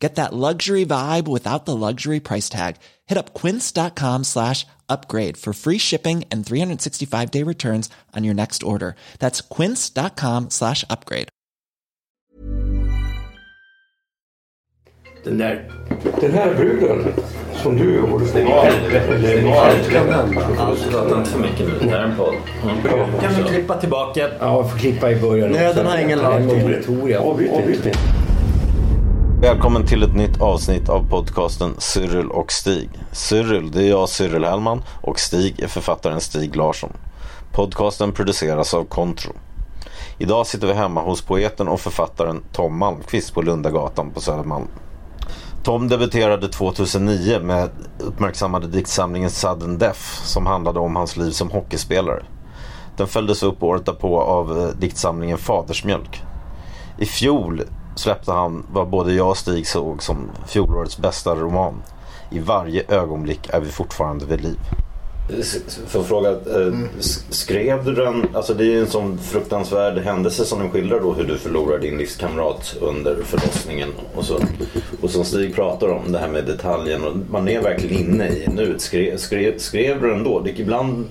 Get 0.00 0.14
that 0.14 0.32
luxury 0.32 0.86
vibe 0.86 1.28
without 1.28 1.66
the 1.66 1.76
luxury 1.76 2.20
price 2.20 2.48
tag. 2.48 2.76
Hit 3.06 3.18
up 3.18 3.34
quince.com 3.34 4.24
slash 4.24 4.66
upgrade 4.88 5.36
for 5.36 5.52
free 5.52 5.78
shipping 5.78 6.24
and 6.30 6.44
365 6.44 7.30
day 7.30 7.42
returns 7.44 7.90
on 8.16 8.24
your 8.24 8.34
next 8.34 8.62
order. 8.62 8.96
That's 9.18 9.42
quince.com 9.42 10.50
slash 10.50 10.84
upgrade. 10.90 11.28
Den 15.24 15.38
där, 15.38 15.70
den 16.20 16.32
här 16.32 16.54
bruden 16.54 17.12
som 17.62 17.76
du 17.76 17.94
gjorde. 17.96 18.24
Det 18.32 18.44
var 18.44 18.64
helvete. 18.64 19.18
Det 19.18 19.44
var 19.44 19.64
helvete. 19.64 20.90
Prata 20.90 21.18
inte 21.18 21.30
för 21.30 21.38
mycket 21.38 21.68
nu. 21.68 21.78
Det 21.80 21.90
här 21.90 21.98
är 21.98 22.04
en 22.04 22.16
podd. 22.16 22.34
Kan 23.20 23.34
vi 23.34 23.42
klippa 23.48 23.80
tillbaka? 23.80 24.20
Ja, 24.20 24.56
jag 24.56 24.70
får 24.70 24.78
klippa 24.78 25.10
i 25.10 25.16
början. 25.16 25.50
Nöden 25.50 25.86
har 25.86 25.98
ingen 25.98 26.18
lag. 26.18 26.42
Avbryt 27.18 27.86
inte. 27.86 27.98
Välkommen 29.40 29.86
till 29.86 30.02
ett 30.02 30.14
nytt 30.14 30.40
avsnitt 30.40 30.88
av 30.88 31.08
podcasten 31.10 31.74
Cyril 31.78 32.30
och 32.30 32.52
Stig. 32.52 32.90
Cyril, 33.12 33.70
det 33.70 33.82
är 33.82 33.88
jag 33.88 34.08
Cyril 34.08 34.44
Hellman 34.44 34.82
och 35.02 35.18
Stig 35.20 35.60
är 35.60 35.66
författaren 35.66 36.20
Stig 36.20 36.56
Larsson. 36.56 36.92
Podcasten 37.52 38.12
produceras 38.12 38.74
av 38.74 38.84
Kontro. 38.84 39.32
Idag 40.18 40.46
sitter 40.46 40.66
vi 40.66 40.72
hemma 40.72 41.02
hos 41.02 41.22
poeten 41.22 41.68
och 41.68 41.80
författaren 41.80 42.42
Tom 42.52 42.78
Malmqvist 42.78 43.34
på 43.34 43.42
Lundagatan 43.42 44.10
på 44.10 44.20
Södermalm. 44.20 44.68
Tom 45.62 45.88
debuterade 45.88 46.48
2009 46.48 47.40
med 47.42 47.70
uppmärksammade 47.98 48.66
diktsamlingen 48.66 49.30
Sudden 49.30 49.78
Death 49.78 50.22
som 50.24 50.46
handlade 50.46 50.78
om 50.80 50.96
hans 50.96 51.16
liv 51.16 51.30
som 51.30 51.50
hockeyspelare. 51.50 52.22
Den 52.96 53.06
följdes 53.06 53.42
upp 53.42 53.62
året 53.62 53.86
därpå 53.86 54.20
av 54.20 54.60
eh, 54.60 54.68
diktsamlingen 54.68 55.38
Fadersmjölk. 55.38 56.22
I 56.98 57.06
fjol 57.06 57.62
släppte 58.00 58.32
han 58.32 58.66
vad 58.72 58.88
både 58.88 59.12
jag 59.14 59.28
och 59.30 59.36
Stig 59.36 59.66
såg 59.66 60.02
som 60.02 60.30
fjolårets 60.46 60.98
bästa 60.98 61.34
roman. 61.34 61.74
I 62.30 62.38
varje 62.38 62.82
ögonblick 62.88 63.40
är 63.48 63.60
vi 63.60 63.70
fortfarande 63.70 64.24
vid 64.24 64.40
liv. 64.40 64.58
För 65.86 66.00
att 66.00 66.06
fråga, 66.06 66.30
eh, 66.30 66.78
s- 66.98 67.24
skrev 67.30 67.84
du 67.84 67.94
den, 67.94 68.26
alltså 68.34 68.54
det 68.54 68.64
är 68.64 68.66
ju 68.66 68.80
en 68.80 68.86
sån 68.90 69.18
fruktansvärd 69.18 69.98
händelse 69.98 70.44
som 70.44 70.58
den 70.58 70.70
skildrar 70.70 71.00
då 71.00 71.12
hur 71.12 71.24
du 71.24 71.38
förlorar 71.38 71.78
din 71.78 71.98
livskamrat 71.98 72.76
under 72.80 73.16
förlossningen. 73.24 73.88
Och, 74.14 74.24
så, 74.24 74.38
och 75.02 75.10
som 75.10 75.24
Stig 75.24 75.54
pratar 75.54 75.88
om 75.88 76.12
det 76.12 76.18
här 76.18 76.28
med 76.28 76.44
detaljen 76.46 77.04
och 77.04 77.16
man 77.30 77.48
är 77.48 77.62
verkligen 77.62 77.98
inne 78.04 78.28
i 78.28 78.48
nuet. 78.48 78.80
Skrev, 78.80 79.16
skrev, 79.16 79.58
skrev 79.58 80.00
du 80.02 80.10
den 80.10 80.24
då? 80.24 80.40
Det, 80.40 80.50
ibland 80.60 81.06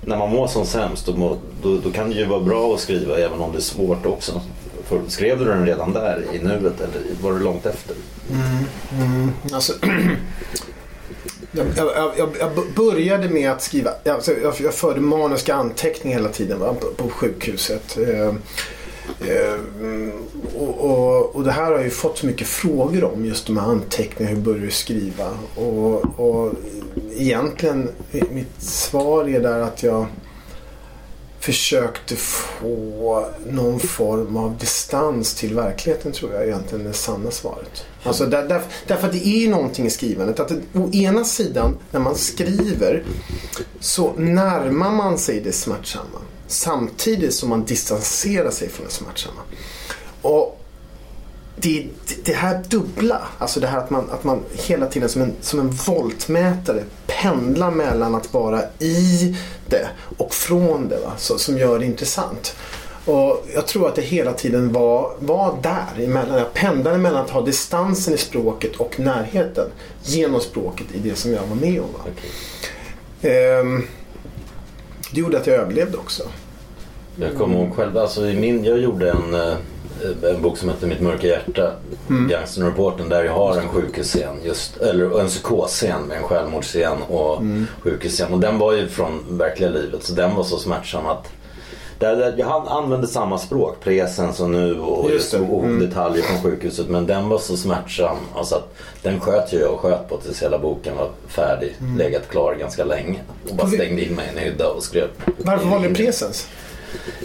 när 0.00 0.18
man 0.18 0.30
mår 0.30 0.46
som 0.46 0.66
sämst 0.66 1.06
då, 1.06 1.36
då, 1.62 1.76
då 1.84 1.90
kan 1.90 2.10
det 2.10 2.16
ju 2.16 2.24
vara 2.26 2.40
bra 2.40 2.74
att 2.74 2.80
skriva 2.80 3.16
även 3.18 3.40
om 3.40 3.52
det 3.52 3.58
är 3.58 3.62
svårt 3.62 4.06
också. 4.06 4.40
För, 4.88 5.00
skrev 5.08 5.38
du 5.38 5.44
den 5.44 5.66
redan 5.66 5.92
där 5.92 6.24
i 6.32 6.38
nuet 6.38 6.80
eller 6.80 7.02
var 7.22 7.32
det 7.32 7.38
långt 7.44 7.66
efter? 7.66 7.96
Mm, 8.30 8.64
mm, 9.00 9.32
alltså, 9.52 9.72
jag, 11.52 11.66
jag, 11.76 12.12
jag, 12.16 12.28
jag 12.38 12.50
började 12.76 13.28
med 13.28 13.50
att 13.50 13.62
skriva. 13.62 13.90
Jag, 14.04 14.14
alltså, 14.14 14.32
jag, 14.32 14.54
jag 14.60 14.74
förde 14.74 15.00
manuska 15.00 15.54
anteckningar 15.54 16.18
hela 16.18 16.28
tiden 16.28 16.58
va, 16.58 16.74
på, 16.80 16.86
på 16.86 17.08
sjukhuset. 17.08 17.98
Eh, 17.98 18.28
eh, 19.28 19.58
och, 20.54 20.90
och, 20.90 21.36
och 21.36 21.44
det 21.44 21.52
här 21.52 21.64
har 21.64 21.72
jag 21.72 21.84
ju 21.84 21.90
fått 21.90 22.18
så 22.18 22.26
mycket 22.26 22.46
frågor 22.46 23.04
om. 23.04 23.24
Just 23.24 23.46
de 23.46 23.56
här 23.56 23.66
anteckningarna. 23.66 24.36
Hur 24.36 24.42
börjar 24.42 24.60
du 24.60 24.70
skriva? 24.70 25.30
Och, 25.54 26.20
och 26.20 26.52
egentligen 27.16 27.88
mitt 28.30 28.62
svar 28.62 29.28
är 29.28 29.40
där 29.40 29.60
att 29.60 29.82
jag 29.82 30.06
försökte 31.44 32.16
få 32.16 33.26
någon 33.46 33.80
form 33.80 34.36
av 34.36 34.58
distans 34.58 35.34
till 35.34 35.54
verkligheten 35.54 36.12
tror 36.12 36.32
jag 36.32 36.44
egentligen 36.44 36.84
är 36.84 36.88
det 36.88 36.94
sanna 36.94 37.30
svaret. 37.30 37.84
Alltså 38.02 38.26
där, 38.26 38.48
där, 38.48 38.62
därför 38.86 39.06
att 39.06 39.12
det 39.12 39.26
är 39.26 39.38
ju 39.38 39.48
någonting 39.48 39.86
i 39.86 39.90
skrivandet. 39.90 40.40
Att 40.40 40.48
det, 40.48 40.78
å 40.78 40.90
ena 40.92 41.24
sidan 41.24 41.78
när 41.90 42.00
man 42.00 42.14
skriver 42.14 43.04
så 43.80 44.12
närmar 44.12 44.90
man 44.90 45.18
sig 45.18 45.40
det 45.40 45.52
smärtsamma. 45.52 46.18
Samtidigt 46.46 47.34
som 47.34 47.48
man 47.48 47.64
distanserar 47.64 48.50
sig 48.50 48.68
från 48.68 48.86
det 48.86 48.92
smärtsamma. 48.92 49.40
Och 50.22 50.63
det, 51.56 51.86
det 52.24 52.32
här 52.32 52.62
dubbla, 52.68 53.22
alltså 53.38 53.60
det 53.60 53.66
här 53.66 53.78
att 53.78 53.90
man, 53.90 54.10
att 54.10 54.24
man 54.24 54.42
hela 54.52 54.86
tiden 54.86 55.08
som 55.08 55.22
en, 55.22 55.32
som 55.40 55.60
en 55.60 55.70
voltmätare 55.70 56.82
pendlar 57.06 57.70
mellan 57.70 58.14
att 58.14 58.34
vara 58.34 58.62
i 58.78 59.36
det 59.66 59.88
och 60.18 60.34
från 60.34 60.88
det. 60.88 60.98
Va? 61.00 61.12
Så, 61.16 61.38
som 61.38 61.58
gör 61.58 61.78
det 61.78 61.86
intressant. 61.86 62.56
Och 63.04 63.46
jag 63.54 63.66
tror 63.66 63.88
att 63.88 63.94
det 63.94 64.02
hela 64.02 64.32
tiden 64.32 64.72
var, 64.72 65.12
var 65.18 65.58
där 65.62 66.04
emellan. 66.04 66.38
Jag 66.38 66.54
pendlade 66.54 66.98
mellan 66.98 67.24
att 67.24 67.30
ha 67.30 67.40
distansen 67.40 68.14
i 68.14 68.18
språket 68.18 68.76
och 68.76 69.00
närheten 69.00 69.66
genom 70.02 70.40
språket 70.40 70.86
i 70.94 70.98
det 70.98 71.14
som 71.14 71.32
jag 71.32 71.46
var 71.46 71.56
med 71.56 71.80
om. 71.80 71.88
Va? 71.92 72.10
Ehm, 73.28 73.86
det 75.12 75.20
gjorde 75.20 75.38
att 75.38 75.46
jag 75.46 75.56
överlevde 75.56 75.96
också. 75.96 76.22
Jag 77.16 77.36
kommer 77.36 77.54
ihåg 77.54 77.74
själv, 77.76 77.98
alltså 77.98 78.26
i 78.26 78.40
min, 78.40 78.64
jag 78.64 78.78
gjorde 78.78 79.10
en, 79.10 79.34
eh, 79.34 79.54
en 80.34 80.42
bok 80.42 80.58
som 80.58 80.68
heter 80.68 80.86
Mitt 80.86 81.00
mörka 81.00 81.26
hjärta, 81.26 81.72
mm. 82.08 82.28
Gangsterreporten, 82.28 83.08
där 83.08 83.24
jag 83.24 83.32
har 83.32 83.56
en 83.56 83.68
sjukhusscen, 83.68 84.36
just, 84.44 84.76
eller 84.76 85.20
en 85.20 85.26
psykosscen 85.28 86.02
med 86.02 86.16
en 86.16 86.22
självmordsscen 86.22 87.02
och 87.08 87.36
Mm. 87.36 87.66
sjukhusscen. 87.82 88.32
Och 88.32 88.40
den 88.40 88.58
var 88.58 88.72
ju 88.72 88.88
från 88.88 89.24
verkliga 89.38 89.70
livet 89.70 90.04
så 90.04 90.12
den 90.12 90.34
var 90.36 90.44
så 90.44 90.56
smärtsam 90.58 91.06
att 91.06 91.28
där, 91.98 92.16
där, 92.16 92.34
jag 92.38 92.64
använde 92.68 93.06
samma 93.06 93.38
språk, 93.38 93.76
presens 93.84 94.40
och 94.40 94.50
nu 94.50 94.80
och, 94.80 95.10
Just 95.10 95.30
det. 95.32 95.38
och 95.40 95.64
Mm. 95.64 95.88
detaljer 95.88 96.22
från 96.22 96.42
sjukhuset. 96.42 96.88
Men 96.88 97.06
den 97.06 97.28
var 97.28 97.38
så 97.38 97.56
smärtsam. 97.56 98.16
Alltså 98.34 98.54
att 98.54 98.74
den 99.02 99.20
sköt 99.20 99.52
ju 99.52 99.58
jag 99.60 99.72
och 99.72 99.80
sköt 99.80 100.08
på 100.08 100.16
tills 100.16 100.42
hela 100.42 100.58
boken 100.58 100.96
var 100.96 101.08
färdig. 101.28 101.74
Legat 101.98 102.28
klar 102.28 102.54
ganska 102.54 102.84
länge. 102.84 103.18
Och 103.50 103.56
bara 103.56 103.66
stängde 103.68 104.04
in 104.04 104.14
mig 104.14 104.26
i 104.26 104.38
en 104.38 104.44
hydda 104.44 104.68
och 104.68 104.82
skrev. 104.82 105.08
Varför 105.38 105.66
valde 105.68 105.88
du 105.88 105.94
presens? 105.94 106.48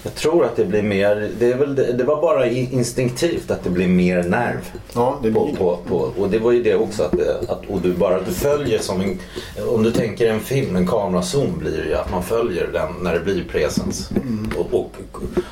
Jag 0.03 0.16
tror 0.16 0.46
att 0.46 0.56
det 0.56 0.66
blir 0.66 0.81
mer, 0.81 1.30
det, 1.40 1.53
väl, 1.53 1.75
det, 1.75 2.03
var 2.03 2.22
bara 2.22 2.47
instinktivt 2.47 3.52
att 3.52 3.63
det 3.63 3.69
blir 3.69 3.88
mer 3.88 4.24
nerv. 4.24 4.72
Ja, 4.94 5.19
det 5.24 5.31
På, 5.31 5.46
blir 5.46 5.56
på, 5.56 5.78
på, 5.88 5.96
och 5.97 6.30
det 6.30 6.40
var 6.40 6.52
ju 6.52 6.63
det 6.63 6.75
också 6.75 7.03
att, 7.03 7.50
att 7.50 7.66
och 7.68 7.81
du 7.81 7.94
bara 7.94 8.22
du 8.22 8.31
följer 8.31 8.80
som 8.80 9.02
en, 9.02 9.19
om 9.68 9.84
du 9.84 9.91
tänker 9.91 10.28
en 10.28 10.40
film, 10.40 10.75
en 10.75 10.88
kamerazoom 10.88 11.59
blir 11.59 11.78
det 11.78 11.88
ju 11.88 11.96
att 11.96 12.12
man 12.12 12.24
följer 12.24 12.68
den 12.74 12.94
när 13.02 13.13
det 13.13 13.19
blir 13.19 13.44
presens. 13.52 14.12
Mm. 14.12 14.52
Och, 14.57 14.74
och 14.74 14.91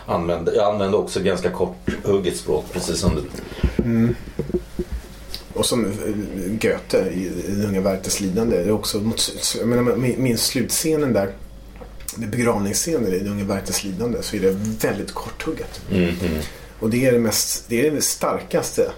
använder, 0.05 0.53
jag 0.53 0.73
använder 0.73 0.99
också 0.99 1.19
ganska 1.19 1.49
kort 1.49 1.89
hugget 2.03 2.38
språk 2.38 2.66
precis 2.73 2.99
som 2.99 3.11
du. 3.16 3.23
Och 5.53 5.66
som 5.66 5.85
eh, 5.85 5.91
Goethe 6.61 7.09
i 7.09 7.31
Den 7.47 7.66
unga 7.66 7.81
Werthers 7.81 8.19
lidande. 8.19 8.57
Det 8.57 8.63
är 8.63 8.72
också 8.72 8.97
mot, 8.97 9.22
jag 9.59 9.67
menar, 9.67 9.95
min, 9.95 10.23
min 10.23 10.38
slutscenen 10.38 11.13
där. 11.13 11.29
Med 12.19 12.29
begravningsscenen 12.29 13.13
i 13.13 13.29
unga 13.29 13.44
Werthers 13.45 13.83
lidande. 13.83 14.17
Så 14.22 14.35
är 14.35 14.39
det 14.39 14.51
väldigt 14.88 15.13
korthugget. 15.13 15.81
Mm, 15.91 16.16
Och 16.79 16.89
det 16.89 17.05
är 17.05 17.11
det, 17.11 17.19
mest, 17.19 17.66
det 17.67 17.88
är 17.88 17.91
det 17.91 18.01
starkaste 18.01 18.91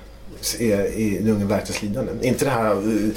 i, 0.59 1.19
unga 1.29 1.45
Werthers 1.45 1.81
lidande. 1.81 2.11
Inte 2.21 2.45
det 2.45 2.51
här 2.51 2.75
uh, 2.87 3.09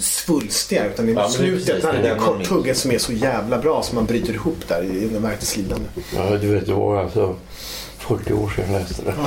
svulstiga 0.00 0.86
utan 0.86 1.06
det 1.06 1.12
är 1.12 1.16
Ja, 1.16 1.28
slutet. 1.28 1.82
det 1.82 1.92
det 2.02 2.08
är 2.08 2.16
korthugget 2.18 2.76
som 2.76 2.90
är 2.90 2.98
så 2.98 3.12
jävla 3.12 3.58
bra 3.58 3.82
som 3.82 3.94
man 3.96 4.06
bryter 4.06 4.32
ihop 4.34 4.68
där 4.68 4.82
i 4.82 4.86
Den 5.00 5.08
unga 5.08 5.18
Werthers 5.28 5.56
lidande. 5.56 5.84
Ja, 6.14 6.36
du 6.36 6.46
vet, 6.54 6.66
det 6.66 6.74
var 6.74 7.02
alltså 7.02 7.36
40 8.02 8.32
år 8.32 8.48
sedan 8.56 8.72
jag 8.72 8.80
läste 8.80 9.02
det. 9.02 9.14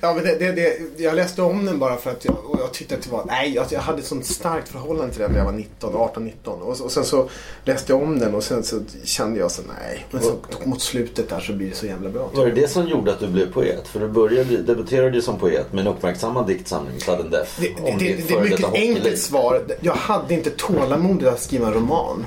Ja, 0.00 0.14
men 0.14 0.24
det, 0.24 0.34
det, 0.38 0.52
det, 0.52 1.02
jag 1.02 1.14
läste 1.14 1.42
om 1.42 1.64
den 1.64 1.78
bara 1.78 1.96
för 1.96 2.10
att 2.10 2.24
jag, 2.24 2.36
och 2.44 2.60
jag 2.60 2.72
tyckte 2.72 2.94
att 2.94 3.02
det 3.02 3.10
var... 3.10 3.24
Nej, 3.24 3.54
jag, 3.54 3.66
jag 3.70 3.80
hade 3.80 3.98
ett 3.98 4.04
sånt 4.06 4.26
starkt 4.26 4.68
förhållande 4.68 5.12
till 5.12 5.22
den 5.22 5.30
när 5.32 5.38
jag 5.38 5.44
var 5.44 5.52
19, 5.52 5.96
18, 5.96 6.24
19. 6.24 6.62
Och, 6.62 6.80
och 6.80 6.92
sen 6.92 7.04
så 7.04 7.28
läste 7.64 7.92
jag 7.92 8.02
om 8.02 8.18
den 8.18 8.34
och 8.34 8.42
sen 8.44 8.62
så 8.62 8.80
kände 9.04 9.40
jag 9.40 9.50
så 9.50 9.62
nej. 9.80 10.06
Men 10.10 10.22
så 10.22 10.36
mot 10.64 10.82
slutet 10.82 11.28
där 11.28 11.40
så 11.40 11.52
blir 11.52 11.68
det 11.68 11.76
så 11.76 11.86
jävla 11.86 12.10
bra. 12.10 12.30
Var 12.34 12.46
det 12.46 12.52
det 12.52 12.68
som 12.68 12.88
gjorde 12.88 13.12
att 13.12 13.20
du 13.20 13.26
blev 13.26 13.52
poet? 13.52 13.88
För 13.88 14.00
du 14.00 14.08
började, 14.08 14.56
debuterade 14.56 15.16
ju 15.16 15.22
som 15.22 15.38
poet 15.38 15.72
med 15.72 15.80
en 15.80 15.92
uppmärksammad 15.92 16.46
diktsamling, 16.46 17.00
Sudden 17.00 17.30
Death. 17.30 17.60
Det, 17.60 17.68
det, 17.68 17.96
det, 17.98 18.28
det 18.28 18.34
är 18.34 18.40
mycket 18.40 18.74
enkelt 18.74 19.18
svar. 19.18 19.62
Jag 19.80 19.94
hade 19.94 20.34
inte 20.34 20.50
tålamodet 20.50 21.34
att 21.34 21.42
skriva 21.42 21.66
en 21.66 21.74
roman. 21.74 22.26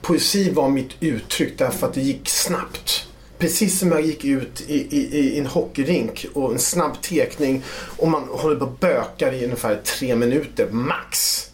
Poesi 0.00 0.50
var 0.50 0.68
mitt 0.68 0.90
uttryck 1.00 1.58
därför 1.58 1.86
att 1.86 1.94
det 1.94 2.00
gick 2.00 2.28
snabbt. 2.28 3.04
Precis 3.38 3.78
som 3.78 3.92
jag 3.92 4.00
gick 4.00 4.24
ut 4.24 4.60
i, 4.66 4.96
i, 4.96 5.18
i 5.18 5.38
en 5.38 5.46
hockeyrink 5.46 6.26
och 6.34 6.52
en 6.52 6.58
snabb 6.58 7.02
tekning 7.02 7.62
och 7.96 8.08
man 8.08 8.22
håller 8.30 8.56
på 8.56 8.64
och 8.64 8.72
bökar 8.80 9.32
i 9.32 9.44
ungefär 9.44 9.80
tre 9.98 10.16
minuter 10.16 10.68
max. 10.70 11.44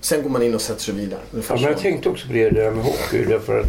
Sen 0.00 0.22
går 0.22 0.30
man 0.30 0.42
in 0.42 0.54
och 0.54 0.60
sätter 0.60 0.80
sig 0.80 0.94
vidare. 0.94 1.20
Ja, 1.30 1.42
men 1.48 1.62
jag 1.62 1.78
tänkte 1.78 2.08
också 2.08 2.26
på 2.26 2.32
det 2.32 2.50
där 2.50 2.70
med 2.70 2.84
hockey. 2.84 3.24
Därför 3.24 3.60
att 3.60 3.66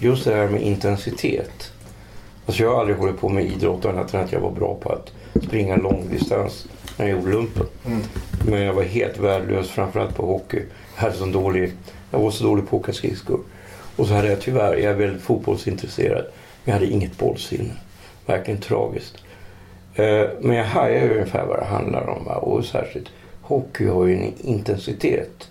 just 0.00 0.24
det 0.24 0.34
här 0.34 0.48
med 0.48 0.62
intensitet. 0.62 1.72
Alltså 2.46 2.62
jag 2.62 2.70
har 2.70 2.80
aldrig 2.80 2.96
hållit 2.96 3.20
på 3.20 3.28
med 3.28 3.44
idrott 3.44 3.84
annat 3.84 4.14
än 4.14 4.20
att 4.20 4.32
jag 4.32 4.40
var 4.40 4.50
bra 4.50 4.74
på 4.74 4.92
att 4.92 5.12
springa 5.44 5.76
långdistans 5.76 6.66
när 6.96 7.08
jag 7.08 7.18
gjorde 7.18 7.32
lumpen. 7.32 7.66
Men 8.46 8.62
jag 8.62 8.74
var 8.74 8.82
helt 8.82 9.18
värdelös 9.18 9.70
framförallt 9.70 10.16
på 10.16 10.26
hockey. 10.26 10.62
Jag, 10.94 11.02
hade 11.02 11.16
så 11.16 11.26
dålig, 11.26 11.72
jag 12.10 12.18
var 12.18 12.30
så 12.30 12.44
dålig 12.44 12.68
på 12.68 12.76
att 12.76 12.82
åka 12.82 12.92
skridskor. 12.92 13.40
Och 13.96 14.06
så 14.06 14.14
hade 14.14 14.28
jag 14.28 14.40
tyvärr, 14.40 14.76
jag 14.76 14.92
är 14.92 14.94
väldigt 14.94 15.22
fotbollsintresserad, 15.22 16.24
jag 16.66 16.72
hade 16.72 16.86
inget 16.86 17.18
bollsinne. 17.18 17.72
Verkligen 18.26 18.60
tragiskt. 18.60 19.16
Eh, 19.94 20.24
Men 20.40 20.56
jag 20.56 20.64
hajar 20.64 21.02
ju 21.02 21.12
ungefär 21.12 21.46
vad 21.46 21.58
det 21.58 21.64
handlar 21.64 22.08
om. 22.08 22.26
Och 22.26 22.64
särskilt 22.64 23.08
hockey 23.42 23.86
har 23.86 24.06
ju 24.06 24.14
en 24.14 24.32
intensitet. 24.40 25.48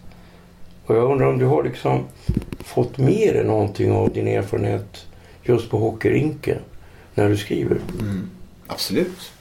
Och 0.86 0.96
jag 0.96 1.12
undrar 1.12 1.28
om 1.28 1.40
du 1.40 1.46
har 1.46 1.64
liksom 1.64 2.04
fått 2.60 2.98
med 2.98 3.36
dig 3.36 3.44
någonting 3.44 3.92
av 3.92 4.14
din 4.14 4.28
erfarenhet 4.28 5.06
just 5.44 5.70
på 5.70 5.78
hockeyrinken 5.78 6.58
när 7.16 7.30
du 7.30 7.38
skriver? 7.38 7.78
Absolut. 8.68 9.32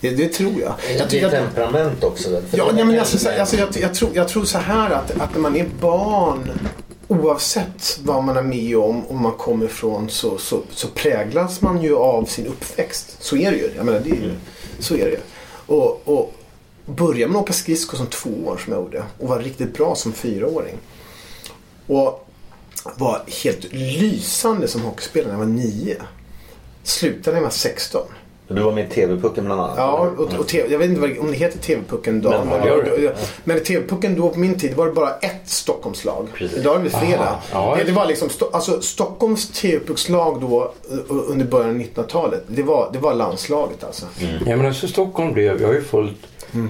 Det, 0.00 0.10
det 0.10 0.28
tror 0.28 0.52
jag. 0.60 0.74
jag, 0.98 1.08
Det 1.10 1.20
är 1.20 1.30
temperament 1.30 2.04
också. 2.04 2.42
Ja, 2.50 2.72
men 2.72 2.98
alltså, 2.98 3.30
alltså, 3.30 3.56
jag, 3.56 3.94
tror, 3.94 4.10
jag 4.14 4.28
tror 4.28 4.44
så 4.44 4.58
här 4.58 4.90
att, 4.90 5.20
att 5.20 5.34
när 5.34 5.40
man 5.40 5.56
är 5.56 5.66
barn 5.80 6.50
oavsett 7.10 7.98
vad 8.02 8.24
man 8.24 8.36
är 8.36 8.42
med 8.42 8.76
om 8.76 9.04
och 9.06 9.14
man 9.14 9.32
kommer 9.32 9.64
ifrån 9.64 10.10
så, 10.10 10.38
så, 10.38 10.62
så 10.70 10.88
präglas 10.88 11.60
man 11.60 11.82
ju 11.82 11.96
av 11.96 12.24
sin 12.24 12.46
uppväxt. 12.46 13.16
Så 13.20 13.36
är 13.36 13.50
det 13.50 13.56
ju. 13.56 13.70
Jag 13.76 13.86
menar, 13.86 14.00
det 14.00 14.10
är 14.10 14.14
ju 14.14 14.34
så 14.78 14.94
är 14.94 15.04
det 15.04 15.10
ju. 15.10 15.20
Och, 15.66 16.08
och 16.08 16.34
börjar 16.86 17.28
man 17.28 17.42
åka 17.42 17.52
skridskor 17.52 17.96
som 17.96 18.06
två 18.06 18.30
år 18.46 18.56
som 18.64 18.72
jag 18.72 18.82
gjorde 18.82 19.04
och 19.18 19.28
var 19.28 19.38
riktigt 19.38 19.74
bra 19.74 19.94
som 19.94 20.12
fyraåring. 20.12 20.78
Och 21.86 22.28
var 22.96 23.22
helt 23.44 23.72
lysande 23.72 24.68
som 24.68 24.82
hockeyspelare 24.82 25.32
när 25.32 25.38
jag 25.38 25.46
var 25.46 25.54
nio. 25.54 25.96
Slutade 26.82 27.30
när 27.30 27.38
jag 27.38 27.42
var 27.42 27.50
16. 27.50 28.02
Du 28.54 28.62
var 28.62 28.72
med 28.72 28.84
i 28.86 28.88
TV-pucken 28.88 29.44
bland 29.44 29.60
annat? 29.60 29.74
Ja, 29.76 30.10
och, 30.18 30.38
och 30.38 30.48
TV, 30.48 30.72
jag 30.72 30.78
vet 30.78 30.90
inte 30.90 31.20
om 31.20 31.26
det 31.30 31.36
heter 31.36 31.58
TV-pucken 31.58 32.16
idag. 32.18 32.46
Men, 32.46 32.58
Men, 32.60 32.68
ja, 33.02 33.10
men 33.44 33.60
TV-pucken 33.64 34.16
då 34.16 34.28
på 34.28 34.38
min 34.38 34.58
tid 34.58 34.74
var 34.74 34.86
det 34.86 34.92
bara 34.92 35.10
ett 35.14 35.40
Stockholmslag. 35.48 36.26
Precis. 36.34 36.58
Idag 36.58 36.80
är 36.80 36.84
det 36.84 36.90
flera. 36.90 37.28
Ja, 37.52 37.76
det, 37.78 37.84
det 37.84 37.92
var 37.92 38.06
liksom, 38.06 38.28
alltså, 38.52 38.80
Stockholms 38.82 39.48
TV-puckslag 39.50 40.40
då 40.40 40.72
uh, 40.92 41.00
under 41.30 41.46
början 41.46 41.70
av 41.70 41.76
1900-talet. 41.76 42.42
Det 42.46 42.62
var, 42.62 42.90
det 42.92 42.98
var 42.98 43.14
landslaget 43.14 43.84
alltså. 43.84 44.06
Ja, 44.46 44.56
men 44.56 44.66
alltså 44.66 44.88
Stockholm 44.88 45.32
blev, 45.32 45.60
jag 45.60 45.68
har 45.68 45.74
ju 45.74 45.82
följt 45.82 46.26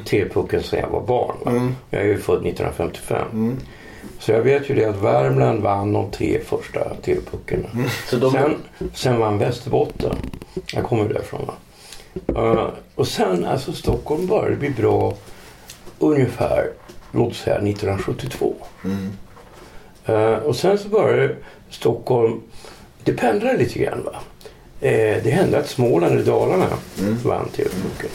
T-pucken 0.08 0.62
sedan 0.62 0.80
jag 0.80 0.88
var 0.88 1.00
barn. 1.06 1.36
Va? 1.44 1.72
Jag 1.90 2.00
är 2.02 2.06
ju 2.06 2.18
född 2.18 2.46
1955. 2.46 3.56
Så 4.18 4.32
jag 4.32 4.40
vet 4.42 4.70
ju 4.70 4.74
det 4.74 4.84
att 4.84 5.02
Värmland 5.02 5.62
vann 5.62 5.92
de 5.92 6.10
tre 6.10 6.40
första 6.46 6.94
TV-puckarna. 7.04 7.68
De- 8.10 8.30
Sen, 8.32 8.54
sen 8.94 9.18
vann 9.18 9.38
Västerbotten. 9.38 10.16
Jag 10.72 10.84
kommer 10.84 11.08
därifrån. 11.08 11.40
Va? 11.46 11.52
Uh, 12.36 12.68
och 12.94 13.08
sen, 13.08 13.44
alltså 13.44 13.72
Stockholm 13.72 14.26
började 14.26 14.56
bli 14.56 14.70
bra 14.70 15.14
ungefär, 15.98 16.70
låt 17.12 17.36
säga 17.36 17.56
1972. 17.56 18.54
Uh, 20.08 20.34
och 20.34 20.56
sen 20.56 20.78
så 20.78 20.88
började 20.88 21.36
Stockholm, 21.70 22.40
det 23.04 23.12
pendlade 23.12 23.58
lite 23.58 23.78
grann 23.78 24.04
va. 24.04 24.14
Eh, 24.80 25.22
det 25.22 25.30
hände 25.30 25.58
att 25.58 25.68
Småland 25.68 26.12
eller 26.14 26.24
Dalarna 26.24 26.66
vann 27.24 27.48
TV-pucken. 27.48 28.10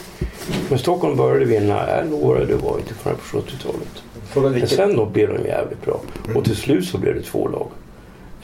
Men 0.69 0.79
Stockholm 0.79 1.17
började 1.17 1.45
vinna, 1.45 1.89
jag 1.89 2.09
lovar 2.09 2.45
det 2.45 2.55
var 2.55 2.77
inte 2.77 2.93
förrän 2.93 3.15
på 3.15 3.37
70-talet. 3.37 4.03
Fråga 4.29 4.49
Men 4.49 4.67
sen 4.67 4.95
då 4.95 5.05
blev 5.05 5.33
de 5.33 5.47
jävligt 5.47 5.85
bra. 5.85 6.01
Och 6.35 6.43
till 6.45 6.55
slut 6.55 6.85
så 6.85 6.97
blev 6.97 7.15
det 7.15 7.21
två 7.21 7.47
lag. 7.47 7.67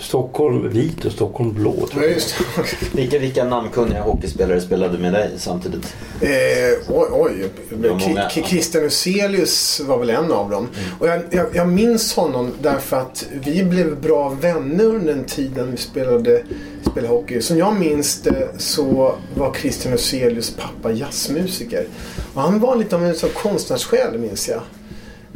Stockholm 0.02 0.70
vit 0.70 1.06
och 1.06 1.12
Stockholm 1.12 1.54
blå. 1.54 1.88
tror 1.92 2.04
Ja, 2.04 2.10
just 2.10 2.36
det. 2.56 2.98
vilka, 2.98 3.20
vilka 3.20 3.44
namnkunniga 3.44 4.02
hockeyspelare 4.02 4.62
spelade 4.62 4.98
med 4.98 5.14
dig 5.14 5.30
samtidigt? 5.38 5.96
Eh, 6.22 6.30
oj, 6.90 7.08
oj. 7.12 7.50
var 7.72 7.90
många. 8.08 8.30
K- 8.36 8.42
Christian 8.46 8.84
Huselius 8.84 9.80
var 9.80 9.98
väl 9.98 10.10
en 10.10 10.32
av 10.32 10.50
dem. 10.50 10.68
Och 11.00 11.08
jag, 11.08 11.22
jag, 11.30 11.46
jag 11.54 11.68
minns 11.70 12.14
honom 12.16 12.52
därför 12.62 12.98
att 12.98 13.26
vi 13.46 13.64
blev 13.64 14.02
bra 14.02 14.30
vänner 14.30 14.84
under 14.86 15.14
den 15.14 15.24
tiden 15.26 15.72
vi 15.72 15.78
spelade, 15.78 16.44
spelade 16.92 17.14
hockey. 17.14 17.42
Som 17.42 17.58
jag 17.58 17.80
minns 17.80 18.22
det 18.22 18.48
så 18.58 19.16
var 19.36 19.54
Christian 19.62 19.92
Huselius 19.92 20.52
pappa 20.58 20.92
jazzmusiker. 20.92 21.86
Och 22.34 22.42
han 22.42 22.60
var 22.60 22.76
lite 22.76 22.96
av 22.96 23.06
en 23.06 23.16
konstnärssjäl 23.34 24.18
minns 24.20 24.50
jag. 24.50 24.62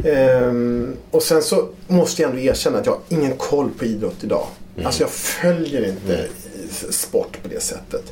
Ehm, 0.03 0.95
och 1.11 1.23
sen 1.23 1.41
så 1.41 1.67
måste 1.87 2.21
jag 2.21 2.31
ändå 2.31 2.41
erkänna 2.41 2.77
att 2.77 2.85
jag 2.85 2.93
har 2.93 3.01
ingen 3.09 3.37
koll 3.37 3.69
på 3.77 3.85
idrott 3.85 4.23
idag. 4.23 4.47
Alltså 4.83 5.03
jag 5.03 5.09
följer 5.09 5.89
inte 5.89 6.27
sport 6.89 7.37
på 7.43 7.49
det 7.49 7.63
sättet. 7.63 8.11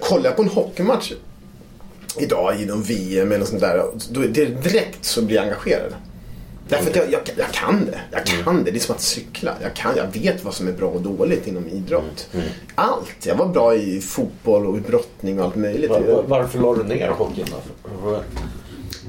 Kollar 0.00 0.24
jag 0.24 0.36
på 0.36 0.42
en 0.42 0.48
hockeymatch 0.48 1.12
idag 2.18 2.60
inom 2.60 2.82
VM 2.82 3.32
eller 3.32 3.44
sånt 3.44 3.60
där. 3.60 3.84
Då 4.10 4.20
är 4.20 4.28
det 4.28 4.44
direkt 4.44 5.04
så 5.04 5.22
blir 5.22 5.36
jag 5.36 5.44
engagerad. 5.44 5.94
Därför 6.68 6.90
att 6.90 6.96
jag, 6.96 7.12
jag, 7.12 7.20
jag 7.36 7.52
kan 7.52 7.84
det. 7.86 8.00
Jag 8.10 8.26
kan 8.26 8.64
det. 8.64 8.70
Det 8.70 8.78
är 8.78 8.80
som 8.80 8.94
att 8.94 9.00
cykla. 9.00 9.54
Jag, 9.62 9.74
kan, 9.74 9.96
jag 9.96 10.20
vet 10.22 10.44
vad 10.44 10.54
som 10.54 10.68
är 10.68 10.72
bra 10.72 10.88
och 10.88 11.02
dåligt 11.02 11.46
inom 11.46 11.68
idrott. 11.68 12.28
Allt. 12.74 13.26
Jag 13.26 13.34
var 13.34 13.46
bra 13.46 13.74
i 13.74 14.00
fotboll 14.00 14.66
och 14.66 14.76
i 14.76 14.80
brottning 14.80 15.38
och 15.38 15.44
allt 15.44 15.56
möjligt. 15.56 15.90
Var, 15.90 16.00
var, 16.00 16.22
varför 16.22 16.58
la 16.58 16.74
du 16.74 16.82
ner 16.84 17.08
hockeyn 17.08 17.46
då? 17.50 18.22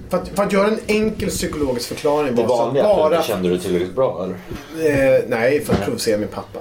För 0.09 0.17
att, 0.17 0.29
för 0.29 0.43
att 0.43 0.53
göra 0.53 0.67
en 0.67 0.79
enkel 0.87 1.29
psykologisk 1.29 1.87
förklaring 1.87 2.35
Det 2.35 2.43
vanliga, 2.43 2.83
bara... 2.83 3.23
kände 3.23 3.49
du 3.49 3.57
tillräckligt 3.57 3.95
bra 3.95 4.23
eller? 4.23 5.15
Eh, 5.15 5.21
nej, 5.27 5.61
för 5.65 5.73
att 5.73 5.81
provocera 5.85 6.17
min 6.17 6.27
pappa. 6.27 6.59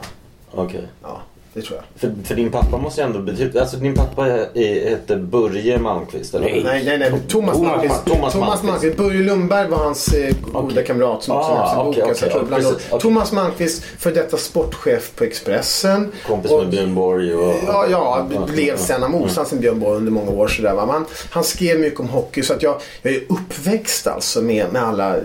Okej. 0.50 0.88
Ja, 1.02 1.22
det 1.54 1.62
tror 1.62 1.78
jag. 1.78 2.00
För, 2.00 2.24
för 2.24 2.34
din 2.34 2.50
pappa 2.50 2.76
måste 2.78 3.00
ju 3.00 3.06
ändå 3.06 3.18
betyda... 3.18 3.60
Alltså 3.60 3.76
din 3.76 3.94
pappa 3.94 4.26
är- 4.26 4.88
heter 4.90 5.16
Börje 5.16 5.78
Malmqvist 5.78 6.34
eller? 6.34 6.44
Nej. 6.46 6.62
Nej, 6.64 6.82
nej, 6.84 6.98
nej. 6.98 7.10
Thomas, 7.28 7.56
Thomas 7.56 7.58
Malmqvist. 7.58 8.04
Thomas 8.04 8.32
Thomas, 8.32 8.34
Malmqvist. 8.34 8.64
Malmqvist. 8.64 8.96
Börje 8.96 9.22
Lundberg 9.22 9.68
var 9.68 9.76
hans 9.78 10.08
eh, 10.08 10.34
goda 10.52 10.58
Okej. 10.72 10.84
kamrat 10.86 11.22
som 11.22 11.36
också 11.36 11.50
Ah, 11.50 11.54
nämns 11.54 11.72
i 11.72 11.76
okej, 11.78 12.02
boken. 12.02 12.08
jag 12.08 12.16
tror 12.50 12.62
ja, 12.62 12.70
Okej. 12.90 13.00
Thomas 13.00 13.32
Malmqvist, 13.32 13.82
för 13.98 14.12
detta 14.12 14.36
sportchef 14.36 15.12
på 15.16 15.24
Expressen. 15.24 16.12
Kompis 16.26 16.50
Och- 16.50 16.58
med 16.60 16.70
Björn 16.70 16.94
Borg 16.94 17.34
och... 17.34 17.54
Ja, 17.66 17.86
ja, 17.90 18.26
blev 18.54 18.76
sen 18.76 19.02
av 19.04 19.10
motstånd 19.10 19.48
till 19.48 19.58
Björn 19.58 19.80
Borg 19.80 19.96
under 19.96 20.12
många 20.12 20.30
år. 20.30 20.48
Sådär, 20.48 20.74
va? 20.74 20.86
Man, 20.86 21.04
han 21.30 21.44
skrev 21.44 21.80
mycket 21.80 22.00
om 22.00 22.08
hockey 22.08 22.42
så 22.42 22.52
att 22.54 22.62
jag, 22.62 22.80
jag 23.02 23.14
är 23.14 23.20
uppväxt 23.28 24.06
alltså 24.06 24.42
med, 24.42 24.72
med 24.72 24.82
alla 24.82 25.16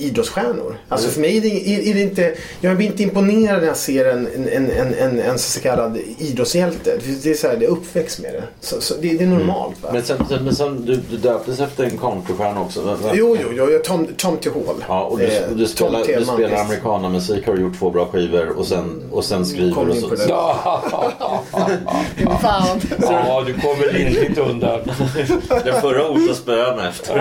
idrottsstjärnor. 0.00 0.76
Alltså 0.88 1.08
för 1.08 1.20
mig 1.20 1.36
är 1.36 1.40
det, 1.40 1.68
är, 1.90 1.94
det 1.94 2.00
inte, 2.00 2.34
jag 2.60 2.76
blir 2.76 2.86
inte 2.86 3.02
imponerad 3.02 3.60
när 3.60 3.66
jag 3.66 3.76
ser 3.76 4.04
en, 4.04 4.28
en, 4.52 4.70
en, 4.70 4.94
en, 4.94 5.18
en, 5.20 5.38
så 5.38 5.60
kallad 5.60 5.98
idrottshjälte. 6.18 6.98
Det 7.22 7.30
är, 7.30 7.34
så 7.34 7.48
här, 7.48 7.56
det 7.56 7.64
är 7.66 7.70
uppväxt 7.70 8.20
med 8.20 8.32
det. 8.34 8.42
Så, 8.60 8.80
så 8.80 8.94
det, 8.94 9.08
det 9.18 9.24
är 9.24 9.28
normalt. 9.28 9.76
Va? 9.82 9.88
Men 9.92 10.02
sen, 10.02 10.18
sen, 10.28 10.44
men 10.44 10.54
sen 10.54 10.84
du, 10.86 11.00
du 11.10 11.16
döptes 11.16 11.60
efter 11.60 11.84
en 11.84 11.98
countrystjärna 11.98 12.60
också? 12.60 12.98
Jo, 13.14 13.36
jo, 13.42 13.48
jo, 13.56 13.70
jag- 13.70 13.84
Tom, 13.84 14.06
Tom 14.16 14.36
till 14.36 14.50
Hall. 14.52 14.84
Ja, 14.88 15.04
och 15.04 15.18
du, 15.18 15.24
Eh, 15.24 15.42
du, 15.56 15.66
spelar, 15.66 15.90
Tom 16.00 16.06
du 16.06 16.14
T. 16.14 16.24
spelar 16.24 16.60
amerikanamusik, 16.64 17.46
har 17.46 17.56
gjort 17.56 17.78
två 17.78 17.90
bra 17.90 18.06
skivor 18.12 18.58
och 18.58 18.66
sen, 18.66 19.02
och 19.10 19.24
sen 19.24 19.46
skriver 19.46 19.72
Kom 19.74 19.88
och 19.88 19.94
in 19.96 20.00
så. 20.02 20.08
på 20.08 20.14
det. 20.14 20.26
Fan. 22.42 22.80
Ja, 23.00 23.44
du 23.46 23.52
kommer 23.54 23.92
lindrigt 23.92 24.38
undan. 24.38 24.80
Den 25.64 25.80
förra 25.80 26.08
orten 26.08 26.34
spöade 26.34 26.76
mig 26.76 26.88
efter. 26.88 27.14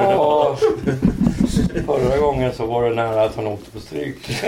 Ja. 1.73 1.81
Förra 1.85 2.17
gången 2.17 2.53
så 2.53 2.65
var 2.65 2.89
det 2.89 2.95
nära 2.95 3.23
att 3.23 3.35
han 3.35 3.47
åkte 3.47 3.71
på 3.71 3.79
stryk. 3.79 4.43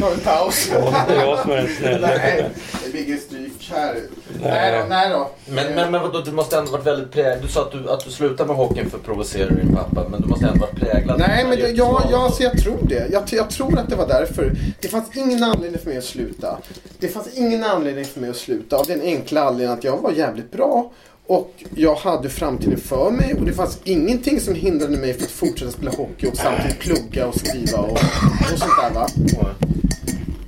Har 0.00 0.10
vi 0.16 0.22
paus. 0.24 0.70
Och 0.76 0.92
det 1.08 1.14
är 1.14 1.26
jag 1.26 1.38
som 1.38 1.50
är 1.50 1.56
den 1.56 1.68
snälla. 1.78 2.08
Nej, 2.08 2.50
det 2.84 2.90
blir 2.90 3.04
ingen 3.04 3.18
stryk 3.18 3.72
här. 3.74 3.94
Nej. 4.42 4.50
Nej 4.50 4.80
då, 4.82 4.88
nej 4.88 5.10
då. 5.10 5.30
Men, 5.46 5.74
men, 5.74 5.90
men 5.90 6.02
vadå, 6.02 6.20
du 6.20 6.32
måste 6.32 6.58
ändå 6.58 6.70
varit 6.70 6.86
väldigt 6.86 7.12
präglad. 7.12 7.42
Du 7.42 7.48
sa 7.48 7.62
att 7.62 7.72
du, 7.72 7.90
att 7.90 8.04
du 8.04 8.10
slutade 8.10 8.48
med 8.48 8.56
hockeyn 8.56 8.90
för 8.90 8.98
att 8.98 9.04
provocera 9.04 9.50
din 9.50 9.76
pappa. 9.76 10.08
Men 10.08 10.20
du 10.20 10.28
måste 10.28 10.46
ändå 10.46 10.60
varit 10.60 10.80
präglad. 10.80 11.18
Nej, 11.18 11.44
men 11.48 11.58
det, 11.58 11.68
Jag 11.68 11.76
ja, 11.76 12.08
ja, 12.10 12.24
alltså 12.24 12.42
jag 12.42 12.58
tror 12.58 12.78
det. 12.82 13.08
Jag, 13.12 13.22
jag 13.30 13.50
tror 13.50 13.78
att 13.78 13.88
det 13.90 13.96
var 13.96 14.08
därför. 14.08 14.52
Det 14.80 14.88
fanns 14.88 15.16
ingen 15.16 15.42
anledning 15.42 15.80
för 15.80 15.88
mig 15.88 15.98
att 15.98 16.04
sluta. 16.04 16.58
Det 16.98 17.08
fanns 17.08 17.34
ingen 17.34 17.64
anledning 17.64 18.04
för 18.04 18.20
mig 18.20 18.30
att 18.30 18.36
sluta 18.36 18.76
av 18.76 18.86
den 18.86 19.00
enkla 19.00 19.42
anledningen 19.42 19.78
att 19.78 19.84
jag 19.84 19.96
var 19.96 20.12
jävligt 20.12 20.50
bra. 20.50 20.90
Och 21.28 21.52
jag 21.74 21.94
hade 21.94 22.28
framtiden 22.28 22.78
för 22.80 23.10
mig 23.10 23.34
och 23.34 23.46
det 23.46 23.52
fanns 23.52 23.78
ingenting 23.84 24.40
som 24.40 24.54
hindrade 24.54 24.96
mig 24.96 25.14
från 25.14 25.24
att 25.24 25.30
fortsätta 25.30 25.70
spela 25.72 25.90
hockey 25.90 26.26
och 26.26 26.36
samtidigt 26.36 26.78
plugga 26.78 27.26
och 27.26 27.34
skriva 27.38 27.78
och, 27.78 27.92
och 27.92 28.58
sånt 28.58 28.72
där 28.82 28.90
va. 28.94 29.08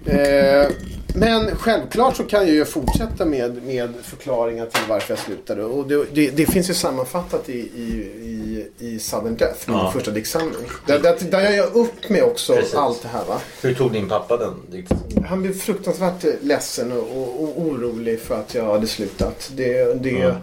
Eh, 0.06 0.68
men 1.14 1.56
självklart 1.56 2.16
så 2.16 2.24
kan 2.24 2.40
jag 2.46 2.50
ju 2.54 2.64
fortsätta 2.64 3.24
med, 3.24 3.62
med 3.62 3.94
förklaringar 4.02 4.66
till 4.66 4.80
varför 4.88 5.12
jag 5.14 5.18
slutade. 5.18 5.64
Och 5.64 5.88
det, 5.88 6.04
det, 6.14 6.30
det 6.30 6.46
finns 6.46 6.70
ju 6.70 6.74
sammanfattat 6.74 7.48
i, 7.48 7.52
i, 7.58 8.10
i, 8.22 8.86
i 8.86 8.98
Sudden 8.98 9.36
Death, 9.36 9.58
Ja. 9.66 9.90
första 9.94 10.10
diktsamling. 10.10 10.54
Där, 10.86 10.98
där, 10.98 11.16
där 11.30 11.40
jag 11.40 11.56
gör 11.56 11.76
upp 11.76 12.08
med 12.08 12.22
också 12.22 12.54
Precis. 12.54 12.74
allt 12.74 13.02
det 13.02 13.08
här. 13.08 13.24
Va? 13.24 13.40
Hur 13.62 13.74
tog 13.74 13.92
din 13.92 14.08
pappa 14.08 14.36
den 14.36 14.54
dikten? 14.70 15.24
Han 15.28 15.42
blev 15.42 15.52
fruktansvärt 15.58 16.24
ledsen 16.42 16.92
och, 16.92 16.98
och, 16.98 17.42
och 17.42 17.60
orolig 17.62 18.20
för 18.20 18.34
att 18.40 18.54
jag 18.54 18.64
hade 18.64 18.86
slutat. 18.86 19.50
Det, 19.56 19.94
det, 20.02 20.10
Ja. 20.10 20.34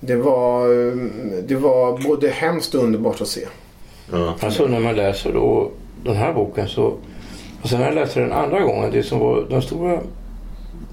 Det, 0.00 0.16
var, 0.16 0.68
det 1.42 1.54
var 1.54 1.98
både 1.98 2.28
hemskt 2.28 2.74
och 2.74 2.84
underbart 2.84 3.20
att 3.20 3.28
se. 3.28 3.46
Ja. 4.12 4.34
Alltså 4.40 4.66
när 4.66 4.80
man 4.80 4.96
läser 4.96 5.32
då 5.32 5.70
den 6.04 6.16
här 6.16 6.32
boken 6.32 6.68
så 6.68 6.94
Och 7.62 7.68
sen 7.68 7.80
när 7.80 7.86
jag 7.86 7.94
läste 7.94 8.20
den 8.20 8.32
andra 8.32 8.60
gången, 8.60 8.90
det 8.90 9.02
som 9.02 9.18
var 9.18 9.46
den 9.50 9.62
stora, 9.62 10.00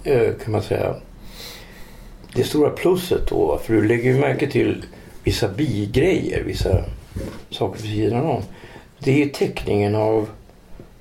eh, 0.04 0.34
kan 0.44 0.52
man 0.52 0.62
säga, 0.62 0.96
det 2.36 2.44
stora 2.44 2.70
plusset 2.70 3.28
då, 3.30 3.60
för 3.64 3.74
du 3.74 3.88
lägger 3.88 4.14
ju 4.14 4.20
märke 4.20 4.48
till 4.48 4.86
vissa 5.24 5.48
bigrejer, 5.48 6.44
vissa 6.44 6.84
saker 7.50 7.82
vid 7.82 7.92
sidan 7.92 8.26
om. 8.26 8.42
Det 9.00 9.24
är 9.24 9.30
teckningen 9.30 9.96
av 9.96 10.30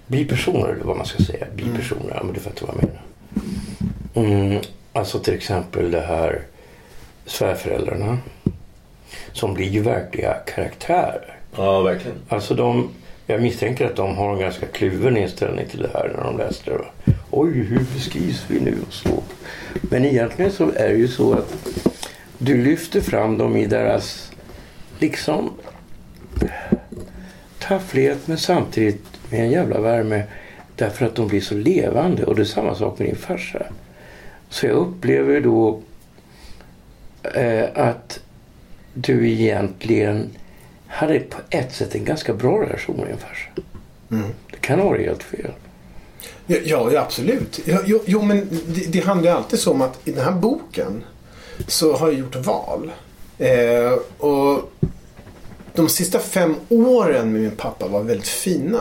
bipersoner, 0.06 0.68
eller 0.68 0.84
vad 0.84 0.96
man 0.96 1.06
ska 1.06 1.24
säga. 1.24 1.46
Bipersoner, 1.56 2.14
ja 2.14 2.22
men 2.24 2.34
du 2.34 2.40
fattar 2.40 2.66
vad 2.66 2.76
jag 2.76 2.84
menar. 2.84 3.02
Mm, 4.14 4.62
alltså 4.92 5.18
till 5.18 5.34
exempel 5.34 5.90
det 5.90 6.00
här 6.00 6.42
svärföräldrarna. 7.32 8.18
Som 9.32 9.54
blir 9.54 9.68
ju 9.68 9.82
verkliga 9.82 10.34
karaktärer. 10.34 11.36
Ja, 11.56 11.80
verkligen. 11.80 12.16
Alltså 12.28 12.54
de, 12.54 12.88
jag 13.26 13.42
misstänker 13.42 13.86
att 13.86 13.96
de 13.96 14.16
har 14.16 14.32
en 14.32 14.40
ganska 14.40 14.66
kluven 14.66 15.16
inställning 15.16 15.66
till 15.66 15.82
det 15.82 15.90
här 15.94 16.12
när 16.16 16.24
de 16.24 16.38
läste 16.38 16.70
det. 16.70 16.78
va. 16.78 16.84
Oj, 17.30 17.52
hur 17.52 17.86
beskrivs 17.94 18.44
vi 18.48 18.60
nu 18.60 18.76
och 18.86 18.92
så. 18.92 19.22
Men 19.82 20.04
egentligen 20.04 20.52
så 20.52 20.64
är 20.64 20.88
det 20.88 20.94
ju 20.94 21.08
så 21.08 21.32
att 21.32 21.56
du 22.38 22.64
lyfter 22.64 23.00
fram 23.00 23.38
dem 23.38 23.56
i 23.56 23.66
deras 23.66 24.32
liksom 24.98 25.50
tafflighet 27.58 28.18
men 28.26 28.38
samtidigt 28.38 29.04
med 29.30 29.40
en 29.40 29.50
jävla 29.50 29.80
värme 29.80 30.22
därför 30.76 31.06
att 31.06 31.14
de 31.14 31.28
blir 31.28 31.40
så 31.40 31.54
levande 31.54 32.24
och 32.24 32.36
det 32.36 32.42
är 32.42 32.44
samma 32.44 32.74
sak 32.74 32.98
med 32.98 33.08
din 33.08 33.16
farsa. 33.16 33.62
Så 34.48 34.66
jag 34.66 34.76
upplever 34.76 35.40
då 35.40 35.80
eh, 37.34 37.64
att 37.74 38.20
du 38.94 39.30
egentligen 39.30 40.30
hade 40.86 41.20
på 41.20 41.38
ett 41.50 41.74
sätt 41.74 41.94
en 41.94 42.04
ganska 42.04 42.34
bra 42.34 42.62
relation 42.62 42.96
med 42.96 43.06
din 43.06 43.18
farsa. 43.18 43.48
Det 44.50 44.58
kan 44.60 44.78
ha 44.78 44.88
varit 44.88 45.06
helt 45.06 45.22
fel. 45.22 45.50
Ja, 46.46 46.56
ja 46.92 47.00
absolut. 47.00 47.60
Jo, 47.86 48.00
jo, 48.06 48.22
men 48.22 48.48
det, 48.66 48.92
det 48.92 49.00
handlar 49.00 49.30
ju 49.30 49.36
alltid 49.36 49.58
så 49.58 49.70
om 49.70 49.82
att 49.82 50.08
i 50.08 50.12
den 50.12 50.24
här 50.24 50.32
boken 50.32 51.04
så 51.66 51.96
har 51.96 52.08
jag 52.08 52.18
gjort 52.18 52.36
val. 52.36 52.90
Eh, 53.38 53.92
och 54.18 54.72
de 55.74 55.88
sista 55.88 56.18
fem 56.18 56.54
åren 56.68 57.32
med 57.32 57.42
min 57.42 57.56
pappa 57.56 57.88
var 57.88 58.02
väldigt 58.02 58.28
fina. 58.28 58.80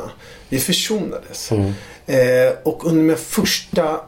Vi 0.49 0.59
försonades. 0.59 1.51
Mm. 1.51 1.73
Eh, 2.05 2.53
och 2.63 2.85
under 2.85 3.03
mina 3.03 3.17
första 3.17 4.01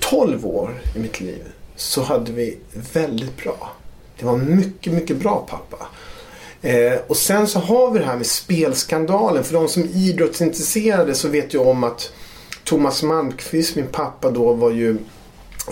12 0.00 0.46
år 0.46 0.80
i 0.96 0.98
mitt 0.98 1.20
liv 1.20 1.44
så 1.78 2.02
hade 2.02 2.32
vi 2.32 2.58
väldigt 2.92 3.36
bra. 3.42 3.72
Det 4.18 4.26
var 4.26 4.32
en 4.32 4.56
mycket, 4.56 4.92
mycket 4.92 5.16
bra 5.16 5.46
pappa. 5.48 5.86
Eh, 6.62 6.98
och 7.06 7.16
sen 7.16 7.46
så 7.46 7.58
har 7.58 7.90
vi 7.90 7.98
det 7.98 8.04
här 8.04 8.16
med 8.16 8.26
spelskandalen. 8.26 9.44
För 9.44 9.54
de 9.54 9.68
som 9.68 9.82
är 9.82 9.96
idrottsintresserade 9.96 11.14
så 11.14 11.28
vet 11.28 11.54
ju 11.54 11.58
om 11.58 11.84
att 11.84 12.12
Thomas 12.64 13.02
Malmqvist, 13.02 13.76
min 13.76 13.86
pappa 13.86 14.30
då, 14.30 14.52
var 14.52 14.70
ju 14.70 14.96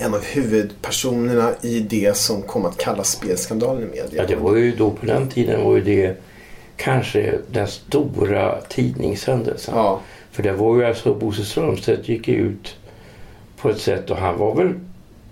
en 0.00 0.14
av 0.14 0.24
huvudpersonerna 0.24 1.50
i 1.62 1.80
det 1.80 2.16
som 2.16 2.42
kom 2.42 2.64
att 2.64 2.76
kallas 2.76 3.10
spelskandalen 3.10 3.82
i 3.82 3.86
media. 3.86 4.22
Ja, 4.22 4.26
det 4.26 4.36
var 4.36 4.56
ju 4.56 4.76
då 4.76 4.90
på 4.90 5.06
den 5.06 5.28
tiden 5.28 5.64
var 5.64 5.76
ju 5.76 5.82
det 5.82 6.16
kanske 6.76 7.38
den 7.52 7.68
stora 7.68 8.60
tidningshändelsen. 8.60 9.74
Ja. 9.76 10.00
För 10.32 10.42
det 10.42 10.52
var 10.52 10.76
ju 10.76 10.84
alltså 10.84 11.14
Bosse 11.14 11.44
Strömstedt 11.44 12.08
gick 12.08 12.28
ut 12.28 12.76
på 13.56 13.70
ett 13.70 13.80
sätt 13.80 14.10
och 14.10 14.16
han 14.16 14.38
var 14.38 14.54
väl 14.54 14.74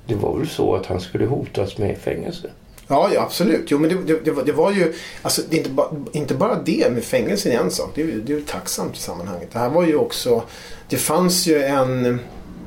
det 0.06 0.14
var 0.14 0.38
väl 0.38 0.49
så 0.49 0.75
att 0.75 0.87
han 0.87 1.00
skulle 1.00 1.26
hotas 1.26 1.78
med 1.78 1.99
fängelse. 1.99 2.50
Ja, 2.88 3.11
ja 3.14 3.23
absolut. 3.23 3.64
Jo, 3.70 3.78
men 3.78 3.90
det, 3.90 4.14
det, 4.14 4.25
det, 4.25 4.30
var, 4.30 4.42
det 4.44 4.52
var 4.52 4.73
ju... 4.73 4.94
Alltså, 5.23 5.42
det 5.50 5.56
inte, 5.56 5.70
ba, 5.70 5.90
inte 6.12 6.34
bara 6.34 6.62
det 6.64 6.92
med 6.92 7.04
fängelse 7.04 7.50
är 7.52 7.58
en 7.58 7.70
sak. 7.70 7.90
Det 7.94 8.02
är, 8.02 8.06
ju- 8.06 8.40
tacksamt 8.46 8.96
i 8.96 9.00
sammanhanget. 9.00 9.49
Det 9.52 9.58
här 9.58 9.68
var 9.68 9.84
ju 9.87 9.96
också... 9.96 10.42
Det 10.88 10.96
fanns 10.96 11.46
ju 11.46 11.62
en... 11.62 12.20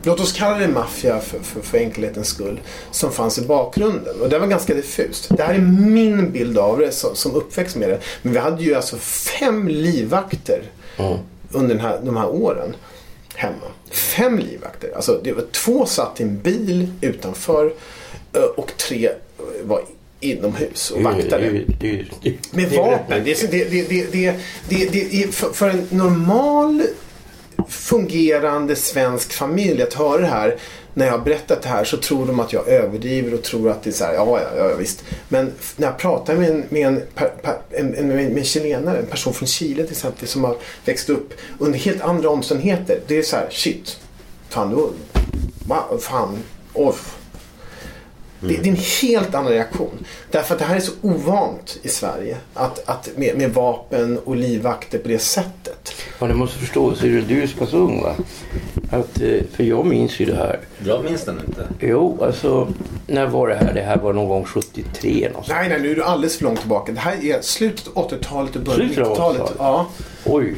Låt 0.04 0.20
oss 0.20 0.34
kalla 0.34 0.58
det 0.58 0.68
maffia 0.68 1.20
för, 1.20 1.40
för, 1.40 1.62
för 1.62 1.78
enkelhetens 1.78 2.28
skull. 2.28 2.60
Som 2.92 3.12
fanns 3.12 3.38
i 3.38 3.42
bakgrunden. 3.42 4.22
Och 4.22 4.30
det 4.30 4.40
var 4.40 4.48
ganska 4.48 4.74
diffust. 4.74 5.30
Det 5.38 5.44
här 5.44 5.54
är 5.54 5.60
min 5.90 6.32
bild 6.32 6.58
av 6.58 6.80
det 6.80 6.92
som, 6.92 7.16
som 7.16 7.36
uppväxt 7.36 7.76
med 7.76 7.90
det. 7.90 8.00
Men 8.22 8.34
vi 8.34 8.40
hade 8.40 8.64
ju 8.64 8.76
alltså 8.76 8.98
fem 8.98 9.68
livvakter 9.68 10.62
Mm. 11.00 11.18
under 11.52 11.76
den 11.76 11.86
här, 11.86 12.00
de 12.04 12.18
här 12.18 12.30
åren 12.30 12.76
hemma. 13.38 13.72
Fem 13.92 14.40
livvakter. 14.40 14.92
Alltså 14.96 15.22
det 15.24 15.32
var 15.32 15.44
två 15.52 15.86
satt 15.86 16.20
i 16.20 16.24
en 16.24 16.40
bil 16.40 16.92
utanför 17.02 17.74
eh, 18.34 18.42
och 18.42 18.78
tre 18.78 19.06
eh, 19.06 19.14
var 19.64 19.82
inomhus 20.20 20.92
och 20.92 21.02
vaktade. 21.02 21.52
Med 22.52 22.72
vapen. 22.72 23.24
Det, 23.26 23.50
det, 23.50 24.34
det, 24.92 25.36
för 25.36 25.70
en 25.70 25.88
normal 25.90 26.84
fungerande 27.68 28.76
svensk 28.76 29.34
familj 29.34 29.82
att 29.82 29.94
höra 29.94 30.22
det 30.22 30.28
här. 30.28 30.56
När 30.98 31.06
jag 31.06 31.14
har 31.14 31.20
berättat 31.20 31.62
det 31.62 31.70
här 31.70 31.84
så 31.84 31.98
tror 31.98 32.26
de 32.26 32.40
att 32.40 32.54
jag 32.54 32.68
överdriver 32.68 33.34
och 33.34 33.44
tror 33.44 33.70
att 33.70 33.84
det 33.84 33.90
är 33.90 33.94
så 33.94 34.06
här, 34.06 34.14
ja, 34.14 34.40
ja, 34.42 34.68
ja 34.70 34.76
visst. 34.76 35.04
Men 35.30 35.52
när 35.76 35.88
jag 35.88 35.98
pratar 35.98 36.36
med 36.36 36.50
en, 36.50 36.64
med 36.70 36.88
en, 36.88 37.02
per, 37.16 37.28
per, 37.42 37.58
en, 37.70 37.96
en, 37.96 38.08
med 38.08 38.38
en 38.38 38.44
chilenare, 38.44 39.00
en 39.00 39.06
person 39.06 39.34
från 39.34 39.48
Chile 39.48 39.84
till 39.84 39.92
exempel, 39.92 40.28
som 40.28 40.44
har 40.44 40.58
växt 40.86 41.10
upp 41.10 41.34
under 41.60 41.80
helt 41.80 42.02
andra 42.02 42.30
omständigheter. 42.30 43.00
Det 43.08 43.18
är 43.18 43.24
så 43.24 43.36
här, 43.36 43.48
shit. 43.50 44.00
Fan, 44.50 44.72
då, 44.72 44.90
va, 45.68 45.84
fan, 46.00 46.38
off. 46.74 47.17
Det, 48.40 48.48
det 48.48 48.70
är 48.70 48.72
en 48.72 48.78
helt 49.02 49.36
annan 49.36 49.52
reaktion. 49.52 50.06
Därför 50.32 50.54
att 50.54 50.60
det 50.60 50.66
här 50.66 50.76
är 50.76 50.80
så 50.80 50.92
ovant 51.02 51.78
i 51.84 51.88
Sverige. 51.90 52.38
Att, 52.54 52.90
att 52.90 53.10
med, 53.16 53.38
med 53.38 53.54
vapen 53.54 54.18
och 54.18 54.36
livvakter 54.36 54.98
på 54.98 55.08
det 55.08 55.20
sättet. 55.20 55.94
Ja, 56.20 56.28
du 56.28 56.34
måste 56.34 56.60
förstå, 56.60 56.96
Cyril, 56.96 57.28
du 57.28 57.38
är 57.38 57.42
ju 57.42 57.48
så 57.48 57.78
ung 57.78 58.02
va? 58.04 58.16
Att, 58.92 59.22
eh, 59.22 59.42
för 59.52 59.64
jag 59.64 59.86
minns 59.86 60.20
ju 60.20 60.26
det 60.26 60.36
här. 60.36 60.60
Jag 60.86 61.04
minns 61.04 61.24
den 61.24 61.42
inte. 61.48 61.68
Jo, 61.80 62.18
alltså 62.24 62.68
när 63.08 63.28
var 63.28 63.48
det 63.48 63.56
här? 63.56 63.74
Det 63.74 63.82
här 63.82 63.98
var 63.98 64.14
någon 64.14 64.30
gång 64.30 64.46
73 64.46 65.28
någonstans. 65.30 65.60
Nej, 65.60 65.70
nej, 65.70 65.82
nu 65.82 65.92
är 65.92 65.96
du 65.96 66.04
alldeles 66.04 66.38
för 66.38 66.44
långt 66.44 66.60
tillbaka. 66.60 66.92
Det 66.92 67.00
här 67.00 67.26
är 67.26 67.42
slutet 67.42 67.88
av 67.94 68.10
80-talet 68.12 68.56
och 68.56 68.62
början 68.62 68.82
av 68.82 68.94
Slutet 68.94 69.04
av 69.08 69.14
90-talet. 69.14 69.42
80-talet? 69.42 69.56
Ja, 69.60 69.88
Oj! 70.26 70.56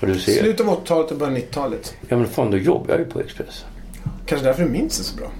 Vad 0.00 0.10
du 0.10 0.18
ser. 0.18 0.32
slutet 0.42 0.66
av 0.66 0.84
80-talet 0.84 1.10
och 1.10 1.18
början 1.18 1.34
av 1.34 1.40
90-talet. 1.40 1.94
Ja 2.08 2.16
men 2.16 2.28
fan, 2.28 2.50
då 2.50 2.56
jobbar 2.56 2.90
jag 2.90 2.98
ju 2.98 3.04
på 3.04 3.20
Expressen. 3.20 3.68
Kanske 4.26 4.46
därför 4.46 4.62
du 4.62 4.68
minns 4.68 4.98
det 4.98 5.04
så 5.04 5.16
bra. 5.16 5.30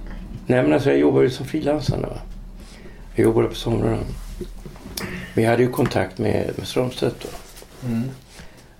Nej 0.50 0.62
men 0.62 0.72
alltså 0.72 0.90
jag 0.90 0.98
jobbar 0.98 1.22
ju 1.22 1.30
som 1.30 1.46
frilansare. 1.46 2.18
Jag 3.14 3.24
jobbade 3.24 3.48
på 3.48 3.54
somrarna. 3.54 3.98
Men 5.34 5.44
jag 5.44 5.50
hade 5.50 5.62
ju 5.62 5.70
kontakt 5.70 6.18
med, 6.18 6.50
med 6.56 6.66
Strömstedt 6.66 7.16
då. 7.22 7.28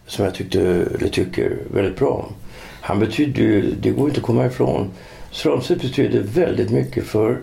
Som 0.06 0.24
jag 0.24 0.34
tyckte, 0.34 0.60
eller 0.60 1.08
tycker 1.08 1.58
väldigt 1.74 1.98
bra 1.98 2.10
om. 2.10 2.32
Han 2.80 2.98
betydde 2.98 3.40
ju, 3.40 3.74
det 3.80 3.90
går 3.90 4.08
inte 4.08 4.20
att 4.20 4.26
komma 4.26 4.46
ifrån. 4.46 4.90
Strömstedt 5.30 5.82
betyder 5.82 6.22
väldigt 6.22 6.70
mycket 6.70 7.04
för, 7.04 7.40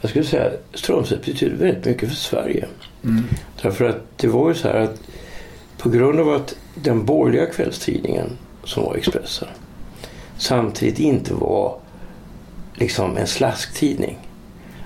jag 0.00 0.10
skulle 0.10 0.24
säga, 0.24 0.50
Strömstedt 0.74 1.26
betyder 1.26 1.56
väldigt 1.56 1.84
mycket 1.84 2.08
för 2.08 2.16
Sverige. 2.16 2.66
Därför 3.62 3.88
att 3.88 4.18
det 4.18 4.28
var 4.28 4.48
ju 4.48 4.54
så 4.54 4.68
här 4.68 4.80
att 4.80 5.00
på 5.78 5.88
grund 5.88 6.20
av 6.20 6.28
att 6.28 6.56
den 6.74 7.04
borgerliga 7.04 7.46
kvällstidningen 7.46 8.30
som 8.64 8.82
var 8.82 8.94
Expressen 8.94 9.48
samtidigt 10.38 10.98
inte 10.98 11.34
var 11.34 11.78
liksom 12.74 13.16
en 13.16 13.26
slasktidning. 13.26 14.18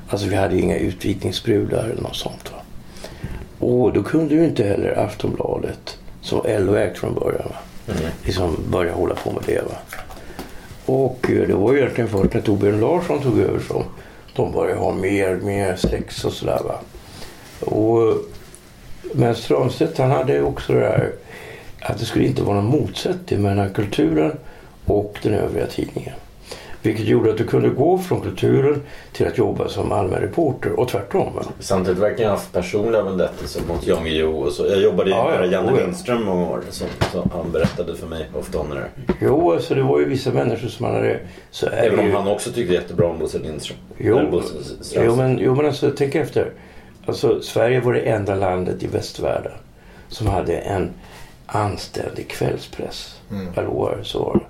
Alltså 0.09 0.29
vi 0.29 0.37
hade 0.37 0.59
inga 0.59 0.77
utvikningsbrudar 0.77 1.85
eller 1.85 2.03
något 2.03 2.17
sånt. 2.17 2.53
Va? 2.53 2.59
Och 3.67 3.93
då 3.93 4.03
kunde 4.03 4.35
ju 4.35 4.45
inte 4.45 4.65
heller 4.65 4.99
Aftonbladet, 4.99 5.99
som 6.21 6.41
LO 6.45 6.75
ägt 6.75 6.99
från 6.99 7.15
början, 7.15 7.49
va? 7.49 7.57
liksom 8.25 8.57
börja 8.71 8.95
hålla 8.95 9.15
på 9.15 9.33
med 9.33 9.43
det. 9.47 9.63
Va? 9.63 9.77
Och 10.87 11.31
eh, 11.31 11.49
det 11.49 11.55
var 11.55 11.73
ju 11.73 11.79
egentligen 11.79 12.11
först 12.11 12.35
när 12.35 12.41
Torbjörn 12.41 12.81
Larsson 12.81 13.23
tog 13.23 13.39
över 13.39 13.61
som 13.61 13.85
de 14.37 14.53
började 14.53 14.81
ha 14.81 14.95
mer, 14.95 15.37
mer 15.37 15.77
sex 15.77 16.25
och 16.25 16.33
sådär. 16.33 16.61
Va? 16.65 16.81
Och, 17.61 18.15
men 19.15 19.35
Strömstedt 19.35 19.99
han 19.99 20.11
hade 20.11 20.43
också 20.43 20.73
det 20.73 20.81
där 20.81 21.13
att 21.81 21.99
det 21.99 22.05
skulle 22.05 22.25
inte 22.25 22.43
vara 22.43 22.61
någon 22.61 22.81
motsättning 22.81 23.43
mellan 23.43 23.71
kulturen 23.71 24.33
och 24.85 25.19
den 25.23 25.35
övriga 25.35 25.67
tidningen. 25.67 26.15
Vilket 26.83 27.07
gjorde 27.07 27.31
att 27.31 27.39
du 27.39 27.45
kunde 27.45 27.69
gå 27.69 27.99
från 27.99 28.21
kulturen 28.21 28.83
till 29.13 29.27
att 29.27 29.39
jobba 29.39 29.69
som 29.69 29.93
allmän 29.93 30.21
reporter 30.21 30.81
och 30.81 30.89
tvärtom. 30.89 31.35
Va? 31.35 31.43
Samtidigt 31.61 31.99
verkar 32.03 32.23
jag 32.23 32.31
ha 32.31 32.37
haft 32.37 32.53
personliga 32.53 33.03
vendettelser 33.03 33.63
mot 33.69 33.87
Jan 33.87 34.05
Guillou 34.05 34.35
och 34.35 34.53
så. 34.53 34.67
Jag 34.67 34.81
jobbade 34.81 35.11
ju 35.11 35.17
Ja, 35.17 35.33
ja. 35.35 35.41
med 35.41 35.53
Janne 35.53 35.73
Oh, 35.73 35.79
ja. 35.79 35.85
Lindström 35.85 36.25
många 36.25 36.47
år. 36.47 36.61
Så, 36.71 36.85
så 37.13 37.29
han 37.33 37.53
berättade 37.53 37.97
för 37.97 38.07
mig 38.07 38.27
ofta 38.35 38.59
om 38.59 38.69
det 38.71 38.75
där. 38.75 38.89
Jo, 39.21 39.53
alltså 39.53 39.75
det 39.75 39.83
var 39.83 39.99
ju 39.99 40.05
vissa 40.05 40.33
människor 40.33 40.69
som 40.69 40.87
man 40.87 40.95
hade... 40.95 41.21
Så 41.51 41.67
är 41.67 41.71
Även 41.71 41.99
om 41.99 42.07
ju, 42.07 42.13
han 42.13 42.29
också 42.29 42.53
tyckte 42.53 42.75
jättebra 42.75 43.07
om 43.07 43.19
Bosse 43.19 43.39
Lindström. 43.39 43.79
Jo, 43.99 44.31
Bosse 44.31 44.55
jo, 45.05 45.17
men, 45.17 45.39
jo, 45.39 45.55
men 45.55 45.67
alltså 45.67 45.91
tänk 45.97 46.15
efter. 46.15 46.51
Alltså 47.07 47.41
Sverige 47.41 47.81
var 47.81 47.93
det 47.93 48.01
enda 48.01 48.35
landet 48.35 48.83
i 48.83 48.87
västvärlden 48.87 49.53
som 50.09 50.27
hade 50.27 50.57
en 50.59 50.91
anständig 51.47 52.29
kvällspress. 52.29 53.21
Jag 53.55 53.65
lovar, 53.65 53.99
så 54.03 54.19
var 54.25 54.35
det. 54.35 54.41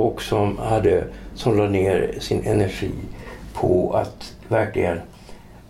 Och 0.00 0.22
som 0.22 0.58
hade, 0.58 1.04
som 1.34 1.56
la 1.56 1.68
ner 1.68 2.14
sin 2.20 2.44
energi 2.44 2.90
på 3.52 3.92
att 3.92 4.34
verkligen 4.48 5.00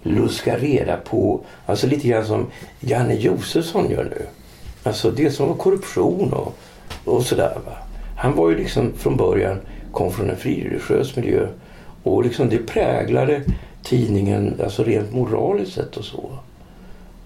luska 0.03 0.57
reda 0.57 0.97
på, 0.97 1.41
alltså 1.67 1.87
lite 1.87 2.09
grann 2.09 2.27
som 2.27 2.47
Janne 2.81 3.15
Josefsson 3.15 3.91
gör 3.91 4.05
nu. 4.05 4.27
Alltså 4.83 5.11
det 5.11 5.31
som 5.31 5.49
var 5.49 5.55
korruption 5.55 6.33
och, 6.33 6.57
och 7.05 7.23
sådär 7.23 7.59
va. 7.67 7.73
Han 8.17 8.37
var 8.37 8.51
ju 8.51 8.57
liksom 8.57 8.93
från 8.97 9.17
början, 9.17 9.61
kom 9.93 10.13
från 10.13 10.31
en 10.31 10.37
frireligiös 10.37 11.17
miljö. 11.17 11.47
Och 12.03 12.25
liksom 12.25 12.49
det 12.49 12.67
präglade 12.67 13.43
tidningen 13.83 14.61
alltså 14.63 14.85
rent 14.85 15.13
moraliskt 15.13 15.75
sett 15.75 15.97
och 15.97 16.05
så. 16.05 16.31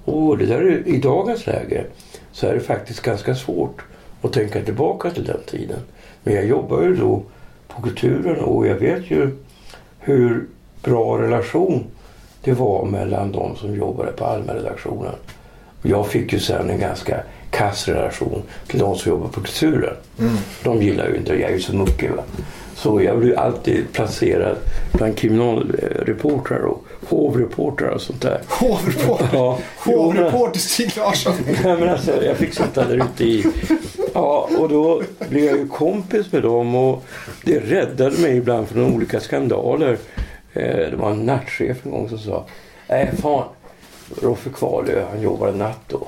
Och 0.05 0.39
det 0.39 0.47
där 0.47 0.61
är, 0.61 0.89
i 0.89 0.99
dagens 0.99 1.47
läge 1.47 1.85
så 2.33 2.47
är 2.47 2.55
det 2.55 2.61
faktiskt 2.61 3.01
ganska 3.01 3.35
svårt 3.35 3.83
att 4.23 4.33
tänka 4.33 4.63
tillbaka 4.63 5.11
till 5.11 5.25
den 5.25 5.43
tiden. 5.47 5.79
Men 6.25 6.35
jag 6.35 6.47
jobbar 6.47 6.83
ju 6.83 6.97
då 6.97 7.23
på 7.69 7.83
kulturen 7.83 8.41
och 8.41 8.67
jag 8.67 8.75
vet 8.75 9.11
ju 9.11 9.31
hur 9.99 10.47
bra 10.83 11.23
relation 11.23 11.85
det 12.45 12.53
var 12.53 12.85
mellan 12.85 13.33
de 13.33 13.57
som 13.57 13.75
jobbade 13.75 14.13
på 14.13 14.25
allmänredaktionen. 14.25 15.15
Jag 15.83 16.07
fick 16.09 16.33
ju 16.33 16.39
sen 16.39 16.71
en 16.71 16.79
ganska 16.79 17.21
kass 17.51 17.89
relation 17.89 18.43
till 18.67 18.79
de 18.79 18.97
som 18.97 19.11
jobbar 19.11 19.29
på 19.29 19.41
kulturen. 19.41 19.97
Mm. 20.19 20.37
De 20.63 20.83
gillar 20.83 21.09
ju 21.09 21.17
inte, 21.17 21.33
jag 21.33 21.51
är 21.51 21.55
ju 21.55 21.61
så 21.61 21.75
muckig 21.75 22.11
va. 22.11 22.23
Så 22.85 23.03
jag 23.03 23.19
blir 23.19 23.39
alltid 23.39 23.93
placerad 23.93 24.57
bland 24.93 25.17
kriminalreportrar 25.17 26.59
och 26.59 26.85
hovreportrar 27.09 27.89
och 27.89 28.01
sånt 28.01 28.23
där. 28.23 28.41
Hovreporter? 28.49 29.29
Ja. 29.33 29.59
Hovreporter 29.79 30.61
Stig 30.61 30.97
Larsson? 30.97 31.33
Nej, 31.65 31.77
men 31.79 31.89
alltså, 31.89 32.25
jag 32.25 32.37
fick 32.37 32.55
sitta 32.55 32.89
där 32.89 32.97
ute 32.97 33.25
i... 33.25 33.47
Ja, 34.15 34.49
och 34.59 34.69
då 34.69 35.03
blev 35.29 35.45
jag 35.45 35.59
ju 35.59 35.69
kompis 35.69 36.33
med 36.33 36.43
dem 36.43 36.75
och 36.75 37.05
det 37.45 37.59
räddade 37.59 38.19
mig 38.19 38.37
ibland 38.37 38.69
från 38.69 38.95
olika 38.95 39.21
skandaler. 39.21 39.99
Eh, 40.53 40.91
det 40.91 40.97
var 40.97 41.11
en 41.11 41.27
nattchef 41.27 41.77
en 41.87 41.91
gång 41.91 42.09
som 42.09 42.19
sa 42.19 42.45
Nej, 42.89 43.11
fan. 43.23 43.45
Roffe 44.23 44.51
Kvalö, 44.51 45.05
han 45.11 45.23
jobbade 45.23 45.57
natt 45.57 45.81
då. 45.89 46.07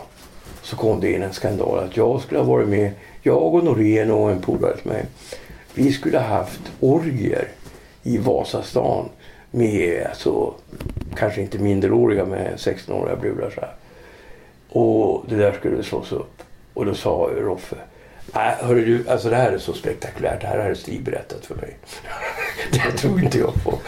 Så 0.63 0.77
kom 0.77 1.01
det 1.01 1.13
in 1.13 1.23
en 1.23 1.33
skandal 1.33 1.79
att 1.79 1.97
jag 1.97 2.21
skulle 2.21 2.41
ha 2.41 2.47
varit 2.47 2.69
med, 2.69 2.91
jag 3.23 3.55
och 3.55 3.65
Norén 3.65 4.11
och 4.11 4.31
en 4.31 4.41
polare 4.41 4.77
till 4.77 4.91
mig 4.91 5.05
vi 5.77 5.93
skulle 5.93 6.19
ha 6.19 6.27
haft 6.27 6.61
orger 6.81 7.49
i 8.03 8.19
Vasastan 8.19 9.09
med 9.51 10.07
alltså, 10.09 10.55
kanske 11.17 11.41
inte 11.41 11.59
minderåriga 11.59 12.25
med 12.25 12.55
16-åriga 12.57 13.17
brudar. 13.17 13.51
Så 13.51 13.61
här. 13.61 13.75
Och 14.69 15.25
det 15.29 15.37
där 15.37 15.53
skulle 15.53 15.83
slås 15.83 16.13
upp. 16.13 16.43
Och 16.75 16.87
då 16.87 16.95
sa 16.95 17.31
Roffe 17.37 17.77
Nej, 18.35 18.55
hörru 18.61 18.85
du, 18.85 19.11
alltså 19.11 19.31
det 19.31 19.37
här 19.37 19.53
är 19.53 19.59
så 19.59 19.73
spektakulärt. 19.73 20.41
Det 20.41 20.47
här 20.47 20.59
har 20.59 20.75
Stig 20.75 21.03
berättat 21.03 21.47
för 21.47 21.55
mig. 21.55 21.77
det 22.73 22.99
tror 22.99 23.25
inte 23.25 23.39
jag 23.39 23.55
på. 23.65 23.79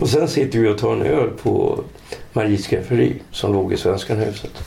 Och 0.00 0.08
sen 0.08 0.28
sitter 0.28 0.58
vi 0.58 0.68
och 0.68 0.78
tar 0.78 0.92
en 0.92 1.02
öl 1.02 1.30
på 1.42 1.84
Maries 2.32 2.66
skafferi 2.66 3.22
som 3.30 3.52
låg 3.52 3.72
i 3.72 3.76
Svenskan 3.76 4.16
huset. 4.16 4.64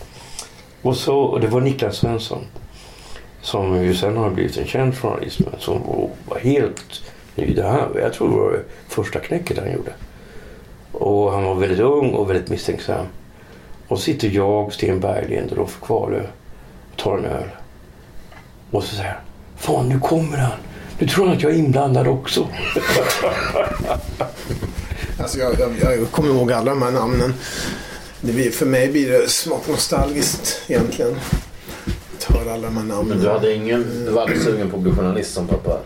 Och, 0.81 0.97
så, 0.97 1.19
och 1.19 1.41
det 1.41 1.47
var 1.47 1.61
Niklas 1.61 1.97
Svensson 1.97 2.45
som 3.45 3.83
ju 3.83 3.95
sen 3.95 4.17
har 4.17 4.29
blivit 4.29 4.57
en 4.57 4.67
känd 4.67 4.97
journalist 4.97 5.39
men 5.39 5.59
som 5.59 5.81
var 6.25 6.39
helt 6.39 7.01
ny. 7.35 7.53
Det 7.53 7.63
här, 7.63 7.87
jag 7.95 8.13
tror 8.13 8.29
det 8.29 8.35
var 8.35 8.51
det 8.51 8.63
första 8.87 9.19
knäcket 9.19 9.57
han 9.57 9.71
gjorde. 9.71 9.91
Och 10.91 11.31
han 11.31 11.43
var 11.43 11.55
väldigt 11.55 11.79
ung 11.79 12.13
och 12.13 12.29
väldigt 12.29 12.49
misstänksam. 12.49 13.05
Och 13.87 13.99
sitter 13.99 14.29
jag, 14.29 14.73
Sten 14.73 14.99
Berglind 14.99 15.51
och 15.51 15.57
Roffe 15.57 15.85
Kvalö 15.85 16.21
och 16.91 16.97
tar 16.97 17.17
en 17.17 17.25
öl. 17.25 17.49
Och 18.71 18.83
så 18.83 18.95
säger 18.95 19.09
han, 19.09 19.21
Fan 19.57 19.89
nu 19.89 19.99
kommer 19.99 20.37
han. 20.37 20.57
Nu 20.99 21.07
tror 21.07 21.25
han 21.25 21.35
att 21.35 21.43
jag 21.43 21.51
är 21.51 21.57
inblandad 21.57 22.07
också. 22.07 22.47
alltså 25.19 25.39
jag, 25.39 25.55
jag, 25.59 25.71
jag 25.81 26.11
kommer 26.11 26.29
ihåg 26.29 26.51
alla 26.51 26.71
de 26.71 26.81
här 26.81 26.91
namnen. 26.91 27.33
Det 28.21 28.33
blir, 28.33 28.51
för 28.51 28.65
mig 28.65 28.91
blir 28.91 29.11
det 29.11 29.29
smått 29.29 29.67
nostalgiskt 29.67 30.61
egentligen 30.67 31.15
hör 32.29 32.53
alla 32.53 32.67
de 32.67 32.77
här 32.77 32.83
namnen. 32.83 33.07
Men 33.07 33.19
du, 33.19 33.29
hade 33.29 33.53
ingen, 33.53 34.05
du 34.05 34.11
var 34.11 34.21
aldrig 34.21 34.41
sugen 34.41 34.69
på 34.69 34.77
att 34.77 34.83
bli 34.83 34.91
journalist 34.91 35.33
som 35.33 35.47
pappa? 35.47 35.79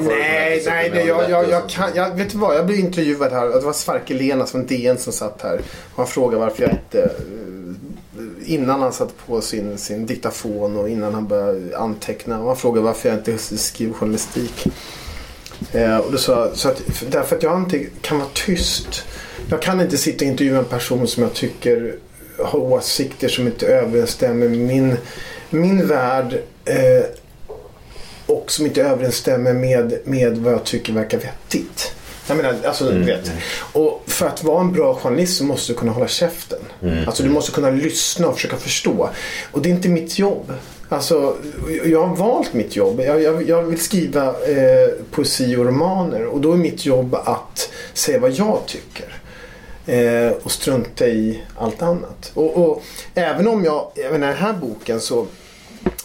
Nej, 0.00 0.62
nej, 0.66 0.90
det, 0.90 1.02
jag, 1.02 1.30
jag, 1.30 1.48
jag, 1.48 1.68
kan, 1.68 1.90
jag, 1.94 2.16
vet 2.16 2.30
du 2.30 2.38
vad? 2.38 2.56
Jag 2.56 2.66
blev 2.66 2.78
intervjuad 2.78 3.32
här. 3.32 3.46
Det 3.46 3.60
var 3.60 3.72
Sverker 3.72 4.14
Lenas 4.14 4.50
från 4.50 4.66
DN 4.66 4.98
som 4.98 5.12
satt 5.12 5.42
här. 5.42 5.60
Han 5.96 6.06
frågade 6.06 6.40
varför 6.40 6.62
jag 6.62 6.72
inte... 6.72 7.02
Eh, 7.02 8.52
innan 8.54 8.80
han 8.80 8.92
satte 8.92 9.12
på 9.26 9.40
sin, 9.40 9.78
sin 9.78 10.06
diktafon 10.06 10.76
och 10.76 10.88
innan 10.88 11.14
han 11.14 11.28
började 11.28 11.78
anteckna. 11.78 12.36
Han 12.36 12.56
frågade 12.56 12.84
varför 12.84 13.08
jag 13.08 13.18
inte 13.18 13.38
skriver 13.38 13.92
journalistik. 13.92 14.66
Eh, 15.72 15.96
och 15.96 16.12
då 16.12 16.18
sa, 16.18 16.50
så 16.54 16.68
att, 16.68 16.82
därför 17.10 17.36
att 17.36 17.42
jag 17.42 17.58
inte 17.58 17.86
kan 18.00 18.18
vara 18.18 18.28
tyst. 18.34 19.04
Jag 19.48 19.62
kan 19.62 19.80
inte 19.80 19.98
sitta 19.98 20.24
och 20.24 20.30
intervjua 20.30 20.58
en 20.58 20.64
person 20.64 21.06
som 21.06 21.22
jag 21.22 21.34
tycker 21.34 21.96
har 22.44 22.58
åsikter 22.58 23.28
som 23.28 23.46
inte 23.46 23.66
överensstämmer 23.66 24.48
med 24.48 24.58
min, 24.58 24.96
min 25.50 25.86
värld. 25.86 26.42
Eh, 26.64 27.04
och 28.26 28.52
som 28.52 28.66
inte 28.66 28.82
överensstämmer 28.82 29.52
med, 29.52 29.98
med 30.04 30.38
vad 30.38 30.52
jag 30.52 30.64
tycker 30.64 30.92
verkar 30.92 31.18
vettigt. 31.18 31.94
Jag 32.26 32.36
menar, 32.36 32.56
alltså, 32.64 32.90
mm. 32.90 33.06
vet. 33.06 33.32
Och 33.72 34.02
för 34.06 34.26
att 34.26 34.44
vara 34.44 34.60
en 34.60 34.72
bra 34.72 34.94
journalist 34.94 35.38
så 35.38 35.44
måste 35.44 35.72
du 35.72 35.78
kunna 35.78 35.92
hålla 35.92 36.08
käften. 36.08 36.58
Mm. 36.82 37.06
Alltså 37.06 37.22
du 37.22 37.28
måste 37.28 37.52
kunna 37.52 37.70
lyssna 37.70 38.28
och 38.28 38.34
försöka 38.34 38.56
förstå. 38.56 39.10
Och 39.52 39.62
det 39.62 39.68
är 39.68 39.74
inte 39.74 39.88
mitt 39.88 40.18
jobb. 40.18 40.52
Alltså, 40.88 41.36
jag 41.84 42.06
har 42.06 42.16
valt 42.16 42.52
mitt 42.52 42.76
jobb. 42.76 43.00
Jag, 43.00 43.22
jag, 43.22 43.48
jag 43.48 43.62
vill 43.62 43.80
skriva 43.80 44.26
eh, 44.26 44.88
poesi 45.10 45.56
och 45.56 45.64
romaner 45.64 46.26
och 46.26 46.40
då 46.40 46.52
är 46.52 46.56
mitt 46.56 46.86
jobb 46.86 47.14
att 47.14 47.70
säga 47.94 48.18
vad 48.18 48.30
jag 48.30 48.58
tycker. 48.66 49.19
Eh, 49.90 50.32
och 50.42 50.52
strunta 50.52 51.06
i 51.08 51.42
allt 51.58 51.82
annat. 51.82 52.30
Och, 52.34 52.56
och 52.56 52.82
även 53.14 53.48
om 53.48 53.64
jag, 53.64 53.90
i 53.94 54.02
den 54.02 54.22
här 54.22 54.52
boken 54.52 55.00
så 55.00 55.26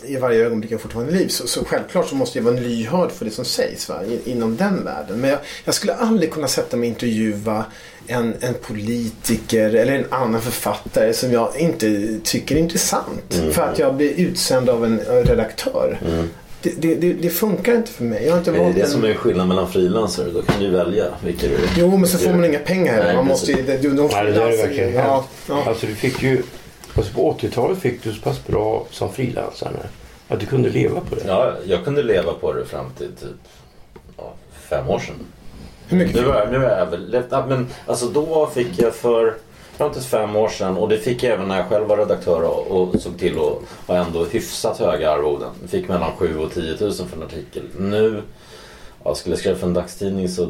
i 0.04 0.18
varje 0.18 0.46
ögonblick 0.46 0.72
jag 0.72 0.82
fortfarande 0.82 1.12
liv 1.14 1.28
så, 1.28 1.48
så 1.48 1.66
självklart 1.66 2.08
så 2.08 2.16
måste 2.16 2.38
jag 2.38 2.44
vara 2.44 2.56
lyhörd 2.56 3.12
för 3.12 3.26
det 3.26 3.32
som 3.32 3.46
sägs 3.46 3.90
va, 3.90 4.00
inom 4.26 4.58
den 4.58 4.84
världen. 4.84 5.22
Men 5.22 5.30
jag, 5.30 5.40
jag, 5.66 5.76
skulle 5.76 5.94
aldrig 5.94 6.32
kunna 6.32 6.48
sätta 6.48 6.78
mig 6.78 6.88
och 6.88 6.94
intervjua 6.94 7.66
en, 8.08 8.34
en 8.40 8.54
politiker 8.54 9.76
eller 9.76 9.94
en 9.94 10.06
annan 10.10 10.42
författare 10.42 11.14
som 11.14 11.32
jag 11.32 11.58
inte 11.58 12.20
tycker 12.24 12.56
är 12.56 12.60
intressant. 12.60 13.36
Mm. 13.36 13.54
För 13.54 13.62
att 13.62 13.80
jag 13.80 13.96
blir 13.96 14.20
utsänd 14.20 14.70
av 14.70 14.86
en 14.86 15.00
redaktör. 15.00 16.00
Mm 16.06 16.30
det, 16.62 16.96
det, 16.96 17.14
det, 17.14 17.30
funkar 17.30 17.76
inte 17.76 17.92
för 17.92 18.04
mig. 18.04 18.26
Jag 18.26 18.32
har 18.32 18.38
inte 18.38 18.52
men 18.52 18.62
det 18.62 18.70
är 18.70 18.74
det 18.74 18.82
en... 18.82 18.88
som 18.88 19.04
är 19.04 19.14
skillnaden 19.14 19.48
mellan 19.48 19.72
frilansare. 19.72 20.32
Då 20.32 20.42
kan 20.42 20.60
du 20.60 20.70
välja 20.70 21.06
vilka 21.24 21.48
du 21.48 21.58
Jo, 21.78 21.98
men 21.98 22.08
så 22.08 22.18
får 22.18 22.32
man 22.32 22.46
inga 22.46 22.60
pengar 22.60 22.94
heller. 22.94 23.14
Man 23.16 23.28
måste 23.28 23.52
ju... 23.52 23.64
Det, 23.64 23.78
de 23.78 23.88
Nej, 23.88 24.10
det 24.26 24.44
är 24.44 24.50
det 24.50 24.58
verkligen 24.58 24.94
ja, 24.94 25.26
ja. 25.48 25.64
Alltså 25.68 25.86
du 25.86 25.96
fick 25.96 26.24
ju... 26.24 26.44
Alltså 26.94 27.14
på 27.14 27.38
80-talet 27.40 27.78
fick 27.80 28.04
du 28.04 28.14
så 28.14 28.22
pass 28.22 28.48
bra 28.48 28.86
som 28.92 29.14
frilansare 29.14 29.88
att 30.28 30.40
du 30.40 30.46
kunde 30.46 30.70
leva 30.70 31.02
på 31.02 31.16
det. 31.16 31.22
Ja, 31.28 31.54
jag 31.66 31.84
kunde 31.84 32.04
leva 32.04 32.34
på 32.34 32.54
det 32.54 32.66
fram 32.66 32.90
till 32.98 33.08
typ 33.08 33.38
ja, 34.18 34.34
fem 34.70 34.90
år 34.90 35.00
sedan. 35.00 35.16
Hur 35.88 35.98
mycket? 35.98 36.16
Nu 36.16 36.30
är, 36.30 36.52
nu 36.52 36.66
är 36.66 36.80
jag 36.80 36.86
väl... 36.86 37.24
Men 37.48 37.68
alltså 37.86 38.06
då 38.06 38.50
fick 38.54 38.80
jag 38.80 38.96
för 38.96 39.34
fram 39.76 39.94
till 39.94 40.02
fem 40.02 40.36
år 40.36 40.50
sedan 40.50 40.78
och 40.78 40.90
det 40.90 40.98
fick 40.98 41.24
jag 41.24 41.34
även 41.34 41.48
när 41.48 41.58
jag 41.58 41.68
själv 41.70 41.88
var 41.88 41.98
redaktör 41.98 42.42
och, 42.44 42.68
och 42.68 43.02
såg 43.02 43.20
till 43.20 43.40
att 43.40 43.88
ha 43.88 44.06
ändå 44.06 44.26
hyfsat 44.26 44.78
höga 44.78 45.12
arvoden. 45.12 45.50
Jag 45.62 45.70
fick 45.70 45.88
mellan 45.88 46.12
7 46.18 46.38
och 46.38 46.52
10 46.52 46.78
000 46.80 46.94
för 46.94 47.18
en 47.18 47.24
artikel. 47.24 47.64
Nu, 47.80 48.22
ja, 49.04 49.16
skulle 49.16 49.34
jag 49.34 49.40
skriva 49.40 49.58
för 49.58 49.68
en 49.68 49.74
dagstidning 49.74 50.30
så 50.30 50.48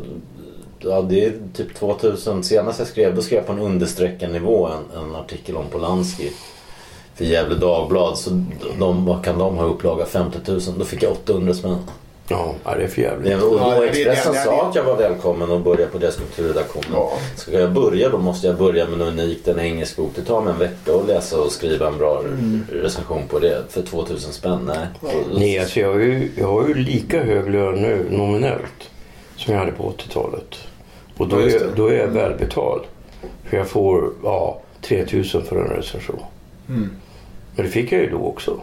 ja, 0.80 1.02
det 1.02 1.26
är 1.26 1.34
typ 1.54 1.76
2000. 1.76 2.44
Senast 2.44 2.80
jag 2.80 2.88
skrev, 2.88 3.16
då 3.16 3.22
skrev 3.22 3.38
jag 3.38 3.48
på 3.48 3.54
en 3.54 3.60
understreckad 3.60 4.32
nivå 4.32 4.68
en, 4.68 5.00
en 5.00 5.16
artikel 5.16 5.58
om 5.58 5.66
Polanski 5.72 6.32
för 7.16 7.26
Gävle 7.26 7.56
Dagblad. 7.56 8.18
Så 8.18 8.44
de, 8.80 9.06
vad 9.06 9.24
kan 9.24 9.40
de 9.40 9.58
ha 9.58 9.66
upplaga? 9.66 10.06
50 10.06 10.52
000. 10.52 10.62
Då 10.78 10.86
fick 10.86 11.04
jag 11.04 11.12
800 11.12 11.54
spänn. 11.54 11.78
Ja, 12.28 12.56
det 12.64 12.84
är 12.84 12.88
för 12.88 13.02
jävligt. 13.02 13.32
Ja, 13.32 13.44
och 13.44 13.60
då 13.60 13.84
Expressen 13.84 14.34
det, 14.34 14.40
det, 14.40 14.46
sa 14.46 14.70
att 14.70 14.76
jag 14.76 14.84
var 14.84 14.96
välkommen 14.96 15.52
att 15.52 15.64
börja 15.64 15.88
på 15.88 15.98
deras 15.98 16.16
kulturredaktion. 16.16 16.84
Ja. 16.94 17.12
Ska 17.36 17.60
jag 17.60 17.74
börja 17.74 18.10
då 18.10 18.18
måste 18.18 18.48
jag 18.48 18.58
börja 18.58 18.88
med 18.88 19.00
något 19.00 19.08
unikt, 19.08 19.48
en 19.48 19.60
engelsk 19.60 19.98
bok. 19.98 20.12
Det 20.16 20.22
tar 20.22 20.42
mig 20.42 20.54
en 20.54 20.60
vecka 20.60 20.96
att 20.96 21.08
läsa 21.08 21.42
och 21.42 21.52
skriva 21.52 21.88
en 21.88 21.98
bra 21.98 22.20
mm. 22.20 22.68
recension 22.72 23.28
på 23.28 23.40
det 23.40 23.64
för 23.70 23.82
2000 23.82 24.34
spänn. 24.34 24.60
Nej, 24.66 24.88
ja. 25.02 25.10
Nej 25.34 25.60
alltså 25.60 25.80
jag, 25.80 25.94
har 25.94 26.00
ju, 26.00 26.32
jag 26.38 26.48
har 26.48 26.68
ju 26.68 26.74
lika 26.74 27.24
hög 27.24 27.50
lön 27.50 27.76
nu 27.76 28.06
nominellt 28.10 28.90
som 29.36 29.54
jag 29.54 29.60
hade 29.60 29.72
på 29.72 29.94
80-talet. 29.98 30.58
Och 31.18 31.28
då, 31.28 31.40
är, 31.40 31.70
då 31.76 31.88
är 31.88 31.94
jag 31.94 32.08
välbetald. 32.08 32.82
För 33.44 33.58
jag 33.58 33.68
får 33.68 34.12
ja, 34.24 34.62
3000 34.82 35.44
för 35.44 35.56
en 35.56 35.68
recension. 35.68 36.20
Mm. 36.70 36.90
Men 37.56 37.66
det 37.66 37.72
fick 37.72 37.92
jag 37.92 38.02
ju 38.02 38.10
då 38.10 38.18
också. 38.18 38.60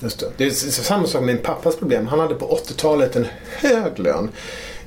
Just 0.00 0.20
det. 0.20 0.26
det 0.36 0.46
är 0.46 0.50
samma 0.50 1.06
sak 1.06 1.20
med 1.20 1.34
min 1.34 1.44
pappas 1.44 1.76
problem. 1.76 2.06
Han 2.06 2.20
hade 2.20 2.34
på 2.34 2.60
80-talet 2.66 3.16
en 3.16 3.26
hög 3.46 3.98
lön. 3.98 4.28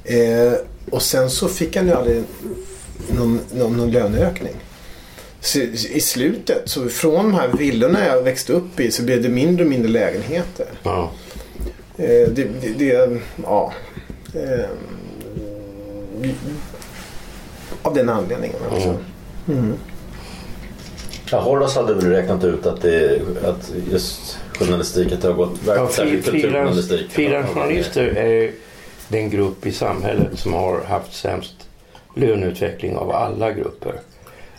Eh, 0.04 0.54
och 0.92 1.02
sen 1.02 1.30
så 1.30 1.48
fick 1.48 1.76
han 1.76 1.88
ju 1.88 1.94
aldrig 1.94 2.24
någon, 3.10 3.40
någon, 3.54 3.78
någon 3.78 3.92
löneökning. 3.92 4.56
Så 5.42 5.60
I 5.60 6.02
slutet, 6.02 6.62
så 6.66 6.90
från 6.90 7.14
de 7.14 7.34
här 7.34 7.48
villorna 7.48 8.06
jag 8.06 8.22
växte 8.24 8.54
upp 8.54 8.80
i 8.80 8.92
så 8.92 9.04
blev 9.04 9.22
det 9.22 9.30
mindre 9.30 9.64
och 9.64 9.70
mindre 9.70 9.92
lägenheter. 9.92 10.68
Ja. 10.84 11.12
Eh, 11.98 12.06
det, 12.08 12.48
det, 12.62 12.74
det, 12.78 13.20
ja. 13.44 13.74
Eh, 14.34 14.66
av 17.82 17.94
den 17.94 18.10
anledningen 18.10 18.58
alltså. 18.72 18.98
Mm. 19.48 19.74
Ja, 21.32 21.40
Horace 21.40 21.80
hade 21.80 21.94
väl 21.94 22.06
räknat 22.06 22.44
ut 22.44 22.66
att, 22.66 22.82
det, 22.82 23.22
att 23.44 23.72
just 23.92 24.40
journalistik, 24.60 25.12
att 25.12 25.22
det 25.22 25.28
har 25.28 25.36
gått 25.36 25.60
Ja, 25.68 25.90
särskilt 25.90 26.26
kulturjournalistik. 26.26 27.12
Frilansjournalister 27.12 28.06
är 28.08 28.52
den 29.08 29.30
grupp 29.30 29.66
i 29.66 29.72
samhället 29.72 30.40
som 30.40 30.54
har 30.54 30.82
haft 30.84 31.14
sämst 31.16 31.56
löneutveckling 32.16 32.96
av 32.96 33.12
alla 33.12 33.52
grupper. 33.52 34.00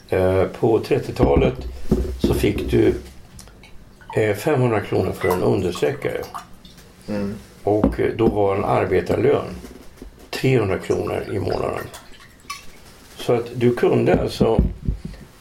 Eh, 0.08 0.44
På 0.44 0.78
30-talet 0.78 1.54
så 2.18 2.34
fick 2.34 2.70
du 2.70 2.94
eh, 4.16 4.36
500 4.36 4.80
kronor 4.80 5.12
för 5.12 5.28
en 5.28 5.42
understreckare. 5.42 6.20
Och 7.62 8.00
eh, 8.00 8.12
då 8.16 8.26
var 8.26 8.56
en 8.56 8.64
arbetarlön 8.64 9.44
300 10.30 10.78
kronor 10.78 11.24
i 11.32 11.38
månaden. 11.38 11.84
Så 13.16 13.32
att 13.32 13.46
du 13.54 13.74
kunde 13.74 14.20
alltså, 14.20 14.60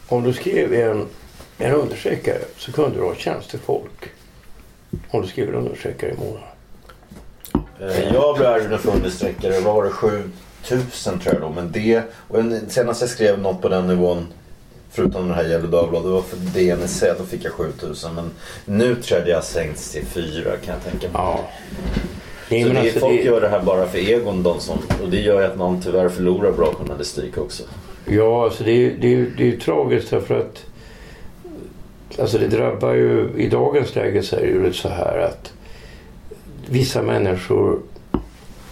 om 0.08 0.24
du 0.24 0.34
skrev 0.34 0.74
en, 0.74 1.06
en 1.58 1.74
understreckare 1.74 2.39
så 2.58 2.72
kunde 2.72 2.98
du 2.98 3.04
ha 3.04 3.15
tjänstefolk. 3.15 4.10
Om 5.10 5.21
du 5.21 5.28
skrev 5.28 5.49
en 5.49 5.56
understreckare 5.56 6.12
i 6.12 6.15
månaden. 6.17 6.43
Eh, 7.82 8.13
Jag 8.13 8.38
blev 8.38 8.49
erbjuden 8.52 8.80
för 8.80 8.91
understreckare, 8.91 9.60
vad 9.60 9.75
var 9.75 9.84
det, 9.84 9.89
7000 9.89 11.19
tror 11.19 11.34
jag 11.34 11.41
då. 11.41 11.49
Men 11.49 11.71
det, 11.71 12.02
och 12.28 12.39
en- 12.39 12.69
senast 12.69 13.02
jag 13.02 13.10
skrev 13.10 13.39
något 13.39 13.62
på 13.62 13.69
den 13.69 13.88
nivån, 13.88 14.28
förutom 14.91 15.28
den 15.28 15.36
här 15.36 15.43
Gefle 15.43 15.67
Dagblad, 15.67 16.04
det 16.04 16.10
var 16.10 16.21
för 16.21 16.38
DNC, 16.38 17.13
då 17.17 17.23
fick 17.25 17.43
jag 17.45 17.52
7000. 17.52 18.15
Men 18.15 18.32
nu 18.65 18.95
tror 18.95 19.19
jag 19.19 19.28
det 19.28 19.34
har 19.34 19.41
sänkts 19.41 19.91
till 19.91 20.06
4 20.06 20.43
kan 20.65 20.73
jag 20.73 20.84
tänka 20.84 21.08
mig. 21.08 21.12
Ja. 21.13 21.39
Nej, 22.52 22.63
Så 22.63 22.69
det, 22.69 22.80
alltså, 22.80 22.99
folk 22.99 23.17
det- 23.17 23.23
gör 23.25 23.41
det 23.41 23.47
här 23.49 23.62
bara 23.63 23.88
för 23.88 23.97
egon, 23.97 24.43
de 24.43 24.60
som, 24.60 24.78
och 25.04 25.10
det 25.10 25.17
gör 25.21 25.39
ju 25.41 25.45
att 25.47 25.58
man 25.58 25.82
tyvärr 25.82 26.10
förlorar 26.10 26.52
bra 26.52 26.73
journalistik 26.73 27.38
också. 27.38 27.63
Ja, 28.06 28.43
alltså 28.43 28.63
det, 28.63 28.71
är- 28.71 28.97
det, 29.02 29.13
är- 29.13 29.32
det 29.38 29.43
är 29.43 29.47
ju 29.47 29.60
tragiskt 29.60 30.10
därför 30.10 30.39
att 30.39 30.65
alltså 32.17 32.38
det 32.38 32.48
drabbar 32.48 32.93
ju, 32.93 33.30
i 33.38 33.50
dagens 33.50 33.95
läge 33.95 34.24
så 34.24 34.36
är 34.36 34.41
det 34.41 34.48
ju 34.48 34.74
så 34.74 34.89
här 34.89 35.17
att 35.17 35.54
vissa 36.69 37.02
människor 37.02 37.80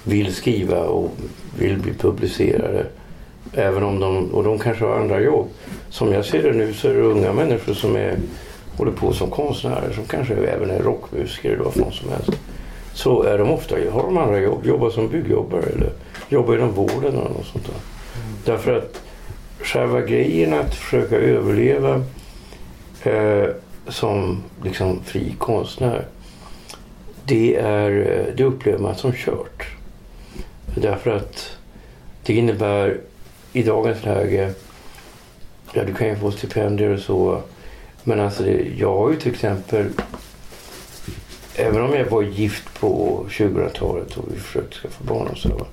vill 0.04 0.36
skriva 0.36 0.84
och 0.84 1.12
vill 1.60 1.78
bli 1.78 1.94
publicerade. 1.94 2.86
Även 3.54 3.84
om 3.84 4.00
de, 4.00 4.32
och 4.32 4.44
de 4.44 4.60
kanske 4.60 4.86
har 4.86 5.00
andra 5.00 5.22
jobb. 5.22 5.48
Som 5.90 6.14
jag 6.14 6.26
ser 6.26 6.44
det 6.44 6.54
nu 6.54 6.74
så 6.74 6.88
är 6.88 6.94
det 6.94 7.02
unga 7.02 7.34
människor 7.34 7.74
som 7.74 7.96
är, 7.96 8.18
håller 8.78 8.92
på 8.92 9.14
som 9.14 9.30
konstnärer 9.30 9.94
som 9.94 10.04
kanske 10.04 10.34
även 10.34 10.70
är 10.70 10.80
rockmusiker 10.80 11.52
eller 11.52 11.64
vad 11.64 11.74
fan 11.74 11.92
som 11.92 12.10
helst. 12.10 12.32
Så 12.94 13.24
är 13.24 13.38
de 13.38 13.50
ofta, 13.50 13.76
har 13.92 14.04
de 14.04 14.18
andra 14.18 14.40
jobb, 14.40 14.66
jobbar 14.66 14.90
som 14.90 15.10
byggjobbare 15.10 15.64
eller 15.64 15.92
jobbar 16.30 16.56
inom 16.56 16.72
vården 16.72 17.06
eller 17.06 17.30
något 17.30 17.46
sånt 17.46 17.66
där. 17.66 17.76
Därför 18.46 18.78
att 18.78 19.02
själva 19.62 20.02
grejen 20.02 20.54
att 20.54 20.76
försöka 20.76 21.16
överleva 21.16 22.04
eh, 23.04 23.50
som 23.88 24.44
liksom 24.64 25.04
fri 25.04 25.36
konstnär 25.40 26.06
det, 27.28 27.56
är, 27.56 27.92
eh, 27.92 28.36
det 28.36 28.44
upplever 28.44 28.80
man 28.80 28.96
som 28.96 29.14
kört. 29.14 29.68
Därför 30.76 31.16
att 31.16 31.58
det 32.24 32.34
innebär 32.34 32.98
i 33.54 33.64
dagens 33.64 34.06
läge, 34.06 34.54
ja 35.74 35.84
du 35.84 35.94
kan 35.94 36.08
ju 36.08 36.16
få 36.16 36.32
stipendier 36.32 36.90
och 36.90 37.00
så, 37.00 37.42
men 38.04 38.20
alltså 38.20 38.44
det, 38.44 38.68
jag 38.78 38.98
har 38.98 39.12
ju 39.12 39.16
till 39.16 39.32
exempel, 39.32 39.86
även 41.56 41.82
om 41.82 41.94
jag 41.94 42.06
var 42.06 42.22
gift 42.22 42.80
på 42.80 43.26
2000-talet 43.30 44.18
och 44.18 44.26
vi 44.34 44.40
försökte 44.40 44.78
skaffa 44.78 45.04
barn 45.04 45.28
och 45.28 45.38
så, 45.38 45.66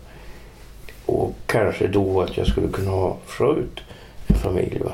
och 1.06 1.34
kanske 1.46 1.86
då 1.86 2.22
att 2.22 2.36
jag 2.36 2.46
skulle 2.46 2.68
kunna 2.68 2.90
ha 2.90 3.16
förut 3.26 3.80
en 4.26 4.36
familj. 4.36 4.80
Va? 4.84 4.92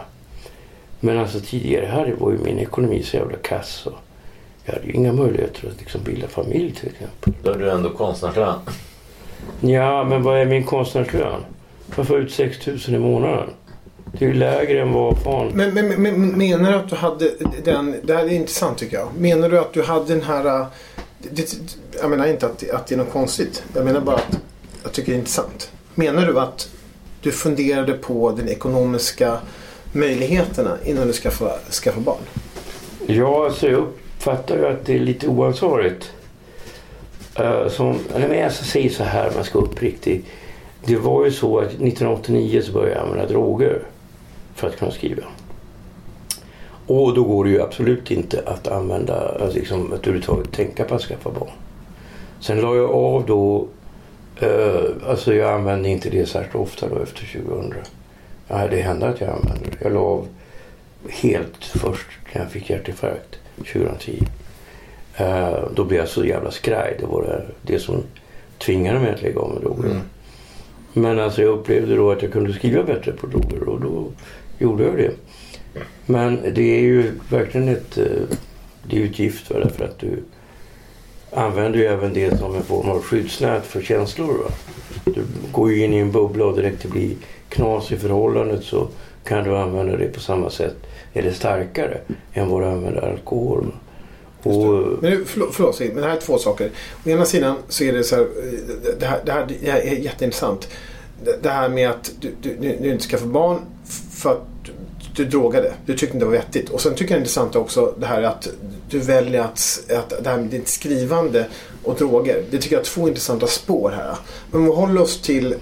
Men 1.00 1.18
alltså 1.18 1.40
tidigare 1.40 1.86
hade, 1.86 2.14
var 2.14 2.30
ju 2.30 2.38
min 2.38 2.58
ekonomi 2.58 3.02
så 3.02 3.16
jävla 3.16 3.36
kass. 3.36 3.86
Och 3.86 3.98
jag 4.64 4.72
hade 4.72 4.86
ju 4.86 4.92
inga 4.92 5.12
möjligheter 5.12 5.68
att 5.68 5.78
liksom 5.78 6.00
bilda 6.04 6.28
familj 6.28 6.74
till 6.74 6.88
exempel. 6.88 7.32
Då 7.42 7.50
är 7.50 7.58
du 7.58 7.70
ändå 7.70 7.90
konstnärslön. 7.90 8.58
Ja, 9.60 10.04
men 10.04 10.22
vad 10.22 10.38
är 10.38 10.44
min 10.44 10.64
konstnärslön? 10.64 11.40
Jag 11.96 12.06
får 12.06 12.18
ut 12.18 12.32
6 12.32 12.66
000 12.66 12.78
i 12.88 12.98
månaden. 12.98 13.50
Det 14.12 14.24
är 14.24 14.28
ju 14.28 14.34
lägre 14.34 14.80
än 14.80 14.92
vad 14.92 15.22
fan... 15.22 15.50
Men, 15.54 15.74
men, 15.74 15.88
men, 15.88 16.02
men 16.02 16.38
menar 16.38 16.72
du 16.72 16.78
att 16.78 16.88
du 16.88 16.96
hade 16.96 17.30
den, 17.64 17.96
det 18.02 18.14
här 18.14 18.24
är 18.24 18.28
intressant 18.28 18.78
tycker 18.78 18.96
jag. 18.96 19.08
Menar 19.18 19.48
du 19.48 19.58
att 19.58 19.72
du 19.72 19.82
hade 19.82 20.14
den 20.14 20.22
här, 20.22 20.66
det, 21.18 21.54
jag 22.00 22.10
menar 22.10 22.26
inte 22.26 22.46
att, 22.46 22.70
att 22.70 22.86
det 22.86 22.94
är 22.94 22.96
något 22.96 23.12
konstigt. 23.12 23.62
Jag 23.74 23.84
menar 23.84 24.00
bara 24.00 24.16
att 24.16 24.38
jag 24.82 24.92
tycker 24.92 25.12
det 25.12 25.16
är 25.16 25.18
intressant. 25.18 25.72
Menar 25.94 26.26
du 26.26 26.40
att 26.40 26.68
du 27.22 27.32
funderade 27.32 27.92
på 27.92 28.30
den 28.30 28.48
ekonomiska 28.48 29.38
möjligheterna 29.92 30.78
innan 30.84 31.06
du 31.06 31.12
skaffar, 31.12 31.58
skaffar 31.70 32.00
barn? 32.00 32.22
Ja, 33.06 33.44
alltså 33.44 33.68
jag 33.68 33.78
uppfattar 33.78 34.56
ju 34.56 34.66
att 34.66 34.86
det 34.86 34.94
är 34.94 34.98
lite 34.98 35.28
oansvarigt. 35.28 36.12
Uh, 37.40 37.68
som, 37.68 37.98
eller 38.14 38.28
men 38.28 38.38
jag 38.38 38.52
säger 38.52 38.90
så 38.90 39.04
här 39.04 39.28
om 39.28 39.32
jag 39.36 39.46
ska 39.46 39.60
vara 39.60 39.70
uppriktig. 39.70 40.24
Det 40.84 40.96
var 40.96 41.24
ju 41.24 41.30
så 41.30 41.58
att 41.58 41.66
1989 41.66 42.62
så 42.64 42.72
började 42.72 42.94
jag 42.94 43.02
använda 43.02 43.26
droger 43.26 43.82
för 44.54 44.68
att 44.68 44.78
kunna 44.78 44.90
skriva. 44.90 45.22
Och 46.86 47.14
då 47.14 47.24
går 47.24 47.44
det 47.44 47.50
ju 47.50 47.62
absolut 47.62 48.10
inte 48.10 48.42
att 48.46 48.68
använda, 48.68 49.38
alltså 49.40 49.58
liksom, 49.58 49.92
att 49.92 50.00
överhuvudtaget 50.00 50.52
tänka 50.52 50.84
på 50.84 50.94
att 50.94 51.02
skaffa 51.02 51.30
barn. 51.30 51.50
Sen 52.40 52.60
la 52.60 52.76
jag 52.76 52.90
av 52.90 53.26
då, 53.26 53.66
eh, 54.40 55.08
alltså 55.08 55.34
jag 55.34 55.52
använde 55.52 55.88
inte 55.88 56.10
det 56.10 56.26
särskilt 56.26 56.54
ofta 56.54 56.88
då 56.88 57.02
efter 57.02 57.42
2000. 57.44 57.74
Ja, 58.50 58.68
det 58.70 58.80
hände 58.80 59.08
att 59.08 59.20
jag 59.20 59.30
använde 59.30 59.70
det. 59.70 59.76
Jag 59.80 59.92
la 59.92 60.00
av 60.00 60.28
helt 61.08 61.64
först 61.64 62.08
när 62.34 62.42
jag 62.42 62.50
fick 62.50 62.70
hjärtinfarkt 62.70 63.38
2010. 63.56 64.22
Eh, 65.16 65.58
då 65.74 65.84
blev 65.84 66.00
jag 66.00 66.08
så 66.08 66.24
jävla 66.24 66.50
skraj. 66.50 66.96
Det 67.00 67.06
var 67.06 67.44
det, 67.62 67.78
som 67.78 68.02
tvingade 68.58 68.98
mig 68.98 69.14
att 69.14 69.22
lägga 69.22 69.40
av 69.40 69.52
med 69.54 69.62
droger. 69.62 70.00
Men 70.92 71.18
alltså 71.18 71.42
jag 71.42 71.58
upplevde 71.58 71.96
då 71.96 72.10
att 72.10 72.22
jag 72.22 72.32
kunde 72.32 72.52
skriva 72.52 72.82
bättre 72.82 73.12
på 73.12 73.26
droger 73.26 73.68
och 73.68 73.80
då 73.80 74.06
gjorde 74.58 74.84
jag 74.84 74.96
det. 74.96 75.12
Men 76.06 76.40
det 76.54 76.76
är 76.78 76.80
ju 76.80 77.12
verkligen 77.28 77.68
ett, 77.68 77.98
eh, 77.98 78.04
det 78.88 78.96
är 78.96 79.00
ju 79.00 79.06
ett 79.06 79.18
gift 79.18 79.50
va, 79.50 79.58
därför 79.58 79.84
att 79.84 79.98
du 79.98 80.22
använder 81.32 81.78
ju 81.78 81.84
även 81.84 82.14
det 82.14 82.38
som 82.38 82.54
en 82.54 82.62
form 82.62 82.88
av 82.88 83.02
skyddsnät 83.02 83.66
för 83.66 83.82
känslor. 83.82 84.38
Va? 84.44 84.50
Du 85.04 85.24
går 85.52 85.72
ju 85.72 85.84
in 85.84 85.94
i 85.94 85.98
en 85.98 86.12
bubbla 86.12 86.44
och 86.44 86.56
direkt 86.56 86.82
det 86.82 86.88
blir 86.88 87.14
knas 87.50 87.92
i 87.92 87.96
förhållandet 87.96 88.64
så 88.64 88.88
kan 89.24 89.44
du 89.44 89.56
använda 89.56 89.96
det 89.96 90.08
på 90.08 90.20
samma 90.20 90.50
sätt 90.50 90.76
eller 91.12 91.32
starkare 91.32 91.98
än 92.32 92.48
vad 92.48 92.62
du 92.62 92.66
använder 92.66 93.02
alkohol. 93.02 93.72
Och, 94.42 95.02
Men 95.02 95.24
förlåt, 95.26 95.54
förlåt 95.54 95.80
men 95.80 95.94
det 95.94 96.02
här 96.02 96.16
är 96.16 96.20
två 96.20 96.38
saker. 96.38 96.70
Å 97.06 97.08
ena 97.08 97.24
sidan 97.24 97.56
så 97.68 97.84
är 97.84 97.92
det 97.92 98.04
så 98.04 98.16
här, 98.16 98.22
eh, 98.22 98.28
det 98.98 99.06
här, 99.06 99.20
det 99.24 99.32
här, 99.32 99.46
det 99.60 99.70
här 99.70 99.80
är 99.80 99.94
jätteintressant. 99.94 100.68
Det, 101.42 101.48
här 101.48 101.68
med 101.68 101.90
att 101.90 102.10
du, 102.20 102.32
du, 102.42 102.76
du 102.80 102.92
inte 102.92 103.04
ska 103.04 103.18
få 103.18 103.26
barn 103.26 103.60
för 104.12 104.30
att 104.30 104.42
du, 104.64 104.72
du 105.24 105.24
drogade. 105.24 105.72
Du 105.86 105.92
tyckte 105.92 106.16
inte 106.16 106.18
det 106.18 106.30
var 106.30 106.38
vettigt. 106.38 106.70
Och 106.70 106.80
sen 106.80 106.94
tycker 106.94 107.04
jag 107.04 107.10
det 107.10 107.14
är 107.14 107.20
intressant 107.20 107.56
också 107.56 107.94
det 107.98 108.06
här 108.06 108.22
att 108.22 108.48
du 108.90 108.98
väljer 108.98 109.40
att, 109.40 109.80
att 109.90 110.24
det 110.24 110.30
här 110.30 110.38
med 110.38 110.46
ditt 110.46 110.68
skrivande 110.68 111.46
och 111.84 111.94
droger. 111.94 112.44
Det 112.50 112.58
tycker 112.58 112.76
jag 112.76 112.80
är 112.80 112.86
två 112.86 113.08
intressanta 113.08 113.46
spår 113.46 113.90
här. 113.90 114.16
Men 114.50 114.60
om 114.60 114.66
vi 114.66 114.72
håller 114.72 115.00
oss 115.00 115.22
till 115.22 115.54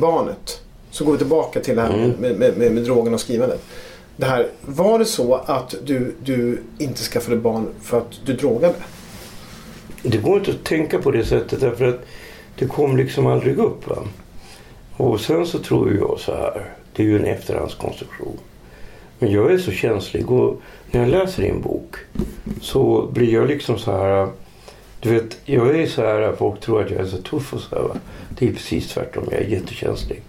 barnet. 0.00 0.60
Så 0.90 1.04
går 1.04 1.12
vi 1.12 1.18
tillbaka 1.18 1.60
till 1.60 1.76
det 1.76 1.82
här 1.82 1.94
Mm. 1.94 2.10
med, 2.10 2.36
med, 2.38 2.56
med, 2.58 2.72
med 2.72 2.82
drogen 2.84 3.14
och 3.14 3.20
skrivandet. 3.20 3.62
Det 4.16 4.26
här, 4.26 4.46
var 4.60 4.98
det 4.98 5.04
så 5.04 5.34
att 5.34 5.74
du, 5.84 6.14
du 6.24 6.62
inte 6.78 7.02
skaffade 7.02 7.36
barn 7.36 7.68
för 7.82 7.98
att 7.98 8.20
du 8.24 8.32
drogade? 8.32 8.74
Det 10.02 10.18
går 10.18 10.38
inte 10.38 10.50
att 10.50 10.64
tänka 10.64 10.98
på 10.98 11.10
det 11.10 11.24
sättet 11.24 11.60
därför 11.60 11.88
att 11.88 12.00
det 12.58 12.66
kom 12.66 12.96
liksom 12.96 13.26
aldrig 13.26 13.58
upp. 13.58 13.88
Va? 13.88 13.96
Och 14.96 15.20
sen 15.20 15.46
så 15.46 15.58
tror 15.58 15.94
jag 15.96 16.20
så 16.20 16.32
här. 16.34 16.74
Det 16.96 17.02
är 17.02 17.06
ju 17.06 17.18
en 17.18 17.24
efterhandskonstruktion. 17.24 18.38
Men 19.18 19.32
jag 19.32 19.52
är 19.52 19.58
så 19.58 19.70
känslig 19.70 20.30
och 20.30 20.60
när 20.90 21.00
jag 21.00 21.10
läser 21.10 21.42
din 21.42 21.60
bok 21.62 21.96
så 22.60 23.10
blir 23.12 23.32
jag 23.32 23.48
liksom 23.48 23.78
så 23.78 23.92
här. 23.92 24.28
Du 25.00 25.10
vet, 25.10 25.38
jag 25.44 25.80
är 25.80 25.86
så 25.86 26.02
här. 26.02 26.34
Folk 26.38 26.60
tror 26.60 26.82
att 26.84 26.90
jag 26.90 27.00
är 27.00 27.06
så 27.06 27.16
tuff 27.16 27.54
och 27.54 27.60
så 27.60 27.74
här. 27.76 27.82
Va? 27.82 27.96
Det 28.38 28.48
är 28.48 28.52
precis 28.52 28.88
tvärtom. 28.88 29.24
Jag 29.30 29.40
är 29.40 29.46
jättekänslig. 29.46 30.22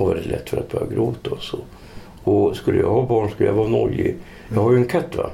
Har 0.00 0.14
väldigt 0.14 0.30
lätt 0.30 0.50
för 0.50 0.56
att 0.56 0.72
börja 0.72 0.86
gråta 0.86 1.30
och 1.30 1.42
så. 1.42 1.58
Och 2.24 2.56
skulle 2.56 2.78
jag 2.78 2.90
ha 2.90 3.06
barn 3.06 3.30
skulle 3.30 3.48
jag 3.48 3.56
vara 3.56 3.68
nojig. 3.68 4.16
Jag 4.54 4.60
har 4.62 4.72
ju 4.72 4.76
en 4.76 4.86
katt 4.86 5.16
va. 5.16 5.30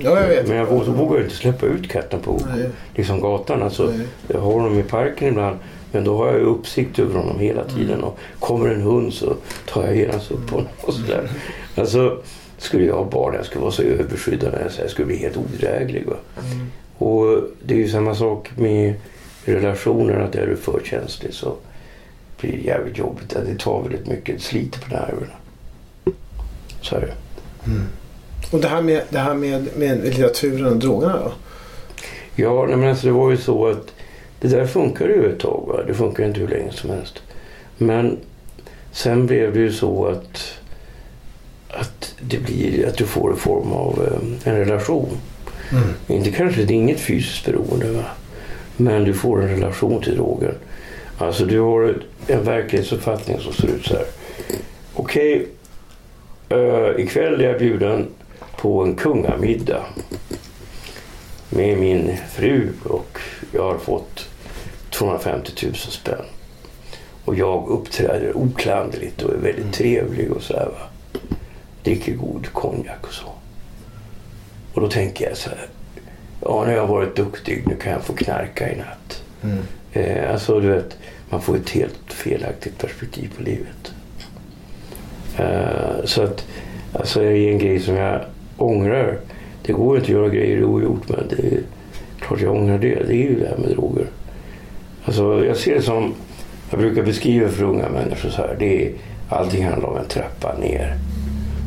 Ja, 0.00 0.20
jag 0.20 0.28
vet. 0.28 0.48
Men 0.48 0.56
jag 0.56 0.66
vågar, 0.66 0.92
vågar 0.92 1.22
inte 1.22 1.34
släppa 1.34 1.66
ut 1.66 1.88
katten 1.90 2.20
på 2.20 2.40
Nej. 2.56 2.68
liksom 2.94 3.20
gatan. 3.20 3.62
Alltså, 3.62 3.86
Nej. 3.86 4.06
jag 4.28 4.40
har 4.40 4.52
honom 4.52 4.78
i 4.78 4.82
parken 4.82 5.28
ibland. 5.28 5.56
Men 5.92 6.04
då 6.04 6.16
har 6.16 6.26
jag 6.26 6.36
ju 6.36 6.44
uppsikt 6.44 6.98
över 6.98 7.14
honom 7.14 7.38
hela 7.38 7.64
tiden. 7.64 8.02
Och 8.02 8.18
kommer 8.40 8.68
en 8.68 8.82
hund 8.82 9.12
så 9.12 9.34
tar 9.68 9.84
jag 9.84 9.96
genast 9.96 10.30
upp 10.30 10.50
honom. 10.50 10.66
Och 10.80 10.94
sådär. 10.94 11.30
Alltså, 11.74 12.18
skulle 12.58 12.84
jag 12.84 12.96
ha 12.96 13.04
barn 13.04 13.34
jag 13.34 13.44
skulle 13.44 13.62
vara 13.62 13.72
så 13.72 13.82
överskyddande. 13.82 14.58
Så 14.70 14.80
jag 14.80 14.90
skulle 14.90 15.06
bli 15.06 15.16
helt 15.16 15.36
odräglig. 15.36 16.06
Va? 16.06 16.16
Och 16.98 17.40
det 17.62 17.74
är 17.74 17.78
ju 17.78 17.88
samma 17.88 18.14
sak 18.14 18.50
med 18.56 18.94
relationer. 19.44 20.20
Att 20.20 20.34
är 20.34 20.46
du 20.46 20.56
för 20.56 20.80
känslig 20.84 21.34
så 21.34 21.54
blir 22.40 22.58
jävligt 22.58 22.98
jobbigt. 22.98 23.28
Det 23.28 23.58
tar 23.58 23.82
väldigt 23.82 24.06
mycket. 24.06 24.42
Sliter 24.42 24.80
på 24.80 24.90
nerverna. 24.90 25.32
Så 26.80 26.96
är 26.96 27.00
det. 27.00 27.14
Och 28.50 28.60
det 28.60 28.68
här 28.68 28.82
med, 28.82 29.02
det 29.08 29.18
här 29.18 29.34
med, 29.34 29.68
med 29.76 30.04
litteraturen 30.04 30.66
och 30.66 30.76
drogerna 30.76 31.16
då? 31.16 31.32
Ja, 32.36 32.66
men 32.66 32.88
alltså 32.88 33.06
det 33.06 33.12
var 33.12 33.30
ju 33.30 33.36
så 33.36 33.66
att 33.66 33.92
det 34.40 34.48
där 34.48 34.66
funkar 34.66 35.06
ju 35.08 35.32
ett 35.32 35.40
tag. 35.40 35.64
Va? 35.68 35.82
Det 35.86 35.94
funkar 35.94 36.24
inte 36.24 36.40
hur 36.40 36.48
länge 36.48 36.72
som 36.72 36.90
helst. 36.90 37.22
Men 37.78 38.18
sen 38.92 39.26
blev 39.26 39.54
det 39.54 39.60
ju 39.60 39.72
så 39.72 40.06
att, 40.06 40.58
att 41.68 42.14
det 42.20 42.38
blir 42.38 42.88
att 42.88 42.96
du 42.96 43.06
får 43.06 43.30
en 43.30 43.36
form 43.36 43.72
av 43.72 44.02
eh, 44.06 44.52
en 44.52 44.58
relation. 44.58 45.16
Mm. 45.72 45.84
Inte 46.06 46.30
kanske, 46.30 46.64
det 46.64 46.74
är 46.74 46.76
inget 46.76 47.00
fysiskt 47.00 47.46
beroende. 47.46 47.90
Va? 47.90 48.04
Men 48.76 49.04
du 49.04 49.14
får 49.14 49.42
en 49.42 49.48
relation 49.48 50.02
till 50.02 50.16
drogen. 50.16 50.54
Alltså 51.18 51.44
du 51.44 51.60
har 51.60 51.94
en 52.26 52.44
verklighetsuppfattning 52.44 53.40
som 53.40 53.52
ser 53.52 53.68
ut 53.68 53.86
så 53.86 53.94
här. 53.94 54.06
Okej, 54.94 55.48
eh, 56.48 56.90
ikväll 57.04 57.40
är 57.40 57.48
jag 57.48 57.58
bjuden 57.58 58.06
på 58.56 58.82
en 58.82 58.94
kungamiddag 58.94 59.84
med 61.50 61.78
min 61.78 62.16
fru 62.30 62.72
och 62.84 63.18
jag 63.52 63.62
har 63.62 63.78
fått 63.78 64.28
250 64.90 65.52
000 65.66 65.74
spänn. 65.74 66.24
Och 67.24 67.34
jag 67.34 67.68
uppträder 67.68 68.36
oklanderligt 68.36 69.22
och 69.22 69.32
är 69.32 69.38
väldigt 69.38 69.72
trevlig 69.72 70.32
och 70.32 70.42
så 70.42 70.52
här 70.54 70.66
va. 70.66 71.20
Dricker 71.82 72.12
god 72.12 72.52
konjak 72.52 73.06
och 73.06 73.12
så. 73.12 73.26
Och 74.74 74.80
då 74.80 74.88
tänker 74.88 75.28
jag 75.28 75.36
så 75.36 75.50
här. 75.50 75.68
Ja, 76.40 76.64
nu 76.64 76.70
har 76.70 76.76
jag 76.76 76.86
varit 76.86 77.16
duktig. 77.16 77.62
Nu 77.66 77.76
kan 77.76 77.92
jag 77.92 78.02
få 78.02 78.12
knarka 78.12 78.72
i 78.72 78.76
natt. 78.76 79.22
Mm. 79.42 79.62
Eh, 79.92 80.32
alltså 80.32 80.60
du 80.60 80.68
vet, 80.68 80.98
man 81.30 81.42
får 81.42 81.56
ett 81.56 81.70
helt 81.70 82.12
felaktigt 82.12 82.78
perspektiv 82.78 83.32
på 83.36 83.42
livet. 83.42 83.92
Eh, 85.38 86.04
så 86.04 86.22
att, 86.22 86.46
alltså 86.92 87.20
det 87.20 87.38
är 87.38 87.52
en 87.52 87.58
grej 87.58 87.80
som 87.80 87.94
jag 87.94 88.20
ångrar. 88.56 89.18
Det 89.62 89.72
går 89.72 89.96
inte 89.96 90.06
att 90.06 90.08
göra 90.08 90.28
grejer 90.28 90.64
ogjort 90.64 91.08
men 91.08 91.28
det 91.28 91.46
är 91.46 91.60
klart 92.20 92.40
jag 92.40 92.54
ångrar 92.54 92.78
det. 92.78 92.94
Det 92.94 93.14
är 93.14 93.30
ju 93.30 93.40
det 93.40 93.48
här 93.48 93.56
med 93.56 93.70
droger. 93.70 94.06
Alltså 95.04 95.44
jag 95.44 95.56
ser 95.56 95.74
det 95.74 95.82
som, 95.82 96.14
jag 96.70 96.80
brukar 96.80 97.02
beskriva 97.02 97.48
för 97.48 97.64
unga 97.64 97.88
människor 97.88 98.30
så 98.30 98.42
här. 98.42 98.56
Det 98.58 98.86
är, 98.86 98.92
allting 99.28 99.64
handlar 99.64 99.88
om 99.88 99.96
en 99.96 100.08
trappa 100.08 100.58
ner. 100.58 100.94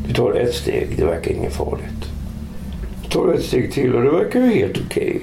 Du 0.08 0.14
tar 0.14 0.34
ett 0.34 0.54
steg, 0.54 0.88
det 0.98 1.06
verkar 1.06 1.32
inget 1.32 1.54
farligt. 1.54 2.06
Du 3.04 3.10
tar 3.10 3.34
ett 3.34 3.44
steg 3.44 3.74
till 3.74 3.96
och 3.96 4.04
det 4.04 4.12
verkar 4.12 4.40
ju 4.40 4.52
helt 4.52 4.78
okej. 4.86 5.22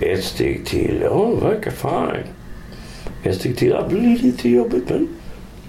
Ett 0.00 0.24
steg 0.24 0.66
till, 0.66 1.00
ja 1.02 1.32
det 1.34 1.46
verkar 1.46 1.70
fine. 1.70 2.26
Ett 3.22 3.40
steg 3.40 3.56
till, 3.56 3.68
det 3.68 3.86
blir 3.88 4.18
lite 4.18 4.48
jobbigt 4.48 4.88
men 4.88 5.08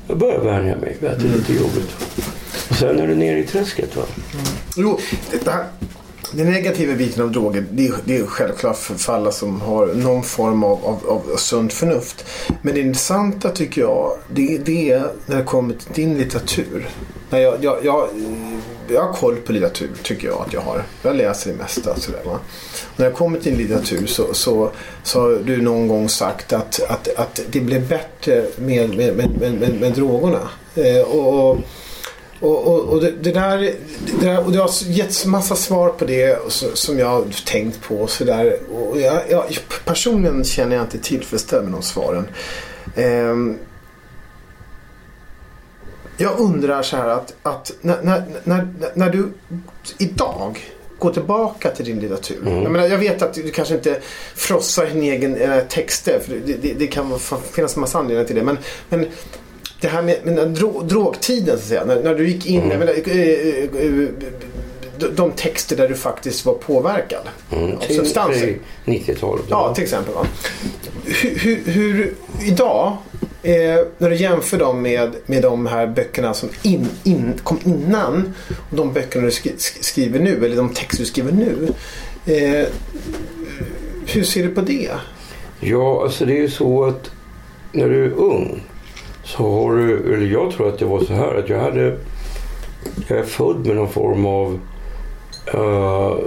jag 0.08 0.18
börjar 0.18 0.40
vänja 0.40 0.78
mig 0.78 0.98
vid 1.00 1.10
att 1.10 1.20
det 1.20 1.28
är 1.28 1.34
lite 1.34 1.54
jobbigt. 1.54 1.96
Och 2.70 2.76
sen 2.76 3.00
är 3.00 3.08
du 3.08 3.16
nere 3.16 3.40
i 3.40 3.44
träsket 3.44 3.96
va. 3.96 4.04
Jo, 4.76 5.00
det 5.32 5.52
här, 5.52 5.66
den 6.34 6.52
negativa 6.52 6.94
biten 6.96 7.24
av 7.24 7.32
droger 7.32 7.66
det 7.72 7.88
är, 7.88 7.94
det 8.06 8.18
är 8.18 8.26
självklart 8.26 8.78
för 8.78 9.14
alla 9.14 9.32
som 9.32 9.62
har 9.62 9.88
någon 9.88 10.24
form 10.24 10.64
av, 10.64 10.86
av, 10.86 11.02
av 11.08 11.36
sunt 11.38 11.74
förnuft. 11.74 12.26
Men 12.62 12.74
det 12.74 12.82
intressanta 12.82 13.50
tycker 13.50 13.82
jag 13.82 14.18
det, 14.34 14.58
det 14.58 14.92
är 14.92 15.12
när 15.26 15.38
det 15.38 15.44
kommer 15.44 15.74
till 15.74 15.94
din 15.94 16.18
litteratur. 16.18 16.90
När 17.30 17.40
jag, 17.40 17.64
jag, 17.64 17.86
jag, 17.86 18.08
jag 18.94 19.02
har 19.02 19.14
koll 19.14 19.36
på 19.36 19.52
litteratur 19.52 19.90
tycker 20.04 20.28
jag 20.28 20.42
att 20.48 20.54
jag 20.54 20.62
har. 20.62 20.84
Jag 21.04 21.16
läser 21.16 21.52
det 21.52 21.58
mesta. 21.58 22.00
Sådär, 22.00 22.22
va? 22.26 22.40
Och 22.84 23.00
när 23.00 23.06
jag 23.06 23.16
kommer 23.16 23.40
till 23.40 23.58
litteratur 23.58 24.08
så, 24.08 24.34
så, 24.34 24.72
så 25.04 25.22
har 25.22 25.30
du 25.46 25.62
någon 25.62 25.88
gång 25.88 26.10
sagt 26.10 26.54
att, 26.54 26.80
att, 26.90 27.08
att 27.16 27.42
det 27.52 27.60
blev 27.60 27.88
bättre 27.88 28.46
med, 28.56 28.90
med, 28.90 29.16
med, 29.16 29.30
med, 29.40 29.54
med, 29.54 29.80
med 29.80 29.94
drogerna. 29.94 30.50
Eh, 30.76 31.02
och, 31.02 31.50
och 31.50 31.58
och, 32.42 32.68
och, 32.68 32.80
och 32.80 33.02
det, 33.02 33.12
det, 33.12 33.32
där, 33.32 33.58
det 33.58 34.26
där, 34.26 34.46
och 34.46 34.52
det 34.52 34.58
har 34.58 34.70
getts 34.84 35.26
massa 35.26 35.56
svar 35.56 35.90
på 35.90 36.06
det 36.06 36.40
så, 36.48 36.66
som 36.74 37.00
jag 37.00 37.08
har 37.08 37.26
tänkt 37.46 37.82
på. 37.82 38.08
Så 38.08 38.24
där. 38.24 38.58
Och 38.74 39.02
jag, 39.02 39.22
jag, 39.30 39.44
personligen 39.86 40.44
känner 40.44 40.76
jag 40.76 40.86
inte 40.86 40.98
tillfredsställd 40.98 41.64
med 41.64 41.74
de 41.74 41.82
svaren. 41.82 42.28
Eh, 42.96 43.36
jag 46.22 46.40
undrar 46.40 46.82
så 46.84 46.98
här 46.98 47.08
att, 47.08 47.34
att 47.44 47.72
när, 47.82 48.02
när, 48.02 48.24
när, 48.44 48.68
när 48.94 49.10
du 49.10 49.28
idag 49.98 50.60
går 51.00 51.12
tillbaka 51.14 51.70
till 51.72 51.86
din 51.86 52.00
litteratur. 52.00 52.38
Jag, 52.46 52.72
menar, 52.72 52.88
jag 52.88 52.98
vet 52.98 53.22
att 53.22 53.34
du 53.34 53.50
kanske 53.52 53.74
inte 53.74 54.02
frossar 54.36 54.86
din 54.86 55.04
egen 55.04 55.36
eh, 55.36 55.60
texter. 55.70 56.20
För 56.26 56.34
det, 56.46 56.54
det, 56.62 56.74
det 56.74 56.88
kan 56.88 57.20
finnas 57.52 57.76
en 57.76 57.82
massa 57.82 58.00
anledningar 58.00 58.28
till 58.28 58.36
det. 58.36 58.44
Men, 58.44 58.58
men 58.90 59.06
det 59.82 59.88
här 59.88 60.02
med, 60.02 60.18
med 60.24 60.36
den 60.36 60.54
dro, 60.54 60.82
drogtiden 60.82 61.46
så 61.58 61.62
att 61.64 61.68
säga. 61.70 61.86
När, 61.86 62.04
när 62.04 62.16
du 62.16 62.28
gick 62.30 62.46
in. 62.46 62.70
Jag 62.70 62.80
menar, 62.80 62.94
eh, 62.94 63.84
eh, 63.84 64.10
de, 65.16 65.32
texter 65.32 65.76
där 65.76 65.90
du 65.90 65.96
faktiskt 65.96 66.46
var 66.46 66.54
påverkad 66.54 67.22
Mm, 67.52 67.76
av 67.76 67.80
till- 67.82 67.96
substanser. 67.96 68.40
till 68.86 68.94
90-talet. 68.94 69.46
Ja, 69.50 69.76
till 69.76 69.84
exempel. 69.84 70.14
Va? 70.14 70.26
Hur, 71.06 71.36
hur, 71.36 71.64
hur 71.66 72.14
idag, 72.46 72.98
eh, 73.44 73.86
när 73.98 74.10
du 74.10 74.16
jämför 74.16 74.58
dem 74.58 74.82
med, 74.82 75.16
med 75.26 75.42
de 75.42 75.66
här 75.66 75.88
böckerna 75.88 76.34
som 76.34 76.50
in, 76.64 76.88
in, 77.04 77.34
kom 77.44 77.60
innan 77.66 78.34
och 78.70 78.78
de 78.78 78.94
böckerna 78.94 79.26
du 79.26 79.32
skri, 79.32 79.54
skriver 79.58 80.20
nu, 80.20 80.46
eller 80.46 80.56
de 80.56 80.70
texter 80.70 81.04
du 81.04 81.06
skriver 81.06 81.32
nu. 81.32 81.68
Eh, 82.26 82.68
hur 84.06 84.24
ser 84.24 84.44
du 84.44 84.50
på 84.50 84.62
det? 84.62 84.90
Ja, 85.60 86.04
alltså 86.04 86.26
det 86.26 86.34
är 86.34 86.42
ju 86.42 86.50
så 86.50 86.84
att 86.84 87.12
när 87.72 87.90
du 87.90 88.06
är 88.06 88.12
ung 88.12 88.64
så 89.24 89.52
har 89.52 89.76
du, 89.76 90.14
eller 90.14 90.26
jag 90.26 90.52
tror 90.52 90.68
att 90.70 90.80
det 90.80 90.86
var 90.86 91.00
så 91.00 91.14
här 91.14 91.36
att 91.36 91.50
jag 91.50 91.60
hade, 91.60 91.98
jag 93.08 93.18
är 93.18 93.24
född 93.24 93.66
med 93.66 93.76
någon 93.76 93.90
form 93.90 94.26
av 94.26 94.60
uh, 95.56 96.18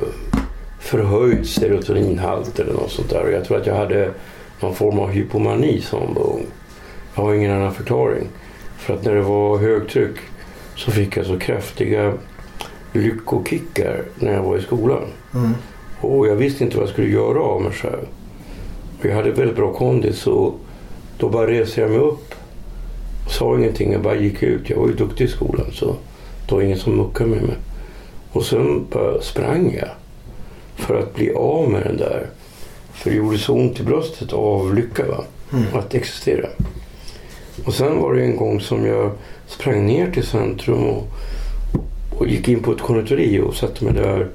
förhöjd 0.80 1.48
serotoninhalt 1.48 2.58
eller 2.58 2.72
något 2.72 2.90
sånt 2.90 3.10
där. 3.10 3.22
Och 3.22 3.32
jag 3.32 3.44
tror 3.44 3.56
att 3.60 3.66
jag 3.66 3.74
hade 3.74 4.10
någon 4.60 4.74
form 4.74 4.98
av 4.98 5.10
hypomani 5.10 5.80
som 5.80 6.16
ung. 6.16 6.46
Jag 7.14 7.22
har 7.22 7.34
ingen 7.34 7.52
annan 7.52 7.74
förklaring. 7.74 8.28
För 8.78 8.94
att 8.94 9.04
när 9.04 9.14
det 9.14 9.22
var 9.22 9.58
högtryck 9.58 10.16
så 10.76 10.90
fick 10.90 11.16
jag 11.16 11.26
så 11.26 11.38
kraftiga 11.38 12.12
lyckokickar 12.92 14.02
när 14.14 14.32
jag 14.32 14.42
var 14.42 14.56
i 14.56 14.62
skolan. 14.62 15.02
Och 16.00 16.26
jag 16.26 16.36
visste 16.36 16.64
inte 16.64 16.76
vad 16.76 16.86
jag 16.86 16.92
skulle 16.92 17.08
göra 17.08 17.40
av 17.42 17.62
mig 17.62 17.72
själv. 17.72 18.06
Jag 19.02 19.14
hade 19.14 19.30
väldigt 19.30 19.56
bra 19.56 19.72
kondis 19.72 20.26
och 20.26 20.54
då 21.18 21.28
bara 21.28 21.46
reste 21.46 21.80
jag 21.80 21.90
mig 21.90 21.98
upp. 21.98 22.34
Sa 23.28 23.56
ingenting, 23.58 23.92
jag 23.92 24.02
bara 24.02 24.16
gick 24.16 24.42
ut. 24.42 24.70
Jag 24.70 24.76
var 24.76 24.88
ju 24.88 24.94
duktig 24.94 25.24
i 25.24 25.28
skolan 25.28 25.66
så 25.72 25.94
det 26.48 26.54
var 26.54 26.62
ingen 26.62 26.78
som 26.78 26.96
muckade 26.96 27.30
med 27.30 27.42
mig. 27.42 27.56
Och 28.32 28.44
sen 28.44 28.86
bara 28.90 29.20
sprang 29.20 29.74
jag. 29.80 29.88
För 30.74 30.98
att 30.98 31.14
bli 31.14 31.34
av 31.34 31.70
med 31.70 31.82
den 31.82 31.96
där. 31.96 32.26
För 32.92 33.10
det 33.10 33.16
gjorde 33.16 33.38
så 33.38 33.54
ont 33.54 33.80
i 33.80 33.82
bröstet 33.82 34.32
av 34.32 34.74
lycka 34.74 35.06
va? 35.06 35.24
Att 35.72 35.94
existera. 35.94 36.48
Och 37.64 37.74
sen 37.74 38.00
var 38.00 38.14
det 38.14 38.24
en 38.24 38.36
gång 38.36 38.60
som 38.60 38.86
jag 38.86 39.10
sprang 39.46 39.86
ner 39.86 40.10
till 40.10 40.26
centrum 40.26 40.84
och, 40.84 41.06
och 42.18 42.28
gick 42.28 42.48
in 42.48 42.62
på 42.62 42.72
ett 42.72 42.80
konditori 42.80 43.40
och 43.40 43.54
satte 43.54 43.84
mig 43.84 43.94
där. 43.94 44.28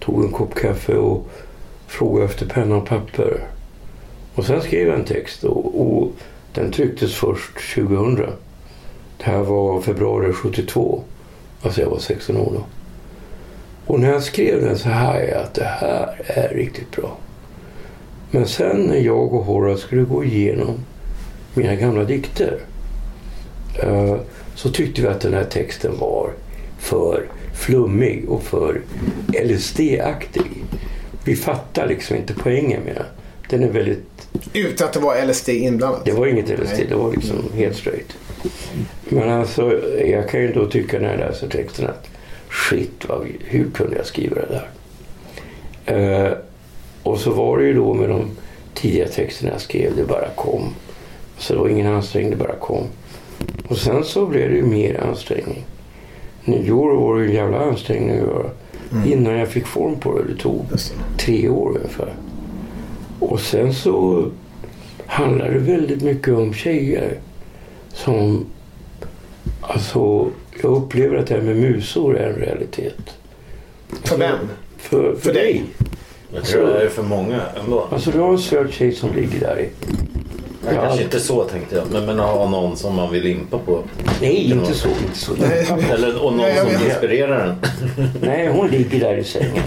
Tog 0.00 0.24
en 0.24 0.32
kopp 0.32 0.54
kaffe 0.54 0.94
och 0.94 1.28
frågade 1.86 2.24
efter 2.24 2.46
penna 2.46 2.76
och 2.76 2.86
papper. 2.86 3.40
Och 4.34 4.44
sen 4.44 4.62
skrev 4.62 4.88
jag 4.88 4.98
en 4.98 5.04
text 5.04 5.44
och, 5.44 5.80
och 5.80 6.12
den 6.54 6.72
trycktes 6.72 7.14
först 7.14 7.74
2000. 7.74 8.16
Det 9.18 9.24
här 9.24 9.42
var 9.42 9.80
februari 9.80 10.32
72. 10.32 11.02
Alltså 11.62 11.80
jag 11.80 11.90
var 11.90 11.98
16 11.98 12.36
år 12.36 12.52
då. 12.54 12.64
Och 13.86 14.00
när 14.00 14.12
jag 14.12 14.22
skrev 14.22 14.60
den 14.60 14.78
så 14.78 14.88
här 14.88 15.20
jag 15.20 15.42
att 15.42 15.54
det 15.54 15.64
här 15.64 16.22
är 16.26 16.48
riktigt 16.54 16.96
bra. 16.96 17.16
Men 18.30 18.46
sen 18.46 18.80
när 18.80 18.96
jag 18.96 19.34
och 19.34 19.44
Horace 19.44 19.82
skulle 19.82 20.02
gå 20.02 20.24
igenom 20.24 20.78
mina 21.54 21.74
gamla 21.74 22.04
dikter 22.04 22.58
eh, 23.82 24.16
så 24.54 24.70
tyckte 24.70 25.02
vi 25.02 25.08
att 25.08 25.20
den 25.20 25.34
här 25.34 25.44
texten 25.44 25.98
var 25.98 26.30
för 26.78 27.26
flummig 27.54 28.28
och 28.28 28.42
för 28.42 28.80
LSD-aktig. 29.44 30.42
Vi 31.24 31.36
fattar 31.36 31.86
liksom 31.88 32.16
inte 32.16 32.34
poängen 32.34 32.82
med 32.82 32.94
den. 32.94 33.06
Den 33.50 33.68
är 33.68 33.72
väldigt 33.72 34.28
Utan 34.52 34.86
att 34.86 34.92
det 34.92 35.00
var 35.00 35.26
LSD 35.26 35.48
inblandat. 35.48 36.04
det 36.04 36.12
var 36.12 36.26
inget 36.26 36.48
LSD, 36.48 36.72
Nej. 36.72 36.86
det 36.88 36.94
var 36.94 37.10
liksom 37.12 37.36
helt 37.54 37.76
straight. 37.76 38.16
Men 39.08 39.28
alltså, 39.30 39.80
jag 40.06 40.28
kan 40.28 40.40
ju 40.40 40.52
då 40.52 40.66
tycka 40.66 40.98
när 40.98 41.10
jag 41.10 41.18
läser 41.18 41.48
texten 41.48 41.86
att 41.86 42.08
shit, 42.68 43.04
vad, 43.08 43.26
hur 43.44 43.70
kunde 43.70 43.96
jag 43.96 44.06
skriva 44.06 44.36
det 44.36 44.46
där? 44.48 44.68
Eh, 46.26 46.32
och 47.02 47.18
så 47.18 47.30
var 47.30 47.58
det 47.58 47.64
ju 47.64 47.74
då 47.74 47.94
med 47.94 48.08
de 48.08 48.24
tidiga 48.74 49.08
texterna 49.08 49.52
jag 49.52 49.60
skrev, 49.60 49.96
det 49.96 50.04
bara 50.04 50.28
kom. 50.36 50.74
Så 51.42 51.54
det 51.54 51.60
var 51.60 51.68
ingen 51.68 51.86
ansträngning, 51.86 52.30
det 52.30 52.36
bara 52.36 52.56
kom. 52.56 52.84
Och 53.68 53.76
sen 53.76 54.04
så 54.04 54.26
blev 54.26 54.50
det 54.50 54.56
ju 54.56 54.62
mer 54.62 55.00
ansträngning. 55.00 55.64
Nyår 56.44 56.94
var 56.94 57.16
det 57.16 57.22
ju 57.22 57.28
en 57.28 57.36
jävla 57.36 57.58
ansträngning 57.58 58.10
att 58.10 58.16
göra. 58.16 58.50
Innan 59.06 59.38
jag 59.38 59.48
fick 59.48 59.66
form 59.66 60.00
på 60.00 60.18
det, 60.18 60.24
det 60.32 60.40
tog 60.40 60.66
tre 61.18 61.48
år 61.48 61.76
ungefär. 61.76 62.14
Och 63.18 63.40
sen 63.40 63.74
så 63.74 64.26
handlar 65.06 65.50
det 65.50 65.58
väldigt 65.58 66.02
mycket 66.02 66.34
om 66.34 66.54
tjejer 66.54 67.18
som... 67.88 68.46
Alltså, 69.60 70.30
jag 70.62 70.72
upplever 70.76 71.16
att 71.16 71.26
det 71.26 71.34
här 71.34 71.42
med 71.42 71.56
musor 71.56 72.16
är 72.16 72.28
en 72.30 72.36
realitet. 72.36 73.16
För 74.02 74.18
vem? 74.18 74.38
För, 74.76 75.16
för 75.16 75.32
dig. 75.32 75.64
Jag 76.34 76.44
tror 76.44 76.66
det 76.66 76.84
är 76.84 76.88
för 76.88 77.02
många 77.02 77.40
ändå. 77.64 77.86
Alltså 77.90 78.10
du 78.10 78.18
har 78.18 78.32
en 78.32 78.38
söt 78.38 78.72
tjej 78.72 78.92
som 78.92 79.14
ligger 79.14 79.40
där 79.40 79.60
i. 79.60 79.68
Ja. 80.64 80.72
Kanske 80.82 81.02
inte 81.02 81.20
så 81.20 81.44
tänkte 81.44 81.76
jag. 81.76 81.84
Men, 81.92 82.06
men 82.06 82.18
ha 82.18 82.48
någon 82.48 82.76
som 82.76 82.94
man 82.94 83.12
vill 83.12 83.26
impa 83.26 83.58
på. 83.58 83.82
Nej, 84.20 84.50
inte 84.50 84.74
så. 84.74 84.88
Inte 84.88 85.18
så. 85.18 85.32
Eller 85.92 86.24
och 86.24 86.32
någon 86.32 86.36
Nej, 86.36 86.56
som 86.56 86.68
vet. 86.68 86.84
inspirerar 86.84 87.46
en. 87.46 87.54
Nej, 88.20 88.48
hon 88.48 88.68
ligger 88.68 89.00
där 89.00 89.16
i 89.16 89.24
sängen. 89.24 89.62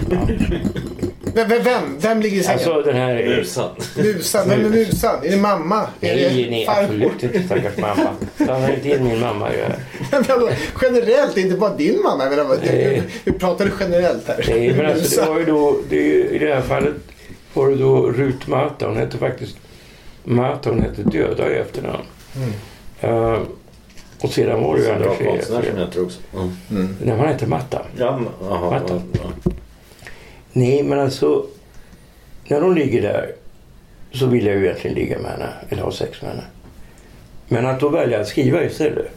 Vem, 1.34 1.48
vem, 1.48 1.62
vem, 1.62 1.82
vem 2.00 2.20
ligger 2.20 2.40
i 2.40 2.42
sängen? 2.42 2.58
Alltså 2.58 2.82
den 2.82 2.96
här... 2.96 3.24
Musan. 3.24 3.70
Musan? 3.96 4.48
Vem 4.48 4.64
är 4.64 4.68
musan? 4.68 5.14
Är 5.24 5.30
det 5.30 5.36
mamma? 5.36 5.80
Är 6.00 6.14
Nej, 6.16 6.44
det 6.44 6.50
nej 6.50 6.66
absolut 6.68 7.22
inte 7.22 7.42
stackars 7.42 7.76
mamma. 7.78 8.10
Blanda 8.36 8.74
inte 8.74 8.88
in 8.88 9.04
min 9.04 9.20
mamma. 9.20 9.48
Jag 10.10 10.52
generellt, 10.82 11.36
inte 11.36 11.56
bara 11.56 11.76
din 11.76 12.02
mamma. 12.02 12.24
Jag 12.24 12.30
menar, 12.36 12.56
Nej. 12.64 13.02
vi 13.24 13.32
pratar 13.32 13.70
generellt 13.80 14.28
här. 14.28 14.44
Nej, 14.48 14.74
men 14.76 14.86
alltså 14.86 15.20
det 15.20 15.28
var 15.30 15.38
ju 15.38 15.44
då... 15.44 15.76
Det 15.88 15.98
är 15.98 16.02
ju, 16.04 16.28
I 16.28 16.38
det 16.38 16.54
här 16.54 16.62
fallet 16.62 16.94
var 17.54 17.68
det 17.68 17.76
då 17.76 18.10
Rut 18.10 18.46
Mata. 18.46 18.86
Hon 18.86 18.96
hette 18.96 19.18
faktiskt 19.18 19.56
Mata. 20.26 20.70
Hon 20.70 20.82
hette 20.82 21.02
Döda 21.02 21.52
i 21.52 21.58
efternamn. 21.58 22.02
Eh, 23.00 23.38
och 24.20 24.30
sedan 24.30 24.62
var 24.62 24.74
det 24.76 24.80
ju 24.80 24.86
tjejer. 24.86 25.30
konstnär 25.30 25.62
som 25.62 25.78
heter 25.78 26.02
också. 26.02 26.20
Mm. 26.70 26.96
Nej, 27.04 27.16
han 27.16 27.26
hette 27.28 27.46
Matta. 27.46 27.82
Ja, 27.98 28.18
men- 28.18 28.48
jaha, 28.48 28.70
Matta. 28.70 29.02
ja. 29.12 29.52
Nej, 30.52 30.82
men 30.82 30.98
alltså... 30.98 31.46
När 32.48 32.60
hon 32.60 32.74
ligger 32.74 33.02
där 33.02 33.32
så 34.12 34.26
vill 34.26 34.46
jag 34.46 34.56
ju 34.56 34.64
egentligen 34.64 34.96
ligga 34.96 35.18
med 35.18 35.30
henne. 35.30 35.48
Eller 35.68 35.82
ha 35.82 35.92
sex 35.92 36.22
med 36.22 36.30
henne. 36.30 36.44
Men 37.48 37.66
att 37.66 37.80
då 37.80 37.88
välja 37.88 38.20
att 38.20 38.28
skriva 38.28 38.64
istället. 38.64 39.10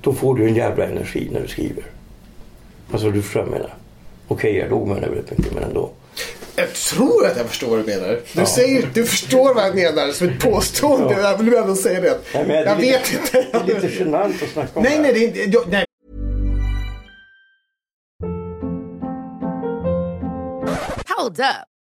Då 0.00 0.12
får 0.12 0.34
du 0.34 0.46
en 0.48 0.54
jävla 0.54 0.84
energi 0.86 1.28
när 1.32 1.40
du 1.40 1.48
skriver. 1.48 1.84
Alltså 2.92 3.10
du 3.10 3.22
förstår 3.22 3.40
vad 3.40 3.48
jag 3.48 3.52
menar. 3.52 3.74
Okej, 4.28 4.56
jag 4.56 4.70
låg 4.70 4.86
med 4.86 4.96
henne 4.96 5.08
väldigt 5.08 5.38
mycket, 5.38 5.54
men 5.54 5.64
ändå. 5.64 5.90
Jag 6.58 6.72
tror 6.74 7.26
att 7.26 7.36
jag 7.36 7.46
förstår 7.46 7.68
vad 7.68 7.78
du 7.78 7.84
menar. 7.84 8.20
Du 8.32 8.46
säger 8.46 8.88
du 8.94 9.04
förstår 9.06 9.54
vad 9.54 9.64
jag 9.66 9.74
menar 9.74 10.12
som 10.12 10.28
ett 10.28 10.40
påstående. 10.40 11.14
Ja. 11.14 11.20
Jag 11.30 11.38
vill 11.38 11.54
ändå 11.54 11.74
säga 11.76 12.00
det. 12.00 12.18
Nej, 12.34 12.42
är 12.56 12.64
jag 12.66 12.78
lite- 12.80 12.98
vet 12.98 13.12
inte. 13.14 13.46
Det 13.66 13.72
är 13.72 13.80
lite 13.80 13.94
genant 13.98 14.42
att 14.42 14.48
snacka 14.48 14.70
om 14.74 14.82
Nej, 14.82 14.96
det. 14.96 15.02
nej, 15.02 15.12
det 15.12 15.20
är 15.20 15.44
inte... 15.46 15.56
jag- 15.56 15.68
Nej. 15.68 15.84
Hold 21.16 21.40
up. 21.40 21.46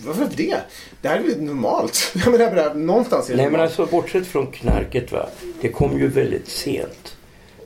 Varför 0.00 0.28
det? 0.36 0.56
Det 1.02 1.08
här 1.08 1.18
är 1.18 1.22
väl 1.22 1.42
normalt. 1.42 2.12
Jag 2.24 2.32
menar 2.32 2.54
bara, 2.54 2.74
någonstans 2.74 3.26
är 3.26 3.32
det 3.32 3.36
Nej, 3.36 3.44
men 3.46 3.52
normalt. 3.52 3.78
alltså 3.78 3.96
bortsett 3.96 4.26
från 4.26 4.46
knarket, 4.46 5.12
va. 5.12 5.26
Det 5.60 5.68
kom 5.68 5.98
ju 5.98 6.08
väldigt 6.08 6.48
sent. 6.48 7.16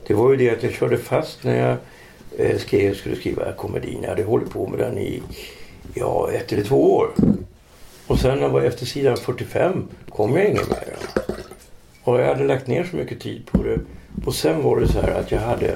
Det 0.07 0.13
var 0.13 0.31
ju 0.31 0.37
det 0.37 0.49
att 0.49 0.63
jag 0.63 0.73
körde 0.73 0.97
fast 0.97 1.43
när 1.43 1.67
jag 1.67 1.77
eh, 2.37 2.57
skrev, 2.57 2.95
skulle 2.95 3.15
skriva 3.15 3.51
komedin. 3.53 3.99
Jag 4.01 4.09
hade 4.09 4.23
hållit 4.23 4.49
på 4.49 4.67
med 4.67 4.79
den 4.79 4.97
i 4.97 5.21
ja, 5.93 6.31
ett 6.31 6.53
eller 6.53 6.63
två 6.63 6.93
år. 6.95 7.09
Och 8.07 8.19
sen 8.19 8.35
när 8.35 8.41
jag 8.41 8.49
var 8.49 8.61
efter 8.61 8.85
sidan 8.85 9.17
45 9.17 9.87
kom 10.09 10.35
jag 10.35 10.45
ingen 10.45 10.63
mer. 10.69 10.95
Och 12.03 12.19
jag 12.19 12.27
hade 12.27 12.43
lagt 12.43 12.67
ner 12.67 12.83
så 12.83 12.95
mycket 12.95 13.19
tid 13.19 13.45
på 13.51 13.63
det. 13.63 13.79
Och 14.25 14.35
sen 14.35 14.63
var 14.63 14.79
det 14.79 14.87
så 14.87 15.01
här 15.01 15.11
att 15.11 15.31
jag 15.31 15.39
hade 15.39 15.75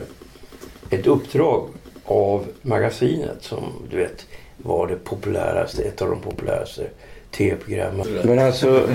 ett 0.89 1.08
uppdrag 1.08 1.67
av 2.06 2.45
magasinet 2.62 3.38
som 3.43 3.63
du 3.91 3.98
vet 3.98 4.26
var 4.63 4.88
det 4.88 4.95
populäraste, 4.95 5.84
ett 5.84 6.02
av 6.02 6.10
de 6.10 6.22
populäraste 6.22 6.88
tv-programmen. 7.32 8.08
Men 8.24 8.39
alltså, 8.39 8.88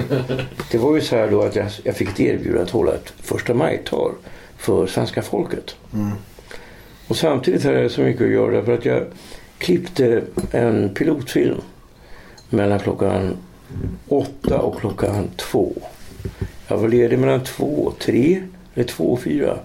det 0.71 0.79
var 0.79 0.95
ju 0.95 1.01
så 1.01 1.17
här 1.17 1.31
då 1.31 1.43
att 1.43 1.57
jag, 1.57 1.67
jag 1.85 1.97
fick 1.97 2.09
ett 2.09 2.21
erbjudande 2.21 2.63
att 2.63 2.71
hålla 2.71 2.95
ett 2.95 3.13
första 3.23 3.55
maj-tal 3.55 4.13
för 4.57 4.87
svenska 4.87 5.23
folket. 5.23 5.77
Och 7.09 7.17
samtidigt 7.17 7.65
hade 7.65 7.81
jag 7.81 7.91
så 7.91 8.01
mycket 8.01 8.23
att 8.23 8.33
göra 8.33 8.65
för 8.65 8.73
att 8.73 8.85
jag 8.85 9.05
klippte 9.59 10.23
en 10.51 10.95
pilotfilm 10.95 11.61
mellan 12.51 12.79
klockan 12.79 13.37
åtta 14.09 14.59
och 14.59 14.81
klockan 14.81 15.29
två. 15.37 15.73
Jag 16.69 16.79
var 16.79 16.89
ledig 16.89 17.19
mellan 17.19 17.41
två 17.45 17.67
och 17.67 17.99
tre, 17.99 18.43
eller 18.75 18.85
två 18.85 19.05
och 19.05 19.21
fyra. 19.21 19.59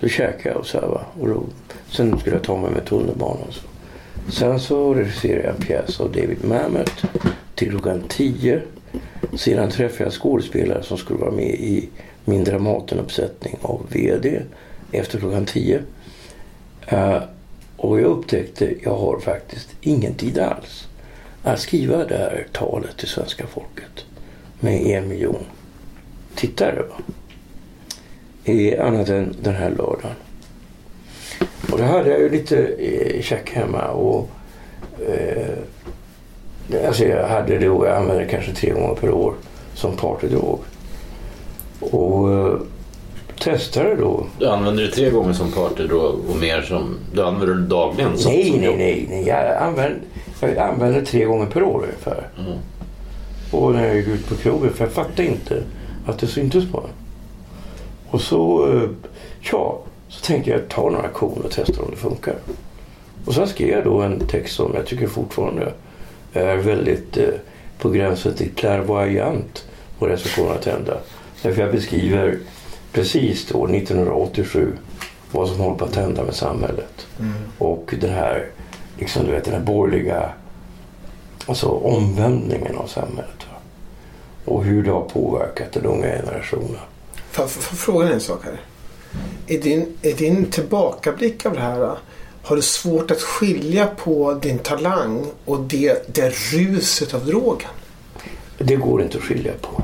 Då 0.00 0.08
käkade 0.08 0.48
jag 0.48 0.58
och 0.58 0.66
så 0.66 0.80
här 0.80 0.86
va. 0.86 1.00
Och 1.20 1.28
då, 1.28 1.42
sen 1.90 2.18
skulle 2.18 2.36
jag 2.36 2.44
ta 2.44 2.56
mig 2.56 2.70
med 2.70 2.84
tunnelbanan. 2.84 3.42
och 3.48 3.54
Så. 3.54 3.69
Sen 4.28 4.60
så 4.60 4.94
regisserade 4.94 5.42
jag 5.42 5.54
en 5.54 5.60
pjäs 5.60 6.00
av 6.00 6.12
David 6.12 6.44
Mamet 6.44 6.92
till 7.54 7.70
klockan 7.70 8.02
10. 8.08 8.62
Sedan 9.34 9.70
träffade 9.70 10.04
jag 10.04 10.12
skådespelare 10.12 10.82
som 10.82 10.98
skulle 10.98 11.18
vara 11.18 11.30
med 11.30 11.54
i 11.54 11.88
min 12.24 12.44
Dramatenuppsättning 12.44 13.56
av 13.62 13.86
VD 13.88 14.42
efter 14.92 15.18
klockan 15.18 15.46
tio. 15.46 15.82
Eh, 16.86 17.22
och 17.76 18.00
jag 18.00 18.06
upptäckte 18.06 18.74
jag 18.82 18.96
har 18.96 19.20
faktiskt 19.20 19.68
ingen 19.80 20.14
tid 20.14 20.38
alls 20.38 20.88
att 21.42 21.60
skriva 21.60 21.96
det 22.04 22.16
här 22.16 22.46
talet 22.52 22.96
till 22.96 23.08
svenska 23.08 23.46
folket 23.46 24.04
med 24.60 24.86
en 24.86 25.08
miljon 25.08 25.44
tittare. 26.34 26.82
Va? 26.82 27.02
I, 28.44 28.76
annat 28.76 29.08
än 29.08 29.36
den 29.42 29.54
här 29.54 29.70
lördagen. 29.70 30.16
Och 31.72 31.78
då 31.78 31.84
hade 31.84 32.10
jag 32.10 32.20
ju 32.20 32.28
lite 32.28 32.76
check 33.22 33.50
hemma 33.50 33.88
och 33.88 34.28
eh, 35.08 36.86
alltså 36.86 37.04
jag 37.04 37.28
hade 37.28 37.68
och 37.68 37.86
jag 37.86 37.96
använde 37.96 38.24
kanske 38.24 38.52
tre 38.52 38.70
gånger 38.70 38.94
per 38.94 39.10
år 39.10 39.34
som 39.74 39.96
partydrog. 39.96 40.58
Och 41.80 42.32
eh, 42.32 42.54
testade 43.40 43.96
då. 43.96 44.26
Du 44.38 44.48
använder 44.48 44.82
det 44.82 44.90
tre 44.90 45.10
gånger 45.10 45.32
som 45.32 45.52
partydrog 45.52 46.20
och 46.30 46.36
mer 46.40 46.62
som... 46.62 46.96
Du 47.12 47.22
använder 47.22 47.54
det 47.54 47.66
dagligen 47.66 48.18
som, 48.18 48.32
Nej, 48.32 48.50
som 48.50 48.60
nej, 48.60 48.76
nej, 48.76 49.06
nej. 49.10 49.26
Jag 49.26 49.56
använde, 49.56 49.98
jag 50.40 50.58
använde 50.58 51.06
tre 51.06 51.24
gånger 51.24 51.46
per 51.46 51.62
år 51.62 51.82
ungefär. 51.82 52.28
Mm. 52.38 52.58
Och 53.52 53.72
när 53.72 53.86
jag 53.86 53.96
gick 53.96 54.08
ut 54.08 54.28
på 54.28 54.34
krogen, 54.34 54.72
för 54.72 54.84
jag 54.84 54.92
fattade 54.92 55.28
inte 55.28 55.62
att 56.06 56.18
det 56.18 56.26
syntes 56.26 56.70
på 56.72 56.78
en. 56.78 56.90
Och 58.10 58.20
så, 58.20 58.72
eh, 58.72 58.88
ja, 59.40 59.80
så 60.10 60.24
tänkte 60.24 60.50
jag 60.50 60.68
ta 60.68 60.90
några 60.90 61.08
korn 61.08 61.42
och 61.44 61.50
testa 61.50 61.82
om 61.82 61.90
det 61.90 61.96
funkar. 61.96 62.34
Och 63.24 63.34
sen 63.34 63.48
skrev 63.48 63.68
jag 63.68 63.84
då 63.84 64.02
en 64.02 64.26
text 64.26 64.54
som 64.54 64.74
jag 64.74 64.86
tycker 64.86 65.06
fortfarande 65.06 65.72
är 66.32 66.56
väldigt 66.56 67.16
eh, 67.16 67.28
på 67.78 67.90
gränsen 67.90 68.34
till 68.34 68.50
clairvoyant 68.54 69.64
vad 69.98 70.10
det 70.10 70.16
som 70.16 70.30
kommer 70.30 70.58
att 70.58 70.64
hända. 70.64 70.98
Därför 71.42 71.62
jag 71.62 71.72
beskriver 71.72 72.38
precis 72.92 73.46
då 73.46 73.66
1987 73.66 74.72
vad 75.32 75.48
som 75.48 75.60
håller 75.60 75.76
på 75.76 75.84
att 75.84 75.96
hända 75.96 76.24
med 76.24 76.34
samhället. 76.34 77.06
Och 77.58 77.94
den 78.00 78.10
här, 78.10 78.46
liksom 78.98 79.24
du 79.24 79.30
vet, 79.30 79.44
den 79.44 79.54
här 79.54 79.60
borgerliga 79.60 80.32
alltså 81.46 81.66
omvändningen 81.66 82.76
av 82.76 82.86
samhället. 82.86 83.46
Va? 83.50 83.56
Och 84.44 84.64
hur 84.64 84.82
det 84.82 84.90
har 84.90 85.00
påverkat 85.00 85.72
den 85.72 85.86
unga 85.86 86.06
generationen. 86.06 86.80
Får 87.30 87.42
jag 87.42 87.50
fråga 87.50 88.12
en 88.12 88.20
sak 88.20 88.44
här? 88.44 88.60
Är 89.46 89.58
din, 89.58 89.96
är 90.02 90.12
din 90.12 90.50
tillbakablick 90.50 91.46
av 91.46 91.52
det 91.54 91.60
här 91.60 91.96
har 92.42 92.56
du 92.56 92.62
svårt 92.62 93.10
att 93.10 93.22
skilja 93.22 93.86
på 93.86 94.34
din 94.34 94.58
talang 94.58 95.26
och 95.44 95.60
det, 95.60 96.14
det 96.14 96.30
ruset 96.30 97.14
av 97.14 97.26
drogen? 97.26 97.68
Det 98.58 98.76
går 98.76 99.02
inte 99.02 99.18
att 99.18 99.24
skilja 99.24 99.52
på. 99.60 99.82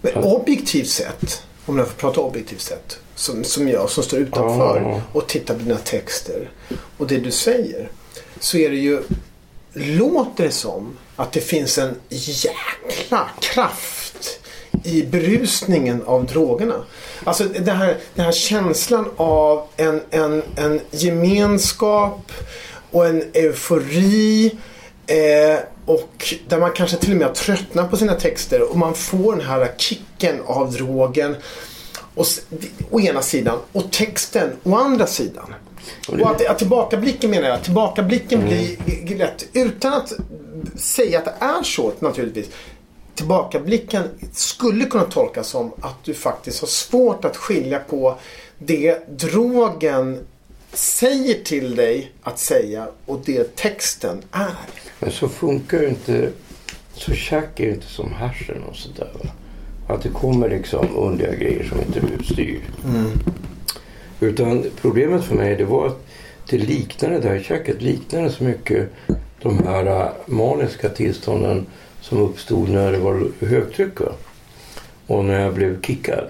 Men 0.00 0.24
objektivt 0.24 0.88
sett, 0.88 1.42
om 1.66 1.78
jag 1.78 1.88
får 1.88 1.94
prata 1.94 2.20
objektivt 2.20 2.60
sett, 2.60 2.98
som, 3.14 3.44
som 3.44 3.68
jag 3.68 3.90
som 3.90 4.02
står 4.02 4.18
utanför 4.18 4.80
Ja. 4.84 5.02
och 5.12 5.26
tittar 5.26 5.54
på 5.54 5.60
dina 5.60 5.76
texter 5.76 6.50
och 6.96 7.06
det 7.06 7.18
du 7.18 7.30
säger. 7.30 7.90
Så 8.40 8.56
är 8.56 8.70
det 8.70 8.76
ju 8.76 9.02
låter 9.72 10.44
det 10.44 10.50
som 10.50 10.96
att 11.16 11.32
det 11.32 11.40
finns 11.40 11.78
en 11.78 11.94
jäkla 12.08 13.30
kraft 13.40 14.07
i 14.84 15.02
berusningen 15.02 16.02
av 16.06 16.26
drogerna. 16.26 16.74
Alltså 17.24 17.44
det 17.44 17.72
här, 17.72 17.96
den 18.14 18.24
här 18.24 18.32
känslan 18.32 19.08
av 19.16 19.66
en, 19.76 20.00
en, 20.10 20.42
en 20.56 20.80
gemenskap 20.90 22.32
och 22.90 23.06
en 23.06 23.22
eufori. 23.32 24.56
Eh, 25.06 25.58
och 25.86 26.34
där 26.48 26.58
man 26.58 26.72
kanske 26.72 26.96
till 26.96 27.10
och 27.10 27.16
med 27.16 27.26
har 27.26 27.34
tröttnat 27.34 27.90
på 27.90 27.96
sina 27.96 28.14
texter 28.14 28.70
och 28.70 28.76
man 28.78 28.94
får 28.94 29.36
den 29.36 29.46
här 29.46 29.72
kicken 29.76 30.40
av 30.46 30.72
drogen. 30.72 31.36
Och, 32.14 32.26
å 32.90 33.00
ena 33.00 33.22
sidan 33.22 33.58
och 33.72 33.90
texten 33.90 34.50
å 34.64 34.74
andra 34.76 35.06
sidan. 35.06 35.54
Och 36.08 36.30
att, 36.30 36.46
att 36.46 36.58
tillbakablicken 36.58 37.30
menar 37.30 37.48
jag, 37.48 37.62
tillbakablicken 37.62 38.44
blir 38.44 38.76
g- 39.04 39.16
rätt 39.18 39.44
utan 39.52 39.92
att 39.94 40.12
säga 40.76 41.18
att 41.18 41.24
det 41.24 41.34
är 41.40 41.62
så 41.62 41.92
naturligtvis. 41.98 42.46
Tillbakablicken 43.18 44.04
skulle 44.32 44.84
kunna 44.84 45.04
tolkas 45.04 45.48
som 45.48 45.72
att 45.80 46.04
du 46.04 46.14
faktiskt 46.14 46.60
har 46.60 46.68
svårt 46.68 47.24
att 47.24 47.36
skilja 47.36 47.78
på 47.78 48.18
det 48.58 49.18
drogen 49.18 50.18
säger 50.72 51.44
till 51.44 51.76
dig 51.76 52.12
att 52.22 52.38
säga 52.38 52.88
och 53.06 53.20
det 53.24 53.56
texten 53.56 54.22
är. 54.32 54.54
Men 55.00 55.12
så 55.12 55.28
funkar 55.28 55.80
ju 55.80 55.88
inte... 55.88 56.30
Så 56.94 57.12
tjack 57.12 57.60
är 57.60 57.64
ju 57.64 57.70
inte 57.74 57.86
som 57.86 58.12
härsen 58.12 58.62
och 58.62 58.76
sådär. 58.76 59.10
Att 59.88 60.02
det 60.02 60.08
kommer 60.08 60.48
liksom 60.48 60.96
underliga 60.96 61.34
grejer 61.34 61.64
som 61.64 61.80
inte 61.80 62.00
du 62.00 62.24
styr. 62.24 62.60
Utan 64.20 64.64
problemet 64.80 65.24
för 65.24 65.34
mig 65.34 65.56
det 65.56 65.64
var 65.64 65.86
att 65.86 66.06
det 66.50 66.58
liknade, 66.58 67.20
det 67.20 67.28
här 67.28 67.42
tjacket 67.42 67.82
liknade 67.82 68.30
så 68.30 68.44
mycket 68.44 68.88
de 69.42 69.58
här 69.58 69.86
äh, 69.86 70.08
maniska 70.26 70.88
tillstånden 70.88 71.66
som 72.08 72.20
uppstod 72.20 72.68
när 72.68 72.92
det 72.92 72.98
var 72.98 73.28
högtryck. 73.46 74.00
Va? 74.00 74.12
Och 75.06 75.24
när 75.24 75.40
jag 75.40 75.54
blev 75.54 75.82
kickad. 75.82 76.24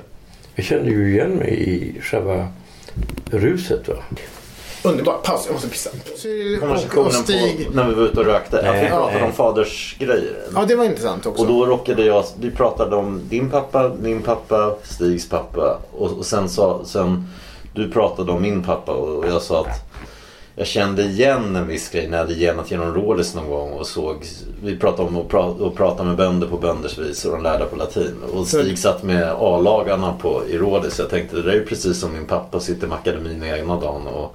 Jag 0.54 0.64
kände 0.64 0.90
ju 0.90 1.12
igen 1.12 1.30
mig 1.30 1.70
i 1.70 2.00
själva 2.00 2.48
ruset. 3.30 3.88
Va? 3.88 3.94
Underbart. 4.82 5.24
Paus, 5.24 5.42
jag 5.46 5.52
måste 5.52 5.68
pissa. 5.68 5.90
Konversationen 6.60 7.06
och 7.06 7.12
Stig. 7.12 7.66
på, 7.66 7.76
när 7.76 7.88
vi 7.88 7.94
var 7.94 8.02
ute 8.02 8.20
och 8.20 8.26
rökte. 8.26 8.58
Att 8.58 8.64
vi 8.64 8.80
Nej, 8.80 8.88
pratade 8.88 9.14
nej. 9.14 9.22
om 9.22 9.32
fadersgrejer. 9.32 10.36
Ja, 10.54 10.64
det 10.64 10.76
var 10.76 10.84
intressant 10.84 11.26
också. 11.26 11.42
Och 11.42 11.48
då 11.48 11.66
råkade 11.66 12.04
jag, 12.04 12.24
vi 12.40 12.50
pratade 12.50 12.96
om 12.96 13.22
din 13.28 13.50
pappa, 13.50 13.92
min 14.00 14.22
pappa, 14.22 14.74
Stigs 14.82 15.28
pappa 15.28 15.78
och, 15.92 16.10
och 16.18 16.26
sen, 16.26 16.48
sa, 16.48 16.80
sen 16.84 17.24
du 17.74 17.90
pratade 17.90 18.32
om 18.32 18.42
min 18.42 18.62
pappa 18.62 18.92
och 18.92 19.28
jag 19.28 19.42
sa 19.42 19.60
att 19.60 19.87
jag 20.58 20.66
kände 20.66 21.02
igen 21.02 21.56
en 21.56 21.66
viss 21.66 21.90
grej 21.90 22.08
när 22.08 22.18
jag 22.18 22.24
hade 22.24 22.38
genat 22.38 22.70
genom 22.70 22.94
Rådis 22.94 23.34
någon 23.34 23.50
gång 23.50 23.72
och 23.72 23.86
såg, 23.86 24.24
vi 24.62 24.76
pratade 24.76 25.08
om 25.08 25.16
att 25.16 25.28
pra, 25.28 25.70
prata 25.76 26.04
med 26.04 26.16
bönder 26.16 26.46
på 26.46 26.56
bönders 26.56 26.98
vis 26.98 27.24
och 27.24 27.32
de 27.32 27.42
lärda 27.42 27.66
på 27.66 27.76
latin. 27.76 28.14
Och 28.32 28.46
Stig 28.46 28.78
satt 28.78 29.02
med 29.02 29.32
A-lagarna 29.38 30.14
på, 30.20 30.42
i 30.48 30.58
Rådis. 30.58 30.98
Jag 30.98 31.10
tänkte 31.10 31.36
det 31.36 31.42
där 31.42 31.50
är 31.50 31.54
ju 31.54 31.64
precis 31.64 32.00
som 32.00 32.12
min 32.12 32.26
pappa 32.26 32.60
sitter 32.60 32.86
med 32.86 32.98
akademin 32.98 33.42
ena 33.42 33.80
dagen 33.80 34.06
och 34.06 34.34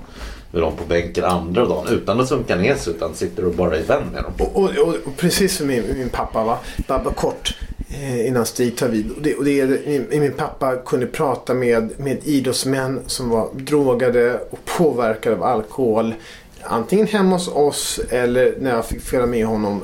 med 0.54 0.62
dem 0.62 0.76
på 0.76 0.86
bänken 0.86 1.24
andra 1.24 1.66
dagen 1.66 1.88
utan 1.88 2.20
att 2.20 2.28
sunka 2.28 2.56
ner 2.56 2.76
sig 2.76 2.94
utan 2.94 3.16
sitter 3.16 3.46
och 3.46 3.54
bara 3.54 3.78
är 3.78 3.84
vän 3.84 4.04
med 4.14 4.24
dem. 4.24 4.34
Och, 4.38 4.56
och, 4.56 4.70
och, 4.70 4.96
och 5.06 5.18
precis 5.18 5.58
som 5.58 5.68
min, 5.68 5.84
min 5.98 6.10
pappa 6.10 6.44
va. 6.44 6.60
Bara, 6.88 7.04
bara 7.04 7.14
kort 7.14 7.58
eh, 7.90 8.28
innan 8.28 8.46
Stig 8.46 8.78
tar 8.78 8.88
vid. 8.88 9.12
Och 9.12 9.22
det, 9.22 9.36
och 9.36 9.46
det 9.46 9.60
är, 9.60 9.82
min, 9.86 10.22
min 10.22 10.34
pappa 10.34 10.76
kunde 10.76 11.08
prata 11.08 11.54
med, 11.54 12.00
med 12.00 12.18
idrottsmän 12.24 13.00
som 13.08 13.30
var 13.30 13.50
drogade 13.54 14.40
och 14.50 14.66
påverkade 14.66 15.36
av 15.36 15.44
alkohol. 15.44 16.14
Antingen 16.62 17.08
hemma 17.08 17.36
hos 17.36 17.48
oss 17.48 18.00
eller 18.10 18.56
när 18.60 18.72
jag 18.72 18.86
fick 18.86 19.02
följa 19.02 19.26
med 19.26 19.46
honom 19.46 19.82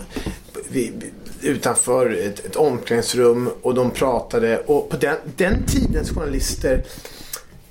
vi, 0.70 0.92
utanför 1.42 2.12
ett, 2.12 2.46
ett 2.46 2.56
omklädningsrum 2.56 3.50
och 3.62 3.74
de 3.74 3.92
pratade. 3.92 4.58
Och 4.58 4.90
på 4.90 4.98
den, 4.98 5.16
den 5.36 5.64
tidens 5.68 6.10
journalister 6.10 6.84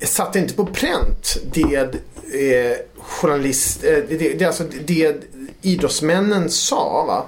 satte 0.06 0.38
inte 0.38 0.54
på 0.54 0.66
pränt 0.66 1.36
det 1.52 1.74
eh, 1.74 2.76
journalist, 2.98 3.84
eh, 3.84 3.98
det, 4.08 4.38
det, 4.38 4.44
alltså 4.44 4.64
det 4.84 5.16
idrottsmännen 5.62 6.50
sa 6.50 7.04
va. 7.06 7.26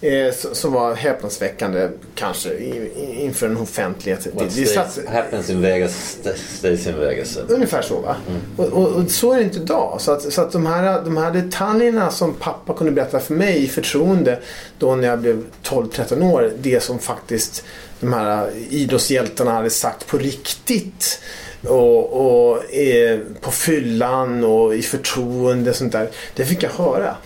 Eh, 0.00 0.34
som, 0.52 0.72
var 0.72 0.94
häpnadsväckande 0.94 1.88
kanske 2.14 2.48
i, 2.52 2.70
i, 2.96 3.22
inför 3.22 3.46
en 3.46 3.56
offentlighet. 3.56 4.24
Det, 4.24 4.30
What 4.30 4.44
det 4.44 4.66
stays, 4.66 4.94
satt, 4.94 4.98
happens 5.08 5.50
in 5.50 5.60
Vegas 5.60 5.92
st- 5.92 6.38
stays 6.58 6.86
in 6.86 6.98
Vegas. 6.98 7.36
Ungefär 7.48 7.82
så 7.82 8.00
va. 8.00 8.16
Och, 8.56 8.64
och, 8.66 8.86
och 8.88 9.10
så 9.10 9.32
är 9.32 9.36
det 9.36 9.42
inte 9.44 9.58
idag. 9.58 10.00
Så 10.00 10.12
att, 10.12 10.32
så 10.32 10.40
att 10.42 10.52
de, 10.52 10.66
här, 10.66 11.04
de 11.04 11.16
här 11.16 11.30
detaljerna 11.30 12.10
som 12.10 12.34
pappa 12.34 12.74
kunde 12.74 12.92
berätta 12.92 13.20
för 13.20 13.34
mig 13.34 13.64
i 13.64 13.68
förtroende 13.68 14.38
då 14.78 14.94
när 14.94 15.08
jag 15.08 15.18
blev 15.18 15.44
12-13 15.64 16.32
år. 16.32 16.52
Det 16.58 16.82
som 16.82 16.98
faktiskt 16.98 17.64
de 18.00 18.12
här 18.12 18.50
idrottshjältarna 18.70 19.50
hade 19.50 19.70
sagt 19.70 20.06
på 20.06 20.18
riktigt. 20.18 21.20
Och, 21.64 22.26
och 22.26 22.74
eh, 22.74 23.20
på 23.40 23.50
fyllan 23.50 24.44
och 24.44 24.74
i 24.74 24.82
förtroende 24.82 25.70
och 25.70 25.76
sånt 25.76 25.92
där. 25.92 26.10
Det 26.34 26.44
fick 26.44 26.62
jag 26.62 26.70
höra. 26.70 27.16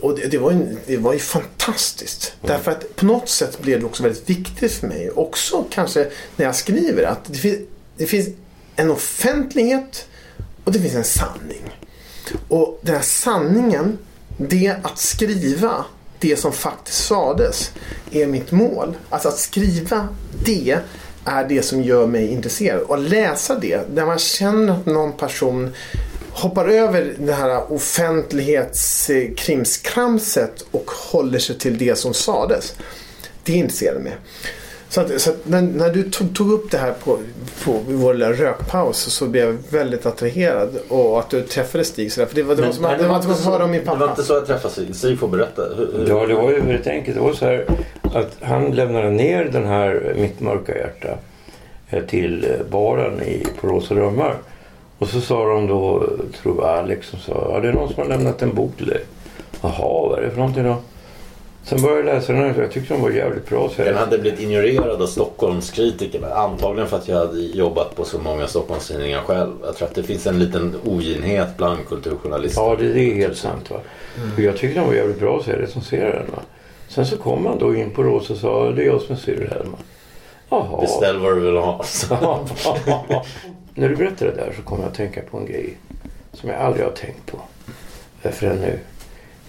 Och 0.00 0.18
det, 0.18 0.26
det, 0.26 0.38
var 0.38 0.52
ju, 0.52 0.76
det 0.86 0.96
var 0.96 1.12
ju 1.12 1.18
fantastiskt. 1.18 2.34
Därför 2.40 2.70
att 2.70 2.96
på 2.96 3.04
något 3.04 3.28
sätt 3.28 3.60
blev 3.62 3.80
det 3.80 3.86
också 3.86 4.02
väldigt 4.02 4.30
viktigt 4.30 4.72
för 4.72 4.86
mig. 4.86 5.10
Också 5.10 5.64
kanske 5.70 6.10
när 6.36 6.46
jag 6.46 6.56
skriver 6.56 7.02
att 7.02 7.24
det 7.24 7.38
finns, 7.38 7.58
det 7.96 8.06
finns 8.06 8.28
en 8.76 8.90
offentlighet 8.90 10.06
och 10.64 10.72
det 10.72 10.78
finns 10.78 10.94
en 10.94 11.04
sanning. 11.04 11.76
Och 12.48 12.80
den 12.82 12.94
här 12.94 13.02
sanningen, 13.02 13.98
det 14.36 14.76
att 14.82 14.98
skriva 14.98 15.84
det 16.18 16.36
som 16.36 16.52
faktiskt 16.52 17.04
sades 17.04 17.70
är 18.10 18.26
mitt 18.26 18.52
mål. 18.52 18.96
Alltså 19.10 19.28
att 19.28 19.38
skriva 19.38 20.08
det 20.44 20.78
är 21.24 21.44
det 21.48 21.62
som 21.62 21.82
gör 21.82 22.06
mig 22.06 22.28
intresserad. 22.32 22.80
Och 22.80 22.94
att 22.94 23.00
läsa 23.00 23.58
det, 23.58 23.80
där 23.94 24.06
man 24.06 24.18
känner 24.18 24.72
att 24.72 24.86
någon 24.86 25.12
person 25.12 25.74
hoppar 26.30 26.68
över 26.68 27.14
det 27.18 27.32
här 27.32 27.72
offentlighetskrimskramset 27.72 30.64
och 30.70 30.90
håller 30.90 31.38
sig 31.38 31.58
till 31.58 31.78
det 31.78 31.96
som 31.96 32.14
sades. 32.14 32.74
Det 33.44 33.52
intresserar 33.52 33.98
mig. 33.98 34.12
Så, 34.88 35.00
att, 35.00 35.20
så 35.20 35.30
att 35.30 35.48
när, 35.48 35.62
när 35.62 35.90
du 35.90 36.10
tog, 36.10 36.36
tog 36.36 36.52
upp 36.52 36.70
det 36.70 36.78
här 36.78 36.92
på, 37.04 37.18
på 37.64 37.80
vår 37.88 38.14
lilla 38.14 38.32
rökpaus 38.32 38.98
så 38.98 39.26
blev 39.26 39.46
jag 39.46 39.56
väldigt 39.68 40.06
attraherad. 40.06 40.78
Och 40.88 41.18
att 41.18 41.30
du 41.30 41.42
träffade 41.42 41.84
Stig 41.84 42.12
sådär. 42.12 42.26
För 42.26 42.34
det 42.34 42.42
var, 42.42 42.54
det 42.54 42.62
var 42.62 42.72
som, 42.72 42.84
att- 42.84 43.00
höra 43.44 43.64
om 43.64 43.70
min 43.70 43.84
Det 43.84 43.94
var 43.94 44.08
inte 44.08 44.22
så 44.22 44.32
jag 44.32 44.46
träffade 44.46 44.74
Stig. 44.74 44.96
Stig 44.96 45.18
får 45.18 45.28
berätta. 45.28 45.62
Hur, 45.76 45.90
hur, 45.96 46.06
Ja, 46.08 46.26
det 46.26 46.34
var 46.34 46.50
ju 46.50 46.60
väldigt 46.60 46.86
enkelt. 46.86 47.16
Det 47.16 47.22
var 47.22 47.32
så 47.32 47.44
här 47.44 47.66
att 48.14 48.36
han 48.40 48.70
lämnade 48.70 49.10
ner 49.10 49.44
den 49.44 49.66
här 49.66 50.14
Mitt 50.16 50.40
mörka 50.40 50.78
hjärta 50.78 51.18
eh, 51.90 52.04
till 52.04 52.44
eh, 52.44 52.66
baren 52.70 53.22
i, 53.22 53.46
på 53.60 53.66
Rosa 53.66 53.94
Drömmar. 53.94 54.34
Och 54.98 55.08
så 55.08 55.20
sa 55.20 55.46
de 55.54 55.66
då, 55.66 56.06
tror 56.42 56.56
jag 56.64 56.78
Alex, 56.78 57.08
som 57.08 57.18
sa 57.18 57.48
ja 57.52 57.60
det 57.60 57.68
är 57.68 57.72
någon 57.72 57.92
som 57.92 58.02
har 58.02 58.08
lämnat 58.08 58.42
en 58.42 58.54
bok 58.54 58.76
till 58.76 58.86
dig. 58.86 59.00
Jaha, 59.60 60.08
vad 60.08 60.18
är 60.18 60.22
det 60.22 60.30
för 60.30 60.38
någonting 60.38 60.64
då? 60.64 60.76
Sen 61.64 61.82
började 61.82 61.98
jag 61.98 62.14
läsa 62.14 62.32
den 62.32 62.42
här 62.42 62.56
och 62.56 62.62
jag 62.62 62.72
tyckte 62.72 62.94
den 62.94 63.02
var 63.02 63.10
jävligt 63.10 63.48
bra. 63.48 63.70
Så 63.76 63.82
Den 63.82 63.96
hade 63.96 64.18
blivit 64.18 64.40
ignorerad 64.40 65.02
av 65.02 65.06
Stockholmskritikerna. 65.06 66.34
Antagligen 66.34 66.88
för 66.88 66.96
att 66.96 67.08
jag 67.08 67.16
hade 67.16 67.40
jobbat 67.40 67.96
på 67.96 68.04
så 68.04 68.18
många 68.18 68.46
Stockholmstidningar 68.46 69.20
själv. 69.20 69.52
Jag 69.64 69.76
tror 69.76 69.88
att 69.88 69.94
det 69.94 70.02
finns 70.02 70.26
en 70.26 70.38
liten 70.38 70.74
oginhet 70.84 71.48
bland 71.56 71.88
kulturjournalister. 71.88 72.62
ja, 72.62 72.76
det, 72.78 72.92
det 72.92 73.00
är 73.00 73.14
helt 73.14 73.36
sant. 73.36 73.70
Va? 73.70 73.76
Och 74.36 74.40
jag 74.40 74.56
tyckte 74.56 74.80
den 74.80 74.88
var 74.88 74.94
jävligt 74.94 75.20
bra 75.20 75.42
så 75.44 75.50
jag 75.50 75.60
recenserade 75.60 76.12
den. 76.12 76.26
Va? 76.36 76.42
Sen 76.94 77.06
så 77.06 77.18
kom 77.18 77.46
han 77.46 77.58
då 77.58 77.74
in 77.76 77.90
på 77.90 78.02
Rosa 78.02 78.32
och 78.32 78.38
sa 78.38 78.70
det 78.70 78.82
är 78.82 78.86
jag 78.86 79.00
som 79.00 79.14
är 79.14 79.48
Hellman. 79.50 79.80
Jaha. 80.48 80.80
Beställ 80.80 81.18
vad 81.18 81.34
du 81.36 81.40
vill 81.40 81.56
ha. 81.56 81.84
När 83.74 83.88
du 83.88 83.96
berättade 83.96 84.30
det 84.30 84.36
där 84.36 84.52
så 84.56 84.62
kom 84.62 84.80
jag 84.80 84.88
att 84.88 84.94
tänka 84.94 85.22
på 85.22 85.38
en 85.38 85.46
grej 85.46 85.76
som 86.32 86.48
jag 86.48 86.58
aldrig 86.58 86.84
har 86.84 86.92
tänkt 86.92 87.26
på 87.26 87.40
eh, 88.22 88.30
förrän 88.30 88.56
nu. 88.56 88.78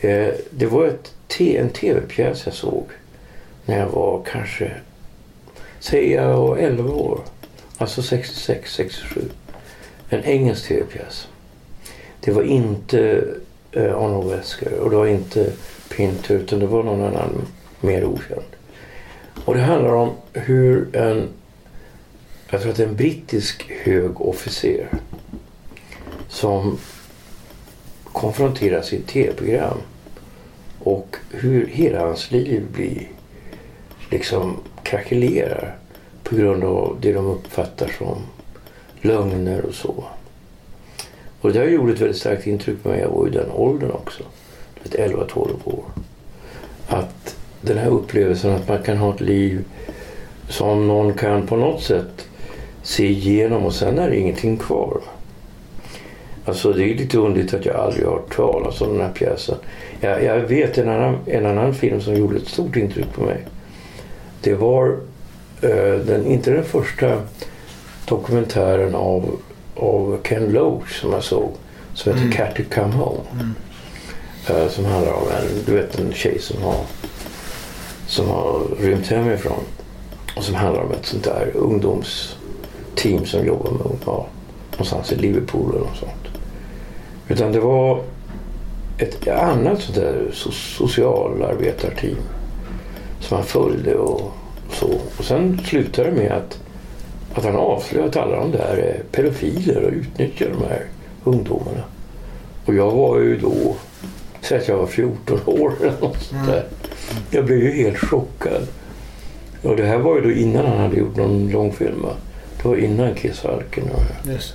Eh, 0.10 0.34
Det 0.50 0.66
var 0.66 0.86
ett 0.86 1.14
en 1.38 1.70
tv-pjäs 1.70 2.46
jag 2.46 2.54
såg 2.56 2.86
när 3.66 3.80
jag 3.80 3.88
var 3.88 4.22
kanske, 4.32 4.72
säger 5.80 6.22
jag 6.22 6.38
var 6.38 6.58
11 6.58 6.94
år. 6.94 7.20
Alltså 7.78 8.02
66, 8.02 8.74
67. 8.74 9.22
En 10.10 10.24
engelsk 10.24 10.68
tv-pjäs. 10.68 11.28
Det 12.20 12.32
var 12.32 12.44
inte 12.44 13.24
eh, 13.72 13.96
Arnold 13.98 14.30
Wesker 14.30 14.74
och 14.80 14.90
det 14.90 14.96
var 14.96 15.08
inte 15.08 15.52
Pinto 15.98 16.34
utan 16.34 16.60
det 16.60 16.68
var 16.68 16.84
någon 16.84 17.02
annan 17.02 17.48
mer 17.82 18.06
okänd. 18.06 18.46
Och 19.46 19.54
det 19.54 19.62
handlar 19.62 19.94
om 19.94 20.12
hur 20.34 20.96
en 20.96 21.30
jag 22.54 22.62
tror 22.62 22.72
att 22.72 22.78
det 22.78 22.84
är 22.84 22.88
en 22.88 22.96
brittisk 22.96 23.72
hög 23.72 24.22
officer 24.22 24.88
som 26.28 26.78
konfronteras 28.04 28.94
i 28.94 28.96
ett 28.96 29.08
tv-program 29.08 29.78
och 30.80 31.16
hur 31.30 31.68
hela 31.68 32.00
hans 32.00 32.32
liv 32.32 32.64
blir 32.74 33.08
liksom 34.12 34.58
krackelerar 34.84 35.78
på 36.24 36.36
grund 36.36 36.64
av 36.64 36.98
det 37.02 37.14
de 37.14 37.26
uppfattar 37.26 37.88
som 37.98 38.18
lögner 39.02 39.66
och 39.66 39.76
så. 39.76 40.04
Och 41.42 41.54
det 41.54 41.60
där 41.60 41.68
gjorde 41.68 41.94
ett 41.94 42.02
väldigt 42.02 42.18
starkt 42.18 42.48
intryck 42.48 42.84
på 42.84 42.90
mig. 42.90 43.00
Jag 43.00 43.10
var 43.10 43.28
i 43.28 43.32
den 43.32 43.52
åldern 43.52 43.92
också 43.92 44.24
ett 44.86 44.96
11-12 44.96 45.50
år. 45.64 45.84
Att 46.88 47.36
den 47.62 47.78
här 47.78 47.90
upplevelsen 47.90 48.52
att 48.52 48.68
man 48.68 48.84
kan 48.84 48.98
ha 48.98 49.14
ett 49.14 49.22
liv 49.22 49.64
som 50.50 50.88
någon 50.88 51.14
kan 51.14 51.48
på 51.48 51.56
något 51.56 51.84
sätt 51.84 52.28
se 52.84 53.08
igenom 53.08 53.66
och 53.66 53.74
sen 53.74 54.00
är 54.00 54.10
det 54.10 54.18
ingenting 54.18 54.58
kvar. 54.58 55.02
Alltså 56.46 56.74
det 56.74 56.84
är 56.84 56.96
lite 56.96 57.18
underligt 57.18 57.54
att 57.54 57.66
jag 57.66 57.76
aldrig 57.76 58.06
har 58.06 58.12
hört 58.14 58.36
talas 58.36 58.82
om 58.82 58.90
den 58.90 59.02
här 59.02 59.14
pjäsen. 59.14 59.56
Jag, 60.00 60.24
jag 60.24 60.40
vet 60.40 60.78
en 60.78 60.90
annan, 60.90 61.18
en 61.26 61.46
annan 61.46 61.74
film 61.74 62.02
som 62.02 62.16
gjorde 62.16 62.38
ett 62.38 62.48
stort 62.48 62.76
intryck 62.76 63.14
på 63.14 63.24
mig. 63.24 63.38
Det 64.42 64.54
var 64.54 64.98
eh, 65.62 66.00
den, 66.06 66.26
inte 66.26 66.52
den 66.52 66.64
första 66.64 67.22
dokumentären 68.06 68.96
av, 68.96 69.40
av 69.76 70.18
Ken 70.24 70.52
Loach 70.52 71.02
som 71.02 71.12
jag 71.12 71.24
såg. 71.24 71.52
Som 71.94 72.12
heter 72.12 72.26
Mm. 72.26 72.38
Cat 72.38 72.56
to 72.56 72.64
Come 72.70 72.94
Home. 72.94 73.20
Eh, 73.40 73.48
Eh, 74.50 74.68
som 74.68 74.86
handlar 74.86 75.14
om 75.14 75.28
en, 75.28 75.64
du 75.66 75.76
vet, 75.76 76.00
en 76.00 76.14
tjej 76.14 76.40
som 76.40 76.64
har, 76.64 76.80
som 78.08 78.30
har 78.30 78.62
rymt 78.80 79.08
hemifrån. 79.08 79.64
Och 80.36 80.44
som 80.44 80.56
handlar 80.56 80.84
om 80.84 80.92
ett 80.92 81.06
sånt 81.06 81.24
där 81.24 81.52
ungdomsteam 81.56 83.26
som 83.26 83.46
jobbar 83.46 83.72
med 83.72 83.82
ungdomar 83.86 84.26
någonstans 84.72 85.12
i 85.12 85.16
Liverpool 85.16 85.70
eller 85.70 85.86
något 85.86 85.98
sånt. 85.98 86.38
Utan 87.28 87.52
det 87.52 87.60
var 87.60 88.02
ett 88.98 89.28
annat 89.28 89.82
sånt 89.82 89.96
där 89.96 90.26
so- 90.34 90.78
socialarbetarteam 90.78 92.18
som 93.20 93.38
han 93.38 93.46
följde 93.46 93.96
och 93.96 94.32
så. 94.72 94.90
Och 95.18 95.26
sen 95.26 95.62
slutade 95.66 96.10
det 96.10 96.16
med 96.16 96.32
att, 96.32 96.60
att 97.34 97.44
han 97.44 97.56
avslöjade 97.56 98.10
att 98.10 98.18
alla 98.18 98.40
de 98.40 98.52
där 98.52 98.78
är 98.78 99.04
pedofiler 99.12 99.84
och 99.84 99.92
utnyttjar 99.92 100.50
de 100.50 100.66
här 100.68 100.86
ungdomarna. 101.24 101.84
Och 102.66 102.74
jag 102.74 102.92
var 102.92 103.20
ju 103.20 103.38
då, 103.38 103.76
säg 104.44 104.58
att 104.58 104.68
jag 104.68 104.78
var 104.78 104.88
14 104.88 105.40
år 105.46 105.74
eller 105.82 106.00
något 106.02 106.22
sånt 106.24 106.48
där. 106.48 106.66
Jag 107.32 107.46
blev 107.46 107.60
ju 107.60 107.72
helt 107.72 107.98
chockad. 107.98 108.68
Och 109.62 109.76
det 109.76 109.86
här 109.86 109.98
var 109.98 110.16
ju 110.16 110.22
då 110.22 110.32
innan 110.32 110.66
han 110.66 110.78
hade 110.78 110.98
gjort 110.98 111.16
någon 111.16 111.50
långfilm. 111.50 112.06
Det 112.62 112.68
var 112.68 112.76
innan 112.76 113.16
Kiss 113.16 113.46
Arken. 113.46 113.84
Just. 114.24 114.54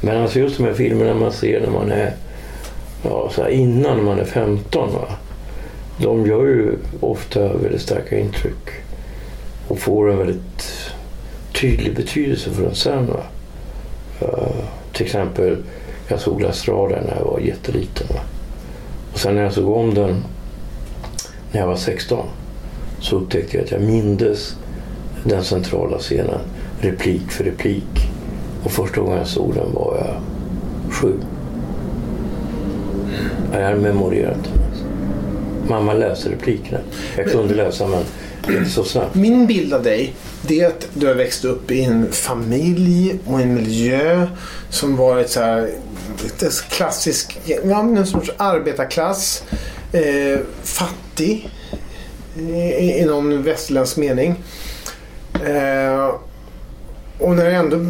Men 0.00 0.22
alltså 0.22 0.38
just 0.38 0.56
de 0.56 0.64
här 0.64 0.74
filmerna 0.74 1.14
man 1.14 1.32
ser 1.32 1.60
när 1.60 1.70
man 1.70 1.90
är 1.90 2.14
ja, 3.02 3.30
så 3.34 3.48
innan 3.48 4.04
man 4.04 4.18
är 4.18 4.24
15. 4.24 4.92
Va? 4.92 5.08
De 5.98 6.26
gör 6.26 6.46
ju 6.46 6.76
ofta 7.00 7.52
väldigt 7.52 7.82
starka 7.82 8.18
intryck. 8.18 8.70
Och 9.68 9.78
får 9.78 10.10
en 10.10 10.18
väldigt 10.18 10.90
tydlig 11.52 11.96
betydelse 11.96 12.50
för 12.50 12.66
en 12.66 12.74
sen. 12.74 13.06
Va? 13.06 13.22
Eh, 14.20 14.64
till 14.92 15.06
exempel, 15.06 15.56
jag 16.12 16.20
såg 16.20 16.40
La 16.40 16.52
Strada 16.52 17.00
när 17.00 17.16
jag 17.16 17.24
var 17.24 17.40
jätteliten. 17.40 18.06
Va? 18.10 18.20
Och 19.12 19.18
sen 19.18 19.34
när 19.34 19.42
jag 19.42 19.52
såg 19.52 19.76
om 19.76 19.94
den 19.94 20.24
när 21.52 21.60
jag 21.60 21.66
var 21.66 21.76
16 21.76 22.26
så 23.00 23.16
upptäckte 23.16 23.56
jag 23.56 23.64
att 23.64 23.70
jag 23.70 23.80
mindes 23.80 24.56
den 25.24 25.44
centrala 25.44 25.98
scenen 25.98 26.40
replik 26.80 27.30
för 27.30 27.44
replik. 27.44 28.08
Och 28.64 28.70
första 28.70 29.00
gången 29.00 29.18
jag 29.18 29.26
såg 29.26 29.54
den 29.54 29.72
var 29.72 29.96
jag 29.96 30.20
sju. 30.92 31.12
Jag 33.52 33.64
hade 33.64 33.80
memorerat 33.80 34.44
den. 34.44 34.62
Mamma 35.68 35.92
läste 35.92 36.30
replikerna. 36.30 36.78
Jag 37.16 37.26
kunde 37.26 37.54
läsa 37.54 37.86
men 37.86 38.02
inte 38.56 38.70
så 38.70 38.84
snabbt. 38.84 39.14
Min 39.14 39.46
bild 39.46 39.74
av 39.74 39.82
dig 39.82 40.14
det 40.46 40.60
är 40.60 40.66
att 40.66 40.88
du 40.94 41.06
har 41.06 41.14
växt 41.14 41.44
upp 41.44 41.70
i 41.70 41.84
en 41.84 42.12
familj 42.12 43.18
och 43.26 43.40
en 43.40 43.54
miljö 43.54 44.26
som 44.70 44.96
varit 44.96 45.30
så 45.30 45.40
här 45.40 45.70
lite 46.22 46.50
klassisk, 46.70 47.40
ja, 47.44 47.80
en 47.80 48.06
sorts 48.06 48.30
arbetarklass. 48.36 49.42
Eh, 49.92 50.40
fattig 50.62 51.48
i, 52.36 53.00
i 53.00 53.04
någon 53.04 53.42
västerländsk 53.42 53.96
mening. 53.96 54.34
Eh, 55.44 56.14
och 57.18 57.36
när 57.36 57.44
jag 57.44 57.54
ändå 57.54 57.86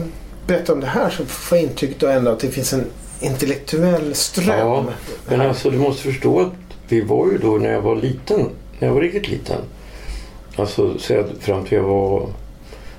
berättar 0.47 0.75
om 0.75 0.81
det 0.81 0.87
här 0.87 1.11
så 1.11 1.25
får 1.25 1.59
jag 1.59 1.65
intrycket 1.65 2.01
då 2.01 2.07
ändå 2.07 2.31
att 2.31 2.41
det 2.41 2.49
finns 2.49 2.73
en 2.73 2.85
intellektuell 3.21 4.15
ström. 4.15 4.59
Ja, 4.59 4.85
men 5.29 5.41
alltså 5.41 5.71
du 5.71 5.79
måste 5.79 6.03
förstå 6.03 6.41
att 6.41 6.53
vi 6.89 7.01
var 7.01 7.27
ju 7.27 7.39
då 7.39 7.57
när 7.57 7.73
jag 7.73 7.81
var 7.81 7.97
liten, 7.97 8.49
när 8.79 8.89
jag 8.89 8.95
var 8.95 9.01
riktigt 9.01 9.29
liten. 9.29 9.61
Alltså 10.57 10.99
säg 10.99 11.25
fram 11.41 11.65
till 11.65 11.79
jag 11.79 11.85
var 11.85 12.29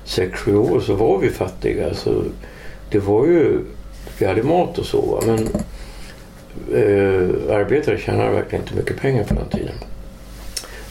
6-7 0.06 0.54
år 0.54 0.80
så 0.80 0.94
var 0.94 1.18
vi 1.18 1.30
fattiga. 1.30 1.88
Alltså, 1.88 2.24
det 2.90 2.98
var 2.98 3.26
ju, 3.26 3.60
vi 4.18 4.26
hade 4.26 4.42
mat 4.42 4.78
och 4.78 4.86
så 4.86 5.00
va? 5.00 5.20
men 5.26 5.38
eh, 6.72 7.56
arbetare 7.56 7.98
tjänade 7.98 8.30
verkligen 8.30 8.64
inte 8.64 8.74
mycket 8.74 9.00
pengar 9.00 9.24
på 9.24 9.34
den 9.34 9.48
tiden. 9.48 9.74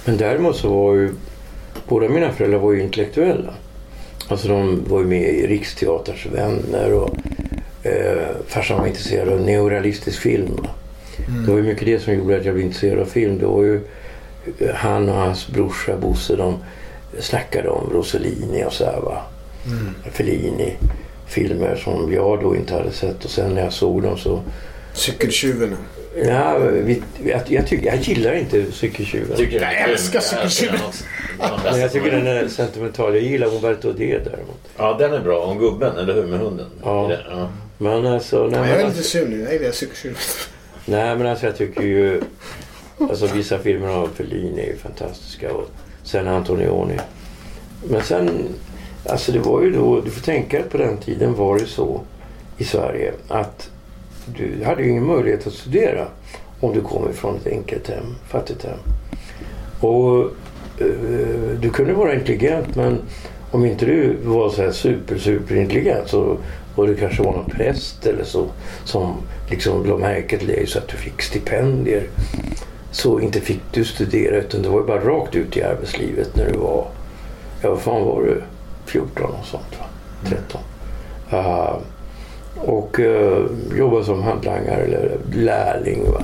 Men 0.06 0.18
däremot 0.18 0.56
så 0.56 0.70
var 0.70 0.96
ju 0.96 1.14
båda 1.88 2.10
mina 2.10 2.32
föräldrar 2.32 2.60
var 2.60 2.74
ju 2.74 2.82
intellektuella. 2.82 3.54
Alltså 4.28 4.48
de 4.48 4.84
var 4.88 5.00
ju 5.00 5.06
med 5.06 5.30
i 5.30 5.48
Riksteaterns 5.48 6.26
vänner 6.26 6.94
och 6.94 7.16
eh, 7.84 8.28
farsan 8.48 8.80
var 8.80 8.88
intresserad 8.88 9.30
av 9.30 9.42
neorealistisk 9.42 10.20
film. 10.20 10.56
va. 10.56 10.70
Det 11.46 11.52
var 11.52 11.58
ju 11.58 11.64
mycket 11.64 11.86
det 11.86 12.00
som 12.00 12.14
gjorde 12.14 12.38
att 12.38 12.46
jag 12.46 12.54
blev 12.54 12.66
intresserad 12.66 13.00
av 13.00 13.06
film. 13.06 13.40
Det 13.40 13.46
var 13.46 13.64
ju 13.64 13.76
eh, 14.60 14.76
han 14.76 15.10
och 15.10 15.16
hans 15.16 15.48
brorsa 15.48 15.98
Bosse 15.98 16.36
de 16.36 16.58
snackade 17.20 17.70
om 17.70 17.90
Rossellini 17.94 18.66
och 18.66 18.74
så 18.74 18.86
här 18.86 19.02
va. 19.02 19.22
Fellini. 20.12 20.76
Filmer 21.34 21.76
som 21.76 22.14
jag 22.14 22.42
då 22.42 22.56
inte 22.56 22.74
hade 22.74 22.92
sett 22.92 23.26
och 23.26 23.32
sen 23.32 23.54
när 23.56 23.64
jag 23.64 23.74
såg 23.74 24.04
dem 24.04 24.18
så 24.18 24.42
Cykeltjuven. 24.94 25.78
Ja, 26.16 26.58
vi, 26.58 27.02
jag, 27.26 27.42
jag, 27.48 27.68
tycker, 27.68 27.86
jag 27.86 27.96
gillar 28.02 28.34
inte 28.34 28.72
Cykeltjuven. 28.72 29.38
Jag 29.52 29.90
älskar 29.90 30.20
cykeltjuven. 30.20 30.80
Men 31.64 31.80
jag 31.80 31.92
tycker 31.92 32.12
den 32.12 32.28
är 32.28 32.48
sentimental. 32.48 33.16
Jag 33.16 33.24
gillar 33.24 33.56
Umberto 33.56 33.94
D 33.94 34.20
däremot. 34.26 34.60
Ja, 34.78 34.96
den 35.00 35.14
är 35.14 35.20
bra. 35.20 35.40
Om 35.46 35.60
gubben, 35.60 35.98
eller 35.98 36.14
hur? 36.14 36.26
Med 36.26 36.40
hunden. 36.40 36.68
Ja. 36.84 37.12
Ja. 37.30 37.50
Men 37.78 38.06
alltså... 38.06 38.48
Nej, 38.48 38.60
Jag 38.60 38.70
är 38.70 38.76
lite 38.76 38.86
alltså, 38.86 39.04
sur 39.04 39.28
nu. 39.28 39.42
Jag 39.42 39.54
gillar 39.54 39.72
cykeltjuven. 39.72 40.18
nej, 40.86 41.16
men 41.16 41.28
alltså 41.28 41.46
jag 41.46 41.58
tycker 41.58 41.82
ju... 41.82 42.22
Alltså 43.00 43.28
vissa 43.28 43.60
filmer 43.60 43.88
av 43.88 44.10
Fellini 44.16 44.62
är 44.62 44.68
ju 44.68 44.78
fantastiska. 44.78 45.54
Och 45.54 45.70
sen 46.04 46.28
Antonioni. 46.28 46.98
Men 47.84 48.02
sen... 48.04 48.48
Alltså 49.06 49.32
det 49.32 49.40
var 49.40 49.62
ju 49.62 49.72
då... 49.72 50.02
Du 50.02 50.12
får 50.12 50.22
tänka 50.22 50.64
på 50.64 50.78
den 50.78 50.98
tiden 50.98 51.36
var 51.36 51.60
det 51.60 51.66
så 51.66 52.02
i 52.58 52.64
Sverige 52.64 53.14
att 53.28 53.70
du 54.26 54.64
hade 54.66 54.84
ju 54.84 54.90
ingen 54.90 55.06
möjlighet 55.06 55.48
att 55.48 55.54
studera 55.54 56.08
om 56.60 56.74
du 56.74 56.82
kom 56.82 57.10
ifrån 57.10 57.36
ett 57.36 57.48
enkelt 57.48 57.88
hem, 57.88 58.16
fattigt 58.28 58.64
hem. 58.64 58.78
Och 59.80 60.22
eh, 60.78 61.58
du 61.62 61.70
kunde 61.70 61.94
vara 61.94 62.14
intelligent 62.14 62.76
men 62.76 63.02
om 63.52 63.66
inte 63.66 63.86
du 63.86 64.18
var 64.24 64.50
så 64.50 64.62
här 64.62 64.72
super, 64.72 65.18
super 65.18 65.56
intelligent 65.56 66.08
så 66.08 66.38
och 66.76 66.88
det 66.88 66.96
kanske 66.96 67.24
var 67.24 67.32
någon 67.32 67.50
präst 67.50 68.06
eller 68.06 68.24
så 68.24 68.46
som 68.84 69.18
liksom 69.50 69.86
la 69.86 69.98
märke 69.98 70.38
till 70.38 70.48
dig 70.48 70.68
så 70.68 70.80
att 70.80 70.88
du 70.88 70.98
fick 70.98 71.22
stipendier. 71.22 72.04
Så 72.92 73.20
inte 73.20 73.42
fick 73.42 73.62
du 73.72 73.86
studera 73.86 74.38
utan 74.38 74.62
det 74.62 74.70
var 74.70 74.80
ju 74.80 74.88
bara 74.88 75.00
rakt 75.00 75.36
ut 75.36 75.58
i 75.58 75.64
arbetslivet 75.64 76.36
när 76.36 76.52
du 76.52 76.58
var, 76.58 76.88
ja 77.62 77.70
vad 77.70 77.82
fan 77.82 78.06
var 78.06 78.24
du? 78.24 78.42
14 78.86 79.32
och 79.40 79.46
sånt 79.46 79.80
va? 79.80 79.86
13. 80.30 80.62
Uh, 81.34 81.48
ah, 81.48 81.80
och 82.56 83.00
eh, 83.00 83.38
uh, 83.38 83.48
jobbade 83.78 84.06
som 84.06 84.24
hantlangare 84.24 84.82
eller 84.82 85.18
lärling 85.34 86.12
va? 86.12 86.24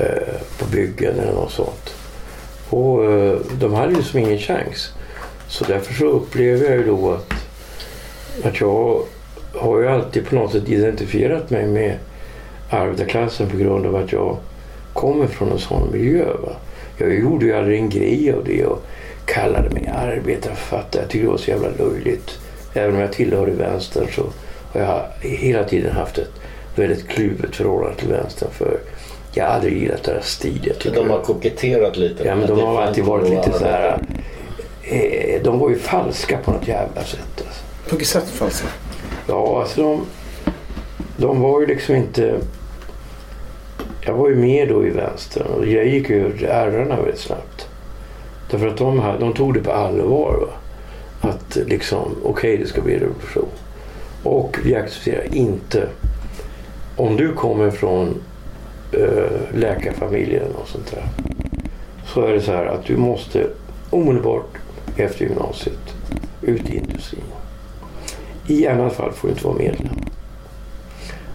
Uh, 0.00 0.40
på 0.58 0.64
byggen 0.72 1.18
eller 1.18 1.32
något 1.32 1.52
sånt. 1.52 1.94
Och 2.70 3.10
uh, 3.10 3.36
de 3.60 3.74
hade 3.74 3.94
ju 3.94 4.02
som 4.02 4.18
ingen 4.18 4.38
chans. 4.38 4.92
Så 5.48 5.64
därför 5.64 5.94
så 5.94 6.04
upplever 6.04 6.64
jag 6.64 6.76
ju 6.76 6.86
då 6.86 7.12
att, 7.12 7.32
att 8.44 8.60
jag 8.60 9.02
har 9.54 9.80
ju 9.80 9.88
alltid 9.88 10.26
på 10.26 10.34
något 10.34 10.52
sätt 10.52 10.68
identifierat 10.68 11.50
mig 11.50 11.66
med 11.66 11.98
arbetarklassen 12.70 13.48
på 13.48 13.56
grund 13.56 13.86
av 13.86 13.96
att 13.96 14.12
jag 14.12 14.36
kommer 14.92 15.26
från 15.26 15.52
en 15.52 15.58
sån 15.58 15.92
miljö. 15.92 16.24
Va? 16.24 16.52
Jag 16.98 17.14
gjorde 17.14 17.46
ju 17.46 17.54
aldrig 17.54 17.78
en 17.78 17.90
grej 17.90 18.32
av 18.32 18.44
det 18.44 18.64
och 18.64 18.82
kallade 19.26 19.70
mig 19.70 19.92
arbetarförfattare. 19.94 21.02
Jag 21.02 21.10
tyckte 21.10 21.26
det 21.26 21.30
var 21.30 21.38
så 21.38 21.50
jävla 21.50 21.68
löjligt. 21.78 22.38
Även 22.74 22.94
om 22.94 23.00
jag 23.00 23.12
tillhörde 23.12 23.52
vänstern 23.52 24.06
så 24.12 24.22
har 24.72 24.80
jag 24.80 25.28
hela 25.28 25.64
tiden 25.64 25.92
haft 25.92 26.18
ett 26.18 26.30
väldigt 26.74 27.08
kluvet 27.08 27.56
förhållande 27.56 27.96
till 27.96 28.08
vänstern. 28.08 28.50
För 28.52 28.78
jag 29.34 29.44
har 29.44 29.54
aldrig 29.54 29.82
gillat 29.82 30.02
deras 30.02 30.28
stil. 30.28 30.72
De 30.94 31.10
har 31.10 31.20
koketterat 31.20 31.96
lite. 31.96 32.24
Ja, 32.24 32.34
men 32.34 32.48
de 32.48 32.60
har 32.60 32.82
alltid 32.82 33.04
varit 33.04 33.30
lite 33.30 33.58
så 33.58 33.64
här... 33.64 33.98
Eh, 34.82 35.42
de 35.42 35.58
var 35.58 35.70
ju 35.70 35.78
falska 35.78 36.38
på 36.38 36.50
något 36.50 36.68
jävla 36.68 37.04
sätt. 37.04 37.44
Alltså. 37.46 37.62
På 37.84 37.90
vilket 37.90 38.08
sätt 38.08 38.28
falskt? 38.28 38.66
Ja, 39.28 39.60
alltså 39.60 39.82
de, 39.82 40.06
de 41.16 41.40
var 41.40 41.60
ju 41.60 41.66
liksom 41.66 41.94
inte... 41.94 42.34
Jag 44.00 44.14
var 44.14 44.28
ju 44.28 44.36
med 44.36 44.68
då 44.68 44.86
i 44.86 44.90
vänstern 44.90 45.46
och 45.46 45.66
jag 45.66 45.86
gick 45.86 46.10
ju 46.10 46.46
ärrarna 46.46 46.96
väldigt 46.96 47.20
snabbt. 47.20 47.53
Därför 48.50 48.68
att 48.68 48.76
de, 48.76 49.00
här, 49.00 49.18
de 49.18 49.32
tog 49.32 49.54
det 49.54 49.60
på 49.60 49.72
allvar. 49.72 50.36
Va? 50.40 51.28
Att 51.30 51.56
liksom, 51.66 52.16
okej 52.24 52.56
det 52.56 52.66
ska 52.66 52.80
bli 52.80 52.94
revolution. 52.94 53.48
Och 54.22 54.58
vi 54.64 54.74
accepterar 54.74 55.34
inte... 55.34 55.88
Om 56.96 57.16
du 57.16 57.32
kommer 57.32 57.70
från 57.70 58.20
äh, 58.92 59.58
läkarfamiljen 59.58 60.42
eller 60.42 60.54
något 60.54 60.68
sånt 60.68 60.90
där. 60.90 61.04
Så 62.06 62.26
är 62.26 62.32
det 62.32 62.40
så 62.40 62.52
här 62.52 62.66
att 62.66 62.84
du 62.84 62.96
måste 62.96 63.46
omedelbart 63.90 64.56
efter 64.96 65.24
gymnasiet 65.24 65.94
ut 66.42 66.70
i 66.70 66.76
industrin. 66.76 67.24
I 68.46 68.66
annat 68.66 68.92
fall 68.92 69.12
får 69.12 69.28
du 69.28 69.32
inte 69.34 69.46
vara 69.46 69.58
medlem. 69.58 69.98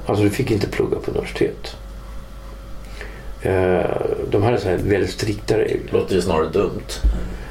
Alltså 0.05 0.23
du 0.23 0.29
fick 0.29 0.51
inte 0.51 0.67
plugga 0.67 0.97
på 0.99 1.11
universitet. 1.11 1.75
Eh, 3.41 3.79
de 4.31 4.43
hade 4.43 4.57
så 4.57 4.69
här 4.69 4.77
väldigt 4.77 5.11
strikta 5.11 5.57
regler. 5.57 5.89
Låter 5.91 6.15
ju 6.15 6.21
snarare 6.21 6.49
dumt. 6.49 6.87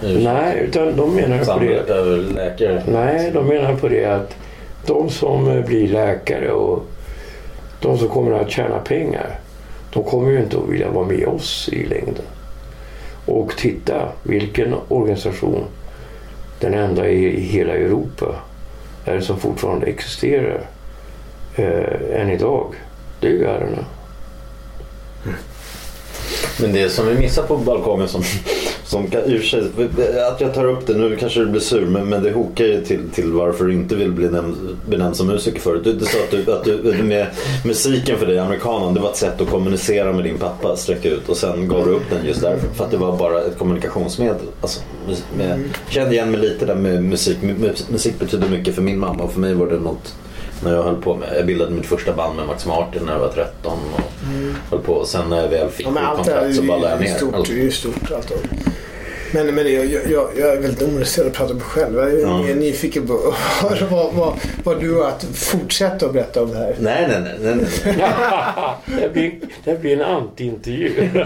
Nej, 0.03 0.59
utan 0.68 0.97
de 0.97 1.14
menar 1.14 1.45
på 1.45 1.59
det. 1.59 1.93
över 1.93 2.16
läkare. 2.16 2.83
Nej, 2.87 3.31
de 3.35 3.47
menar 3.47 3.76
på 3.76 3.89
det 3.89 4.05
att 4.05 4.37
de 4.87 5.11
som 5.11 5.62
blir 5.66 5.89
läkare 5.89 6.53
och 6.53 6.85
de 7.81 7.99
som 7.99 8.09
kommer 8.09 8.33
att 8.33 8.51
tjäna 8.51 8.79
pengar, 8.79 9.39
de 9.93 10.03
kommer 10.03 10.31
ju 10.31 10.39
inte 10.39 10.59
att 10.59 10.68
vilja 10.68 10.91
vara 10.91 11.07
med 11.07 11.26
oss 11.26 11.68
i 11.72 11.85
längden. 11.85 12.24
Och 13.26 13.57
titta 13.57 14.09
vilken 14.22 14.74
organisation, 14.89 15.64
den 16.61 16.74
enda 16.74 17.09
i, 17.09 17.41
hela 17.41 17.72
Europa, 17.72 18.35
är 19.05 19.14
det 19.14 19.22
som 19.22 19.39
fortfarande 19.39 19.87
existerar 19.87 20.61
eh, 21.57 22.20
än 22.20 22.31
idag. 22.31 22.74
Det 23.20 23.26
är 23.26 23.31
ju 23.31 23.39
Guiderna. 23.39 23.85
Men 26.61 26.72
det 26.72 26.90
som 26.90 27.06
vi 27.06 27.14
missar 27.14 27.42
på 27.42 27.56
balkongen 27.56 28.09
som, 28.09 28.22
som 28.84 29.11
sig, 29.11 29.62
att 30.32 30.40
jag 30.40 30.54
tar 30.54 30.64
upp 30.64 30.86
det 30.86 30.94
nu 30.94 31.16
kanske 31.16 31.40
du 31.40 31.46
blir 31.46 31.61
sur 31.61 31.86
men, 31.86 32.09
men 32.09 32.22
det 32.22 32.30
hokar 32.30 32.64
ju 32.64 32.84
till, 32.84 33.00
till 33.14 33.32
varför 33.32 33.64
du 33.64 33.72
inte 33.72 33.94
vill 33.94 34.12
bli 34.12 34.28
nämnd, 34.28 34.56
benämnd 34.88 35.16
som 35.16 35.26
musiker 35.26 35.61
förut. 35.61 35.84
Du, 35.84 35.92
du 35.92 36.04
sa 36.04 36.18
att, 36.18 36.30
du, 36.30 36.52
att 36.52 36.64
du, 36.64 37.02
med 37.02 37.26
musiken 37.64 38.18
för 38.18 38.26
dig, 38.26 38.38
amerikanen, 38.38 38.94
det 38.94 39.00
var 39.00 39.11
ett 39.11 39.16
sätt 39.16 39.40
att 39.40 39.50
kommunicera 39.50 40.12
med 40.12 40.24
din 40.24 40.38
pappa, 40.38 40.76
sträcka 40.76 41.09
ut 41.09 41.28
och 41.28 41.36
sen 41.36 41.68
gav 41.68 41.84
du 41.86 41.92
upp 41.92 42.11
den 42.11 42.26
just 42.26 42.40
därför. 42.40 42.68
För 42.74 42.84
att 42.84 42.90
det 42.90 42.96
var 42.96 43.16
bara 43.16 43.42
ett 43.42 43.59
kommunikationsmedel. 43.59 44.36
Alltså, 44.61 44.80
med, 45.36 45.50
jag 45.50 45.94
kände 45.94 46.14
igen 46.14 46.30
mig 46.30 46.40
lite 46.40 46.66
där 46.66 46.74
med 46.74 47.04
musik. 47.04 47.38
Mu- 47.42 47.92
Musik 47.92 48.18
betyder 48.18 48.48
mycket 48.48 48.74
för 48.74 48.82
min 48.82 48.98
mamma 48.98 49.22
och 49.24 49.32
för 49.32 49.40
mig 49.40 49.54
var 49.54 49.66
det 49.66 49.78
något 49.78 50.14
när 50.64 50.74
jag 50.74 50.82
höll 50.82 51.02
på 51.02 51.14
med, 51.14 51.28
jag 51.36 51.46
bildade 51.46 51.70
mitt 51.70 51.86
första 51.86 52.12
band 52.12 52.36
med 52.36 52.46
Max 52.46 52.66
Martin 52.66 53.02
när 53.06 53.12
jag 53.12 53.20
var 53.20 53.28
13 53.28 53.78
och 53.94 54.00
höll 54.70 54.80
på. 54.80 55.04
Sen 55.04 55.28
när 55.30 55.40
jag 55.42 55.48
väl 55.48 55.68
fick 55.68 55.86
Ja, 55.86 55.90
här 56.00 56.14
kontrakt 56.16 56.56
så 56.56 56.62
ballade 56.62 56.92
jag 56.92 57.00
ner. 57.00 57.14
stort. 57.14 57.34
Allt. 57.34 57.48
Det 57.48 57.52
är 57.54 57.56
ju 57.56 57.70
stort 57.70 58.11
allt. 58.14 58.32
Men, 59.32 59.46
men 59.46 59.64
det, 59.64 59.70
jag, 59.70 59.84
jag, 60.11 60.28
jag 60.36 60.48
är 60.56 60.61
väldigt 60.61 60.82
ointresserad 60.82 61.26
av 61.26 61.30
att 61.32 61.36
prata 61.38 61.50
om 61.52 61.56
mig 61.59 61.66
själv. 61.66 61.96
Jag 61.98 62.12
är 62.12 62.48
Ja. 62.48 62.54
nyfiken 62.54 63.06
på 63.06 63.12
vad, 63.90 64.12
vad, 64.14 64.34
vad 64.64 64.80
du 64.80 64.94
har 64.94 65.09
att 65.09 65.24
fortsätta 65.34 66.06
att 66.06 66.12
berätta 66.12 66.42
om 66.42 66.50
det 66.50 66.56
här. 66.59 66.74
Nej, 66.78 67.06
nej, 67.09 67.20
nej. 67.20 67.54
nej, 67.56 67.66
nej. 67.98 68.09
det, 69.02 69.12
blir, 69.12 69.32
det 69.64 69.80
blir 69.80 69.92
en 70.00 70.02
anti-intervju. 70.02 71.11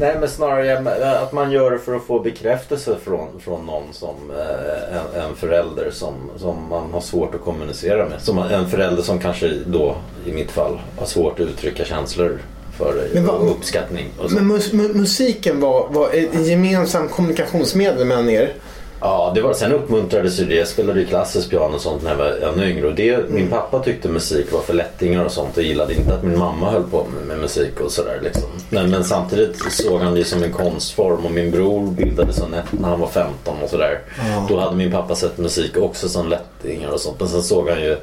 Nej 0.00 0.16
men 0.20 0.28
snarare 0.28 1.18
att 1.22 1.32
man 1.32 1.50
gör 1.52 1.70
det 1.70 1.78
för 1.78 1.96
att 1.96 2.02
få 2.04 2.20
bekräftelse 2.20 2.96
från, 3.04 3.28
från 3.40 3.66
någon 3.66 3.82
som 3.92 4.14
eh, 4.30 4.96
en, 4.96 5.22
en 5.22 5.36
förälder 5.36 5.90
som, 5.90 6.14
som 6.36 6.68
man 6.70 6.92
har 6.92 7.00
svårt 7.00 7.34
att 7.34 7.40
kommunicera 7.40 8.08
med. 8.08 8.20
Som 8.22 8.38
en 8.38 8.68
förälder 8.70 9.02
som 9.02 9.18
kanske 9.18 9.52
då 9.66 9.96
i 10.26 10.32
mitt 10.32 10.50
fall 10.50 10.80
har 10.98 11.06
svårt 11.06 11.40
att 11.40 11.46
uttrycka 11.46 11.84
känslor 11.84 12.38
för 12.78 12.94
dig 12.94 13.10
Men 13.14 13.26
vad- 13.26 13.40
och 13.40 13.50
uppskattning. 13.50 14.06
Och. 14.18 14.32
Men 14.32 14.46
mus, 14.46 14.72
mu, 14.72 14.88
musiken 14.94 15.60
var, 15.60 15.88
var 15.90 16.10
ett 16.12 16.46
gemensamt 16.46 17.10
kommunikationsmedel 17.10 18.04
mellan 18.06 18.30
er. 18.30 18.52
Ja, 19.00 19.32
det 19.34 19.40
var, 19.40 19.52
sen 19.52 19.72
uppmuntrades 19.72 20.40
ju 20.40 20.44
det. 20.44 20.54
Jag 20.54 20.68
spelade 20.68 21.00
ju 21.00 21.06
klassiskt 21.06 21.50
piano 21.50 21.74
och 21.74 21.80
sånt 21.80 22.02
när 22.02 22.10
jag 22.10 22.16
var 22.16 22.52
ännu 22.52 22.70
yngre. 22.70 22.86
Och 22.86 22.94
det, 22.94 23.30
Min 23.30 23.48
pappa 23.48 23.78
tyckte 23.78 24.08
musik 24.08 24.52
var 24.52 24.60
för 24.60 24.74
lättingar 24.74 25.24
och 25.24 25.32
sånt 25.32 25.56
och 25.56 25.62
gillade 25.62 25.94
inte 25.94 26.14
att 26.14 26.22
min 26.22 26.38
mamma 26.38 26.70
höll 26.70 26.82
på 26.82 27.06
med, 27.14 27.26
med 27.26 27.38
musik 27.38 27.80
och 27.80 27.92
sådär. 27.92 28.20
Liksom. 28.22 28.48
Men, 28.70 28.90
men 28.90 29.04
samtidigt 29.04 29.72
såg 29.72 30.00
han 30.00 30.14
det 30.14 30.24
som 30.24 30.42
en 30.42 30.52
konstform 30.52 31.26
och 31.26 31.32
min 31.32 31.50
bror 31.50 31.90
bildade 31.90 32.32
sonett 32.32 32.72
när 32.72 32.88
han 32.88 33.00
var 33.00 33.08
15 33.08 33.56
och 33.62 33.70
sådär. 33.70 34.00
Då 34.48 34.60
hade 34.60 34.76
min 34.76 34.92
pappa 34.92 35.14
sett 35.14 35.38
musik 35.38 35.76
också 35.76 36.08
som 36.08 36.28
lättingar 36.28 36.90
och 36.90 37.00
sånt. 37.00 37.20
Men 37.20 37.28
sen 37.28 37.42
såg 37.42 37.68
han 37.68 37.80
ju 37.80 37.96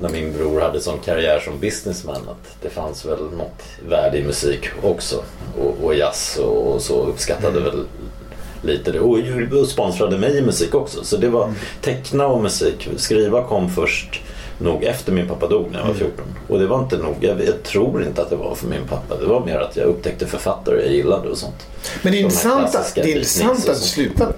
när 0.00 0.08
min 0.08 0.32
bror 0.32 0.60
hade 0.60 0.80
sån 0.80 0.98
karriär 0.98 1.40
som 1.40 1.58
businessman 1.60 2.28
att 2.28 2.62
det 2.62 2.68
fanns 2.68 3.04
väl 3.04 3.22
något 3.22 3.62
värde 3.88 4.18
i 4.18 4.24
musik 4.24 4.68
också. 4.82 5.22
Och, 5.58 5.84
och 5.84 5.94
jazz 5.94 6.38
och, 6.42 6.74
och 6.74 6.82
så 6.82 7.06
uppskattade 7.06 7.60
väl 7.60 7.84
lite. 8.62 9.00
Och, 9.00 9.18
sponsrade 9.68 10.18
mig 10.18 10.38
i 10.38 10.42
musik 10.42 10.74
också. 10.74 11.04
Så 11.04 11.16
det 11.16 11.28
var 11.28 11.52
teckna 11.80 12.26
och 12.26 12.42
musik. 12.42 12.88
Skriva 12.96 13.42
kom 13.42 13.70
först 13.70 14.20
nog 14.58 14.84
efter 14.84 15.12
min 15.12 15.28
pappa 15.28 15.48
dog 15.48 15.66
när 15.72 15.78
jag 15.78 15.86
var 15.86 15.94
14. 15.94 16.24
Och 16.48 16.58
det 16.58 16.66
var 16.66 16.82
inte 16.82 16.96
nog, 16.96 17.14
jag, 17.20 17.44
jag 17.44 17.62
tror 17.62 18.02
inte 18.02 18.22
att 18.22 18.30
det 18.30 18.36
var 18.36 18.54
för 18.54 18.66
min 18.66 18.86
pappa. 18.88 19.16
Det 19.16 19.26
var 19.26 19.46
mer 19.46 19.58
att 19.58 19.76
jag 19.76 19.86
upptäckte 19.86 20.26
författare 20.26 20.80
jag 20.80 20.92
gillade 20.92 21.28
och 21.28 21.38
sånt. 21.38 21.66
Men 22.02 22.12
det 22.12 22.18
är 22.18 22.20
De 22.20 22.24
intressant, 22.24 22.64
att, 22.64 22.70
klassiska 22.70 23.02
det 23.02 23.10
är 23.10 23.14
beatniks 23.14 23.40
intressant 23.40 23.64
och 23.68 23.74
att 23.74 23.80
du 23.80 23.86
slutade. 23.86 24.34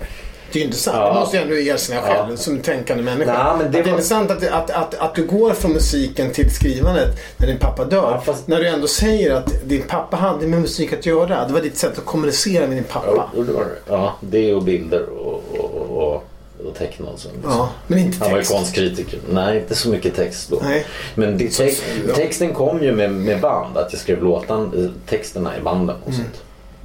Det 0.52 0.60
är 0.60 0.64
intressant. 0.64 0.96
Ja. 0.96 1.08
Det 1.14 1.20
måste 1.20 1.36
jag 1.36 1.42
ändå 1.44 1.56
erkänna 1.56 2.00
själv 2.02 2.30
Ja. 2.30 2.36
som 2.36 2.58
tänkande 2.58 3.02
människa. 3.02 3.32
Nej, 3.32 3.52
men 3.52 3.58
det 3.58 3.64
att 3.66 3.72
det 3.72 3.78
är 3.78 3.82
var- 3.82 3.90
intressant 3.90 4.30
att, 4.30 4.48
att, 4.48 4.70
att, 4.70 4.94
att 4.94 5.14
du 5.14 5.26
går 5.26 5.52
från 5.52 5.72
musiken 5.72 6.30
till 6.30 6.50
skrivandet 6.54 7.08
när 7.36 7.46
din 7.46 7.58
pappa 7.58 7.84
dör. 7.84 8.10
Ja, 8.12 8.20
fast- 8.20 8.48
När 8.48 8.56
du 8.60 8.68
ändå 8.68 8.86
säger 8.86 9.34
att 9.34 9.68
din 9.68 9.82
pappa 9.82 10.16
hade 10.16 10.46
med 10.46 10.60
musik 10.60 10.92
att 10.92 11.06
göra. 11.06 11.46
Det 11.46 11.52
var 11.52 11.60
ditt 11.60 11.76
sätt 11.76 11.98
att 11.98 12.04
kommunicera 12.04 12.66
med 12.66 12.76
din 12.76 12.84
pappa. 12.84 13.28
Ja, 13.36 13.42
det 13.42 13.52
var 13.52 13.60
det. 13.64 13.76
Ja, 13.88 14.14
det 14.20 14.54
och 14.54 14.62
bilder 14.62 15.02
och, 15.08 15.42
och, 15.52 15.64
och, 15.74 16.02
och, 16.14 16.24
och 16.66 16.74
teckna 16.78 17.06
och 17.10 17.18
så. 17.18 17.28
Ja, 17.44 17.70
men 17.86 17.98
inte 17.98 18.18
var 18.20 18.28
ju 18.30 18.34
text. 18.36 18.52
konstkritiker. 18.52 19.18
Nej, 19.30 19.58
inte 19.58 19.74
så 19.74 19.88
mycket 19.88 20.16
text 20.16 20.50
då. 20.50 20.58
Nej. 20.62 20.86
Men 21.14 21.38
tex, 21.38 21.82
ja. 22.08 22.14
texten 22.14 22.54
kom 22.54 22.82
ju 22.82 22.92
med, 22.92 23.12
med 23.12 23.40
band. 23.40 23.76
Att 23.76 23.92
jag 23.92 24.00
skrev 24.00 24.22
låtan, 24.22 24.72
eh, 24.84 24.90
texterna 25.10 25.56
i 25.58 25.60
banden 25.60 25.96
och 26.04 26.12
Mm. 26.12 26.24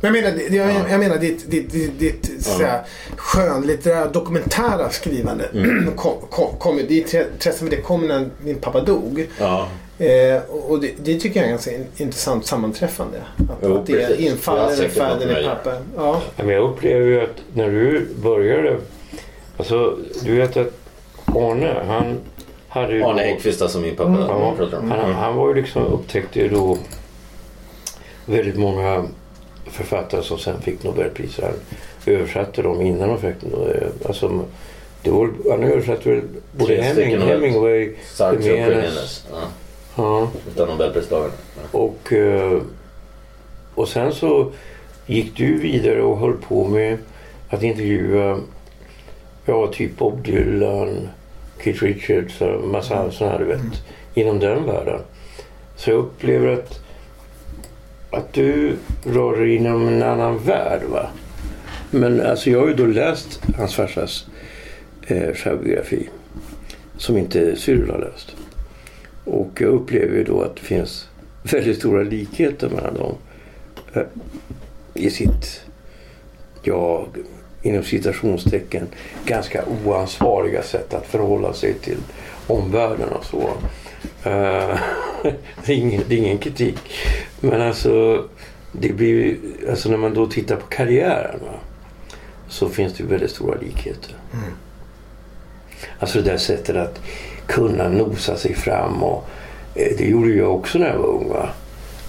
Men 0.03 0.15
jag 0.15 0.23
menar, 0.23 0.37
det- 0.37 0.55
jag, 0.55 0.71
jag 0.91 0.99
menar 0.99 1.17
ditt, 1.17 1.51
ditt, 1.51 1.71
ditt, 1.71 1.99
ditt 1.99 2.43
säga, 2.43 2.79
skönlitterära 3.15 4.07
dokumentära 4.07 4.89
skrivande. 4.89 5.45
Mm. 5.53 5.91
kom, 5.95 6.13
kom, 6.29 6.57
kom, 6.59 6.77
det 6.87 6.93
intresset 6.97 7.59
för 7.59 7.69
det 7.69 7.75
kom 7.81 8.07
när 8.07 8.29
din 8.45 8.55
pappa 8.55 8.81
dog. 8.81 9.27
Ja. 9.39 9.67
Eh, 9.97 10.41
och 10.49 10.81
det, 10.81 10.91
det 11.03 11.19
tycker 11.19 11.39
jag 11.39 11.45
är 11.47 11.49
ganska 11.51 11.71
in- 11.75 11.87
intressant 11.97 12.45
sammanträffande. 12.45 13.17
Att, 13.37 13.57
Jo, 13.61 13.77
att 13.77 13.85
det 13.85 14.21
infaller 14.21 15.19
din 15.19 15.27
med 15.27 15.45
pappa... 15.45 15.71
Ja. 15.73 16.21
Ja, 16.37 16.43
Men 16.43 16.55
jag 16.55 16.69
upplever 16.69 17.05
ju 17.05 17.21
att 17.21 17.41
när 17.53 17.69
du 17.71 18.07
började, 18.23 18.77
alltså 19.57 19.97
du 20.23 20.35
vet 20.35 20.57
att 20.57 20.71
Arne, 21.25 21.83
han 21.87 22.17
hade 22.67 22.93
ju... 22.95 23.03
Arne 23.03 23.21
Häggkvist 23.21 23.69
som 23.69 23.81
min 23.81 23.95
pappa 23.95 24.25
Ja, 24.29 24.53
pratar 24.57 24.77
om. 24.77 24.91
han, 24.91 25.13
han 25.13 25.35
var 25.35 25.47
ju 25.47 25.53
liksom, 25.61 25.83
upptäckte 25.85 26.39
ju 26.39 26.49
då 26.49 26.77
väldigt 28.25 28.57
många 28.57 29.05
författare 29.73 30.23
som 30.23 30.39
sen 30.39 30.61
fick 30.61 30.83
Nobelpriser. 30.83 31.43
Han 31.43 32.13
översatte 32.13 32.61
dem 32.61 32.81
innan 32.81 33.09
de 33.09 33.19
fick 33.19 33.35
alltså, 34.05 34.45
det 35.01 35.09
var, 35.09 35.29
Han 35.49 35.63
översatte 35.63 36.09
väl 36.09 36.21
både 36.51 36.81
Heming, 36.81 37.21
Hemingway, 37.21 37.95
Sartre 38.13 38.37
och 38.37 38.43
Jimenez. 38.43 38.69
Jimenez. 38.69 39.25
Ja, 39.31 39.47
Ja, 39.95 40.27
utan 40.47 40.67
Nobelpristagare. 40.67 41.31
Ja. 41.55 41.79
och, 41.79 42.13
eh, 42.13 42.61
och 43.75 43.87
sen 43.87 44.13
så 44.13 44.51
gick 45.05 45.37
du 45.37 45.57
vidare 45.57 46.01
och 46.01 46.17
höll 46.17 46.33
på 46.33 46.67
med 46.67 46.97
att 47.49 47.63
intervjua 47.63 48.39
ja, 49.45 49.67
typ 49.67 49.97
Bob 49.97 50.23
Dylan, 50.23 51.09
Keith 51.63 51.83
Richards 51.83 52.41
och 52.41 52.67
massa 52.67 53.11
sådana 53.11 53.31
här, 53.31 53.39
du 53.39 53.45
vet, 53.45 53.61
inom 54.13 54.39
den 54.39 54.65
världen. 54.65 54.99
Så 55.75 55.89
jag 55.89 55.99
upplever 55.99 56.47
att, 56.47 56.79
att 58.13 58.33
du 58.33 58.75
rör 59.03 59.37
dig 59.37 59.55
inom 59.55 59.87
en 59.87 60.03
annan 60.03 60.37
värld. 60.37 60.81
Va? 60.89 61.09
Men 61.91 62.21
alltså 62.21 62.49
jag 62.49 62.59
har 62.59 62.67
ju 62.67 62.73
då 62.73 62.85
läst 62.85 63.41
hans 63.57 63.75
farsas 63.75 64.25
eh, 65.07 65.33
självbiografi 65.33 66.09
som 66.97 67.17
inte 67.17 67.55
Cyril 67.55 67.89
har 67.89 67.99
läst. 67.99 68.35
Och 69.25 69.61
jag 69.61 69.69
upplever 69.69 70.17
ju 70.17 70.23
då 70.23 70.41
att 70.41 70.55
det 70.55 70.61
finns 70.61 71.07
väldigt 71.43 71.77
stora 71.77 72.03
likheter 72.03 72.69
mellan 72.69 72.93
dem 72.93 73.15
eh, 73.93 74.03
i 74.93 75.09
sitt, 75.09 75.61
ja, 76.63 77.07
inom 77.61 77.83
citationstecken, 77.83 78.87
ganska 79.25 79.63
oansvariga 79.85 80.63
sätt 80.63 80.93
att 80.93 81.05
förhålla 81.05 81.53
sig 81.53 81.73
till 81.73 81.97
omvärlden 82.47 83.09
och 83.09 83.25
så. 83.25 83.49
Eh, 84.23 84.79
det, 85.65 85.73
är 85.73 85.77
ingen, 85.77 86.01
det 86.07 86.15
är 86.15 86.19
ingen 86.19 86.37
kritik. 86.37 86.77
Men 87.39 87.61
alltså, 87.61 88.25
det 88.71 88.93
blir, 88.93 89.37
alltså 89.69 89.89
när 89.89 89.97
man 89.97 90.13
då 90.13 90.27
tittar 90.27 90.55
på 90.55 90.65
karriären 90.65 91.39
va, 91.45 91.53
så 92.47 92.69
finns 92.69 92.93
det 92.93 93.03
väldigt 93.03 93.31
stora 93.31 93.59
likheter. 93.59 94.15
Alltså 95.99 96.21
det 96.21 96.31
där 96.31 96.37
sättet 96.37 96.75
att 96.75 97.01
kunna 97.45 97.89
nosa 97.89 98.37
sig 98.37 98.53
fram 98.53 99.03
och 99.03 99.27
eh, 99.75 99.97
det 99.97 100.05
gjorde 100.05 100.29
jag 100.29 100.55
också 100.55 100.77
när 100.77 100.87
jag 100.87 100.97
var 100.97 101.07
ung. 101.07 101.29
Va? 101.29 101.49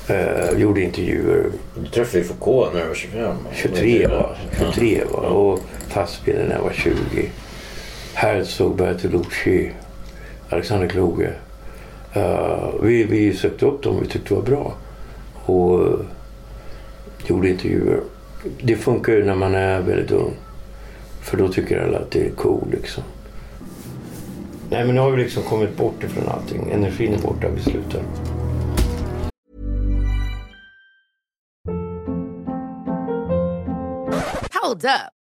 Eh, 0.09 0.59
gjorde 0.59 0.80
intervjuer 0.80 1.51
Du 1.74 1.86
träffade 1.86 2.18
ju 2.18 2.24
Foucault 2.24 2.74
när 2.74 2.80
du 2.80 2.88
var 2.88 2.95
25. 2.95 3.36
23 3.53 4.07
va? 4.07 4.36
23 4.59 5.05
va? 5.12 5.18
Och 5.18 5.61
Fassbinder 5.88 6.45
när 6.45 6.55
jag 6.55 6.62
var 6.62 6.72
20. 6.72 6.95
Herzog, 8.14 8.76
Bertolucci, 8.76 9.70
Alexander 10.49 10.88
Kloge. 10.88 11.32
Uh, 12.17 12.75
vi, 12.83 13.05
vi 13.05 13.37
sökte 13.37 13.67
upp 13.67 13.83
dem 13.83 14.01
vi 14.01 14.07
tyckte 14.07 14.35
var 14.35 14.43
bra. 14.43 14.75
Och 15.45 15.81
uh, 15.81 16.01
gjorde 17.27 17.49
intervjuer. 17.51 18.01
Det 18.62 18.77
funkar 18.77 19.12
ju 19.12 19.25
när 19.25 19.35
man 19.35 19.55
är 19.55 19.81
väldigt 19.81 20.11
ung. 20.11 20.35
För 21.21 21.37
då 21.37 21.49
tycker 21.49 21.79
alla 21.79 21.99
att 21.99 22.11
det 22.11 22.27
är 22.27 22.31
cool 22.31 22.69
liksom. 22.73 23.03
Nej 24.71 24.85
men 24.85 24.95
nu 24.95 25.01
har 25.01 25.11
vi 25.11 25.23
liksom 25.23 25.43
kommit 25.43 25.77
bort 25.77 26.05
ifrån 26.05 26.29
allting. 26.29 26.71
Energin 26.71 27.15
är 27.15 27.19
borta, 27.19 27.49
vi 27.57 27.62
slutar. 27.62 28.03
Hold 34.62 34.85
up. 34.85 35.24